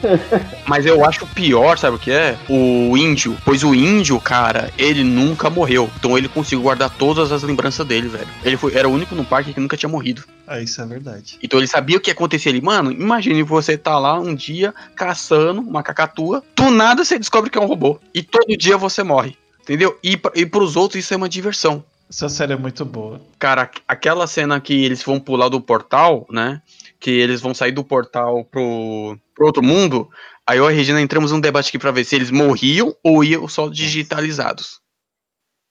Mas 0.67 0.87
eu 0.87 1.05
acho 1.05 1.27
pior, 1.27 1.77
sabe 1.77 1.97
o 1.97 1.99
que 1.99 2.11
é? 2.11 2.39
O 2.49 2.97
índio. 2.97 3.37
Pois 3.45 3.63
o 3.63 3.75
índio, 3.75 4.19
cara, 4.21 4.73
ele 4.79 5.05
nunca 5.05 5.51
morreu. 5.51 5.91
Então 5.99 6.17
ele 6.17 6.29
conseguiu 6.29 6.63
guardar 6.63 6.91
todas 6.91 7.31
as 7.31 7.43
lembranças 7.43 7.87
dele, 7.87 8.09
velho. 8.09 8.29
Ele 8.45 8.57
foi, 8.57 8.75
era 8.75 8.89
o 8.89 8.93
único 8.93 9.15
no 9.15 9.25
parque 9.25 9.53
que 9.53 9.61
nunca 9.61 9.77
tinha 9.77 9.89
morrido. 9.89 10.25
Ah, 10.47 10.61
isso 10.61 10.81
é 10.81 10.87
verdade. 10.87 11.39
Então 11.43 11.59
ele 11.59 11.67
sabia 11.67 11.99
o 11.99 12.01
que 12.01 12.11
ia 12.11 12.15
acontecer 12.15 12.49
ali. 12.49 12.61
Mano, 12.61 12.91
imagine 12.91 13.43
você 13.43 13.77
tá 13.77 13.99
lá 13.99 14.19
um 14.19 14.35
dia 14.35 14.75
caçando 14.95 15.61
uma 15.61 15.83
cacatua. 15.83 16.43
Do 16.57 16.71
nada 16.71 17.05
você 17.05 17.19
descobre 17.19 17.51
que 17.51 17.59
é 17.59 17.61
um 17.61 17.67
robô. 17.67 18.01
E 18.15 18.23
todo 18.23 18.57
dia 18.57 18.79
você 18.79 19.03
morre. 19.03 19.37
Entendeu? 19.63 19.99
E, 20.03 20.19
e 20.35 20.47
pros 20.47 20.77
outros 20.77 21.05
isso 21.05 21.13
é 21.13 21.17
uma 21.17 21.29
diversão. 21.29 21.85
Essa 22.11 22.29
série 22.29 22.55
é 22.55 22.57
muito 22.57 22.85
boa. 22.85 23.21
Cara, 23.39 23.71
aquela 23.87 24.27
cena 24.27 24.61
que 24.61 24.85
eles 24.85 25.03
vão 25.03 25.21
pular 25.21 25.49
do 25.49 25.61
portal, 25.61 26.27
né? 26.31 26.63
Que 26.99 27.11
eles 27.11 27.41
vão 27.41 27.53
sair 27.55 27.73
do 27.73 27.85
portal 27.85 28.45
pro, 28.45 29.19
pro 29.35 29.47
outro 29.47 29.63
mundo. 29.63 30.09
Aí 30.47 30.57
eu 30.59 30.65
e 30.65 30.69
a 30.73 30.75
Regina 30.75 31.01
entramos 31.03 31.33
num 31.33 31.41
debate 31.41 31.69
aqui 31.69 31.79
pra 31.79 31.91
ver 31.91 32.05
se 32.05 32.17
eles 32.17 32.31
morriam 32.31 32.95
ou 33.05 33.23
iam 33.23 33.47
só 33.47 33.69
digitalizados. 33.69 34.81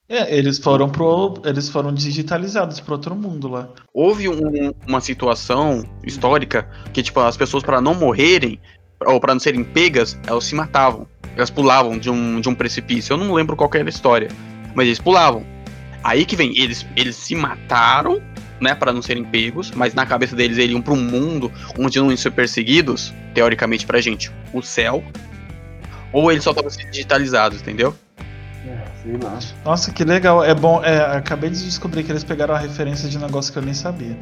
É, 0.07 0.37
eles 0.37 0.57
foram 0.59 0.89
pro. 0.89 1.41
Eles 1.43 1.67
foram 1.69 1.93
digitalizados 1.93 2.79
pro 2.79 2.93
outro 2.93 3.15
mundo 3.15 3.47
lá. 3.49 3.69
Houve 3.93 4.29
um- 4.29 4.71
uma 4.87 5.01
situação 5.01 5.83
histórica 6.03 6.69
que, 6.93 7.03
tipo, 7.03 7.19
as 7.19 7.35
pessoas 7.35 7.63
para 7.63 7.81
não 7.81 7.93
morrerem 7.93 8.59
ou 9.05 9.19
para 9.19 9.33
não 9.33 9.39
serem 9.39 9.63
pegas, 9.63 10.17
elas 10.25 10.45
se 10.45 10.55
matavam. 10.55 11.07
Elas 11.35 11.49
pulavam 11.49 11.97
de 11.97 12.09
um, 12.09 12.39
de 12.39 12.47
um 12.47 12.55
precipício. 12.55 13.13
Eu 13.13 13.17
não 13.17 13.33
lembro 13.33 13.55
qual 13.55 13.69
que 13.69 13.77
era 13.77 13.87
a 13.87 13.89
história, 13.89 14.29
mas 14.73 14.85
eles 14.85 14.99
pulavam. 14.99 15.45
Aí 16.07 16.25
que 16.25 16.37
vem, 16.37 16.57
eles, 16.57 16.87
eles 16.95 17.17
se 17.17 17.35
mataram, 17.35 18.21
né, 18.61 18.73
para 18.73 18.93
não 18.93 19.01
serem 19.01 19.25
pegos, 19.25 19.71
mas 19.71 19.93
na 19.93 20.05
cabeça 20.05 20.37
deles 20.37 20.57
eles 20.57 20.71
iam 20.71 20.81
para 20.81 20.93
um 20.93 21.01
mundo 21.01 21.51
onde 21.77 21.99
não 21.99 22.07
iam 22.07 22.15
ser 22.15 22.31
perseguidos, 22.31 23.13
teoricamente 23.33 23.85
pra 23.85 23.99
gente, 23.99 24.31
o 24.53 24.61
céu. 24.61 25.03
Ou 26.13 26.31
eles 26.31 26.45
só 26.45 26.51
estavam 26.51 26.69
sendo 26.69 26.89
digitalizados, 26.91 27.59
entendeu? 27.59 27.93
É, 28.65 28.85
sei 29.03 29.17
lá. 29.21 29.37
Nossa, 29.65 29.91
que 29.91 30.05
legal. 30.05 30.41
É 30.41 30.55
bom. 30.55 30.81
É, 30.81 31.17
acabei 31.17 31.49
de 31.49 31.61
descobrir 31.65 32.05
que 32.05 32.11
eles 32.13 32.23
pegaram 32.23 32.55
a 32.55 32.57
referência 32.57 33.09
de 33.09 33.17
um 33.17 33.21
negócio 33.21 33.51
que 33.51 33.59
eu 33.59 33.63
nem 33.63 33.73
sabia. 33.73 34.17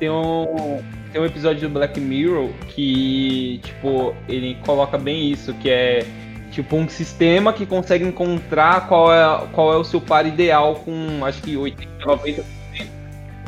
Tem 0.00 0.10
um, 0.10 0.82
tem 1.12 1.20
um 1.20 1.24
episódio 1.24 1.68
do 1.68 1.72
Black 1.72 2.00
Mirror 2.00 2.50
que, 2.74 3.60
tipo, 3.62 4.16
ele 4.28 4.56
coloca 4.66 4.98
bem 4.98 5.30
isso, 5.30 5.54
que 5.54 5.70
é 5.70 6.04
tipo 6.56 6.74
um 6.74 6.88
sistema 6.88 7.52
que 7.52 7.66
consegue 7.66 8.02
encontrar 8.02 8.88
qual 8.88 9.12
é, 9.12 9.46
qual 9.52 9.74
é 9.74 9.76
o 9.76 9.84
seu 9.84 10.00
par 10.00 10.26
ideal 10.26 10.76
com 10.76 11.22
acho 11.22 11.42
que 11.42 11.54
80, 11.54 12.02
90% 12.02 12.44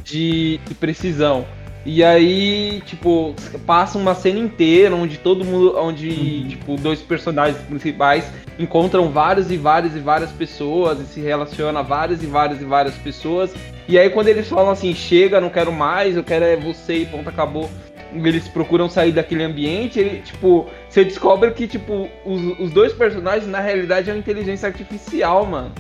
de, 0.05 0.59
de 0.59 0.75
precisão. 0.75 1.47
E 1.87 2.05
aí, 2.05 2.83
tipo, 2.85 3.35
passa 3.65 3.97
uma 3.97 4.15
cena 4.15 4.39
inteira 4.39 4.95
onde 4.95 5.17
todo 5.17 5.43
mundo, 5.43 5.75
onde, 5.79 6.49
tipo, 6.51 6.77
dois 6.77 7.01
personagens 7.01 7.59
principais 7.63 8.31
encontram 8.59 9.11
várias 9.11 9.51
e 9.51 9.57
várias 9.57 9.97
e 9.97 9.99
várias 9.99 10.31
pessoas 10.31 11.01
e 11.01 11.07
se 11.07 11.21
relaciona 11.21 11.81
a 11.81 11.83
várias 11.83 12.23
e 12.23 12.27
várias 12.27 12.61
e 12.61 12.65
várias 12.65 12.95
pessoas. 12.97 13.55
E 13.89 13.99
aí 13.99 14.11
quando 14.11 14.29
eles 14.29 14.47
falam 14.49 14.71
assim, 14.71 14.95
chega, 14.95 15.41
não 15.41 15.49
quero 15.49 15.73
mais, 15.73 16.15
eu 16.15 16.23
quero 16.23 16.45
é 16.45 16.57
você 16.57 16.99
e 16.99 17.07
ponto, 17.07 17.27
acabou. 17.27 17.71
Eles 18.15 18.49
procuram 18.49 18.89
sair 18.89 19.13
daquele 19.13 19.43
ambiente, 19.43 19.99
ele, 19.99 20.23
tipo, 20.23 20.67
você 20.89 21.05
descobre 21.05 21.51
que, 21.51 21.67
tipo, 21.67 22.09
os, 22.25 22.59
os 22.59 22.71
dois 22.71 22.93
personagens, 22.93 23.47
na 23.47 23.61
realidade, 23.61 24.09
é 24.09 24.13
uma 24.13 24.19
inteligência 24.19 24.67
artificial, 24.67 25.45
mano. 25.45 25.73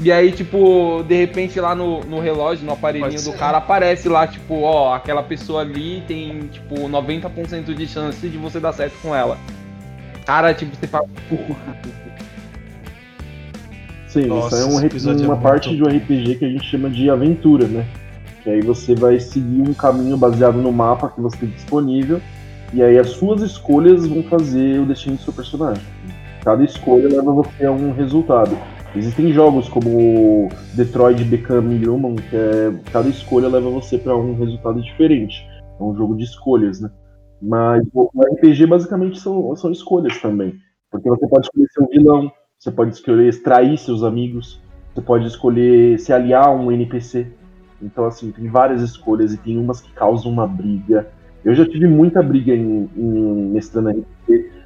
E 0.00 0.12
aí, 0.12 0.30
tipo, 0.30 1.02
de 1.08 1.16
repente 1.16 1.58
lá 1.58 1.74
no, 1.74 2.00
no 2.04 2.20
relógio, 2.20 2.64
no 2.64 2.72
aparelhinho 2.72 3.20
do 3.20 3.32
cara, 3.32 3.58
aparece 3.58 4.08
lá, 4.08 4.28
tipo, 4.28 4.60
ó, 4.60 4.94
aquela 4.94 5.24
pessoa 5.24 5.62
ali 5.62 6.04
tem, 6.06 6.46
tipo, 6.52 6.74
90% 6.88 7.74
de 7.74 7.86
chance 7.86 8.28
de 8.28 8.38
você 8.38 8.60
dar 8.60 8.72
certo 8.72 8.94
com 9.02 9.14
ela. 9.14 9.36
Cara, 10.24 10.54
tipo, 10.54 10.76
você 10.76 10.86
fala, 10.86 11.08
Sim, 14.06 14.26
Nossa, 14.26 14.56
isso 14.56 14.64
é 14.64 14.66
um 14.66 15.20
é 15.22 15.26
uma 15.26 15.34
muito 15.34 15.42
parte 15.42 15.74
de 15.74 15.82
um 15.82 15.86
RPG 15.86 16.36
que 16.36 16.44
a 16.44 16.48
gente 16.48 16.64
chama 16.64 16.88
de 16.88 17.10
aventura, 17.10 17.66
né? 17.66 17.84
Que 18.48 18.52
aí 18.54 18.60
você 18.62 18.94
vai 18.94 19.20
seguir 19.20 19.60
um 19.60 19.74
caminho 19.74 20.16
baseado 20.16 20.56
no 20.56 20.72
mapa 20.72 21.10
que 21.10 21.20
você 21.20 21.36
tem 21.36 21.50
disponível, 21.50 22.18
e 22.72 22.82
aí 22.82 22.96
as 22.96 23.10
suas 23.10 23.42
escolhas 23.42 24.06
vão 24.06 24.22
fazer 24.22 24.80
o 24.80 24.86
destino 24.86 25.16
do 25.16 25.22
seu 25.22 25.34
personagem. 25.34 25.84
Cada 26.42 26.64
escolha 26.64 27.10
leva 27.10 27.30
você 27.30 27.66
a 27.66 27.70
um 27.70 27.92
resultado. 27.92 28.56
Existem 28.96 29.34
jogos 29.34 29.68
como 29.68 30.48
Detroit 30.72 31.22
Become 31.24 31.86
Human, 31.86 32.16
que 32.16 32.34
é 32.34 32.72
cada 32.90 33.10
escolha 33.10 33.48
leva 33.48 33.68
você 33.68 33.98
para 33.98 34.16
um 34.16 34.34
resultado 34.38 34.80
diferente. 34.80 35.46
É 35.78 35.82
um 35.82 35.94
jogo 35.94 36.16
de 36.16 36.24
escolhas, 36.24 36.80
né? 36.80 36.90
Mas 37.42 37.86
o 37.92 38.08
RPG 38.32 38.64
basicamente 38.64 39.20
são, 39.20 39.54
são 39.56 39.70
escolhas 39.70 40.18
também. 40.22 40.54
Porque 40.90 41.06
você 41.10 41.28
pode 41.28 41.44
escolher 41.44 41.66
ser 41.70 41.82
um 41.82 41.88
vilão, 41.88 42.32
você 42.58 42.70
pode 42.70 42.94
escolher 42.94 43.28
extrair 43.28 43.76
seus 43.76 44.02
amigos, 44.02 44.58
você 44.94 45.02
pode 45.02 45.26
escolher 45.26 45.98
se 45.98 46.14
aliar 46.14 46.46
a 46.46 46.50
um 46.50 46.72
NPC. 46.72 47.26
Então, 47.80 48.04
assim, 48.04 48.30
tem 48.30 48.48
várias 48.48 48.82
escolhas 48.82 49.32
e 49.32 49.36
tem 49.36 49.58
umas 49.58 49.80
que 49.80 49.92
causam 49.92 50.30
uma 50.30 50.46
briga. 50.46 51.08
Eu 51.44 51.54
já 51.54 51.64
tive 51.64 51.86
muita 51.86 52.22
briga 52.22 52.54
em, 52.54 52.88
em 52.96 53.50
mestrando 53.52 54.04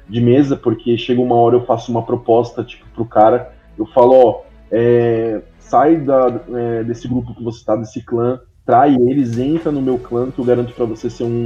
de 0.09 0.21
mesa, 0.21 0.55
porque 0.55 0.97
chega 0.97 1.21
uma 1.21 1.35
hora 1.35 1.55
eu 1.55 1.65
faço 1.65 1.91
uma 1.91 2.03
proposta, 2.03 2.63
tipo, 2.63 2.85
pro 2.93 3.05
cara, 3.05 3.53
eu 3.77 3.85
falo, 3.85 4.13
ó, 4.13 4.41
é, 4.71 5.41
sai 5.59 5.97
da, 5.97 6.41
é, 6.53 6.83
desse 6.83 7.07
grupo 7.07 7.33
que 7.33 7.43
você 7.43 7.63
tá, 7.63 7.75
desse 7.75 8.01
clã, 8.01 8.39
trai 8.65 8.95
eles, 8.95 9.37
entra 9.37 9.71
no 9.71 9.81
meu 9.81 9.97
clã, 9.97 10.29
que 10.31 10.39
eu 10.39 10.45
garanto 10.45 10.73
pra 10.73 10.85
você 10.85 11.09
ser 11.09 11.23
um, 11.23 11.43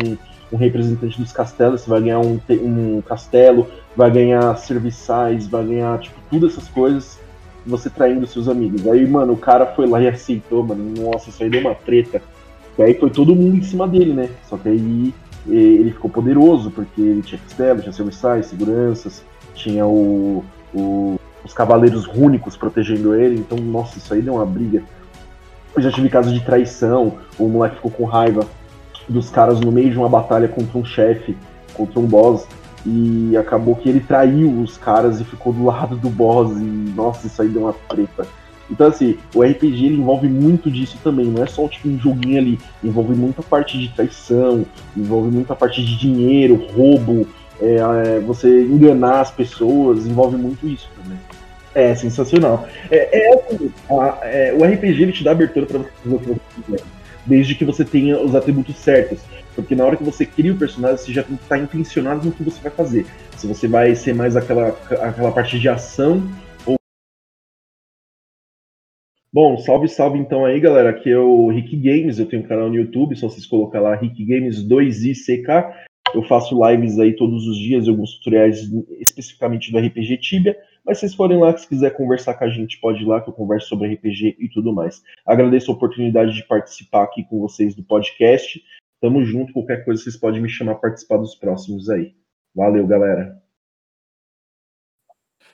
um 0.51 0.57
representante 0.57 1.19
dos 1.19 1.31
castelos, 1.31 1.81
você 1.81 1.89
vai 1.89 2.01
ganhar 2.01 2.19
um, 2.19 2.39
um 2.63 3.01
castelo, 3.01 3.67
vai 3.95 4.09
ganhar 4.11 4.55
serviçais, 4.57 5.47
vai 5.47 5.65
ganhar, 5.65 5.99
tipo, 5.99 6.19
tudo 6.29 6.47
essas 6.47 6.67
coisas, 6.69 7.19
você 7.67 7.89
traindo 7.89 8.25
seus 8.25 8.47
amigos. 8.47 8.87
Aí, 8.87 9.05
mano, 9.07 9.33
o 9.33 9.37
cara 9.37 9.65
foi 9.67 9.87
lá 9.87 10.01
e 10.01 10.07
aceitou, 10.07 10.63
mano, 10.63 10.93
nossa, 10.97 11.29
isso 11.29 11.43
aí 11.43 11.49
deu 11.49 11.61
uma 11.61 11.75
treta. 11.75 12.21
E 12.77 12.83
aí 12.83 12.93
foi 12.93 13.09
todo 13.09 13.35
mundo 13.35 13.57
em 13.57 13.63
cima 13.63 13.87
dele, 13.87 14.13
né? 14.13 14.29
Só 14.47 14.57
que 14.57 14.69
aí 14.69 15.13
ele 15.47 15.91
ficou 15.91 16.09
poderoso, 16.09 16.71
porque 16.71 17.01
ele 17.01 17.21
tinha 17.21 17.39
castelo, 17.39 17.81
tinha 17.81 17.93
serviçais, 17.93 18.47
seguranças, 18.47 19.23
tinha 19.53 19.85
o, 19.85 20.43
o- 20.73 21.19
os 21.43 21.53
cavaleiros 21.53 22.05
rúnicos 22.05 22.57
protegendo 22.57 23.15
ele, 23.15 23.39
então, 23.39 23.57
nossa, 23.57 23.97
isso 23.97 24.13
aí 24.13 24.21
deu 24.21 24.33
uma 24.35 24.45
briga. 24.45 24.83
Eu 25.75 25.81
já 25.81 25.91
tive 25.91 26.09
casos 26.09 26.33
de 26.33 26.43
traição, 26.43 27.13
o 27.39 27.47
moleque 27.47 27.75
ficou 27.75 27.91
com 27.91 28.03
raiva 28.03 28.45
dos 29.07 29.29
caras 29.29 29.59
no 29.61 29.71
meio 29.71 29.89
de 29.89 29.97
uma 29.97 30.09
batalha 30.09 30.47
contra 30.47 30.77
um 30.77 30.83
chefe, 30.83 31.37
contra 31.73 31.99
um 31.99 32.05
boss, 32.05 32.45
e 32.89 33.35
acabou 33.35 33.75
que 33.75 33.89
ele 33.89 33.99
traiu 33.99 34.61
os 34.61 34.77
caras 34.77 35.19
e 35.19 35.25
ficou 35.25 35.51
do 35.51 35.65
lado 35.65 35.97
do 35.97 36.09
boss, 36.09 36.51
e 36.57 36.63
nossa, 36.95 37.27
isso 37.27 37.41
aí 37.41 37.49
deu 37.49 37.63
uma 37.63 37.73
treta. 37.73 38.25
Então, 38.69 38.87
assim, 38.87 39.17
o 39.35 39.43
RPG 39.43 39.85
ele 39.85 39.95
envolve 39.95 40.27
muito 40.29 40.71
disso 40.71 40.97
também, 41.03 41.25
não 41.25 41.43
é 41.43 41.47
só 41.47 41.67
tipo 41.67 41.89
um 41.89 41.99
joguinho 41.99 42.37
ali, 42.39 42.59
envolve 42.83 43.13
muita 43.13 43.41
parte 43.41 43.77
de 43.77 43.89
traição, 43.89 44.65
envolve 44.95 45.29
muita 45.31 45.55
parte 45.55 45.83
de 45.83 45.97
dinheiro, 45.97 46.65
roubo, 46.75 47.27
é, 47.61 47.75
é, 47.75 48.19
você 48.19 48.63
enganar 48.63 49.21
as 49.21 49.31
pessoas, 49.31 50.05
envolve 50.05 50.37
muito 50.37 50.67
isso 50.67 50.89
também. 51.01 51.17
É 51.75 51.93
sensacional. 51.95 52.67
É, 52.89 53.19
é 53.29 53.33
assim, 53.35 53.71
a- 53.89 54.17
é, 54.23 54.53
o 54.57 54.63
RPG 54.63 55.01
ele 55.03 55.11
te 55.11 55.23
dá 55.23 55.31
abertura 55.31 55.65
para 55.65 55.79
você 55.79 55.89
fazer 56.03 56.15
o 56.15 56.19
que 56.19 56.25
você 56.27 56.61
quiser, 56.65 56.83
desde 57.25 57.55
que 57.55 57.65
você 57.65 57.85
tenha 57.85 58.19
os 58.19 58.33
atributos 58.35 58.75
certos. 58.77 59.19
Porque 59.57 59.73
na 59.73 59.83
hora 59.83 59.97
que 59.97 60.03
você 60.03 60.23
cria 60.23 60.53
o 60.53 60.57
personagem, 60.57 60.97
você 60.97 61.11
já 61.11 61.21
está 61.21 61.57
intencionado 61.57 62.23
no 62.23 62.31
que 62.31 62.43
você 62.43 62.61
vai 62.61 62.71
fazer. 62.71 63.07
Se 63.35 63.47
você 63.47 63.67
vai 63.67 63.95
ser 63.95 64.13
mais 64.13 64.35
aquela, 64.35 64.67
aquela 65.01 65.31
parte 65.31 65.59
de 65.59 65.67
ação 65.67 66.21
ou. 66.63 66.75
Bom, 69.33 69.57
salve, 69.57 69.87
salve 69.87 70.19
então 70.19 70.45
aí, 70.45 70.59
galera. 70.59 70.91
Aqui 70.91 71.09
é 71.09 71.17
o 71.17 71.49
Rick 71.49 71.75
Games, 71.75 72.19
eu 72.19 72.27
tenho 72.27 72.43
um 72.43 72.47
canal 72.47 72.69
no 72.69 72.75
YouTube, 72.75 73.15
só 73.15 73.27
vocês 73.27 73.47
colocar 73.47 73.81
lá 73.81 73.95
Rick 73.95 74.23
Games 74.23 74.63
2ICK. 74.63 75.73
Eu 76.13 76.21
faço 76.21 76.55
lives 76.69 76.99
aí 76.99 77.15
todos 77.15 77.47
os 77.47 77.57
dias, 77.57 77.87
alguns 77.87 78.13
tutoriais 78.17 78.69
especificamente 78.99 79.71
do 79.71 79.79
RPG 79.79 80.17
Tibia. 80.17 80.55
Mas 80.85 80.99
se 80.99 81.01
vocês 81.01 81.15
forem 81.15 81.39
lá, 81.39 81.51
que 81.51 81.61
se 81.61 81.67
quiser 81.67 81.97
conversar 81.97 82.35
com 82.35 82.45
a 82.45 82.49
gente, 82.49 82.79
pode 82.79 83.01
ir 83.01 83.07
lá 83.07 83.19
que 83.19 83.27
eu 83.27 83.33
converso 83.33 83.69
sobre 83.69 83.91
RPG 83.91 84.37
e 84.39 84.47
tudo 84.49 84.71
mais. 84.71 85.01
Agradeço 85.25 85.71
a 85.71 85.73
oportunidade 85.73 86.33
de 86.33 86.43
participar 86.43 87.03
aqui 87.03 87.23
com 87.23 87.39
vocês 87.39 87.73
do 87.73 87.83
podcast. 87.83 88.61
Tamo 88.99 89.23
junto, 89.23 89.53
qualquer 89.53 89.85
coisa 89.85 90.01
vocês 90.01 90.17
podem 90.17 90.41
me 90.41 90.49
chamar 90.49 90.75
participar 90.75 91.17
dos 91.17 91.35
próximos 91.35 91.89
aí. 91.89 92.15
Valeu, 92.55 92.85
galera. 92.87 93.41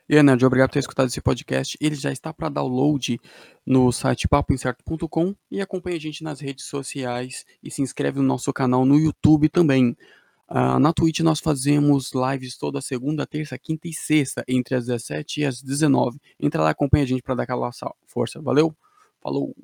E 0.07 0.17
aí, 0.17 0.23
Nerd, 0.23 0.45
obrigado 0.45 0.69
por 0.69 0.73
ter 0.73 0.79
escutado 0.79 1.07
esse 1.07 1.21
podcast. 1.21 1.77
Ele 1.79 1.95
já 1.95 2.11
está 2.11 2.33
para 2.33 2.49
download 2.49 3.19
no 3.65 3.91
site 3.91 4.27
papoincerto.com 4.27 5.33
e 5.49 5.61
acompanha 5.61 5.95
a 5.95 5.99
gente 5.99 6.23
nas 6.23 6.41
redes 6.41 6.65
sociais 6.65 7.45
e 7.61 7.71
se 7.71 7.81
inscreve 7.81 8.19
no 8.19 8.25
nosso 8.25 8.51
canal 8.51 8.85
no 8.85 8.97
YouTube 8.97 9.47
também. 9.49 9.95
Ah, 10.47 10.77
na 10.77 10.93
Twitch 10.93 11.21
nós 11.21 11.39
fazemos 11.39 12.11
lives 12.13 12.57
toda 12.57 12.81
segunda, 12.81 13.25
terça, 13.25 13.57
quinta 13.57 13.87
e 13.87 13.93
sexta, 13.93 14.43
entre 14.47 14.75
as 14.75 14.85
17 14.87 15.41
e 15.41 15.45
as 15.45 15.61
19. 15.61 16.19
Entra 16.39 16.61
lá 16.61 16.69
acompanha 16.69 17.03
a 17.05 17.07
gente 17.07 17.23
para 17.23 17.35
dar 17.35 17.43
aquela 17.43 17.71
força. 18.05 18.41
Valeu? 18.41 18.75
Falou! 19.21 19.55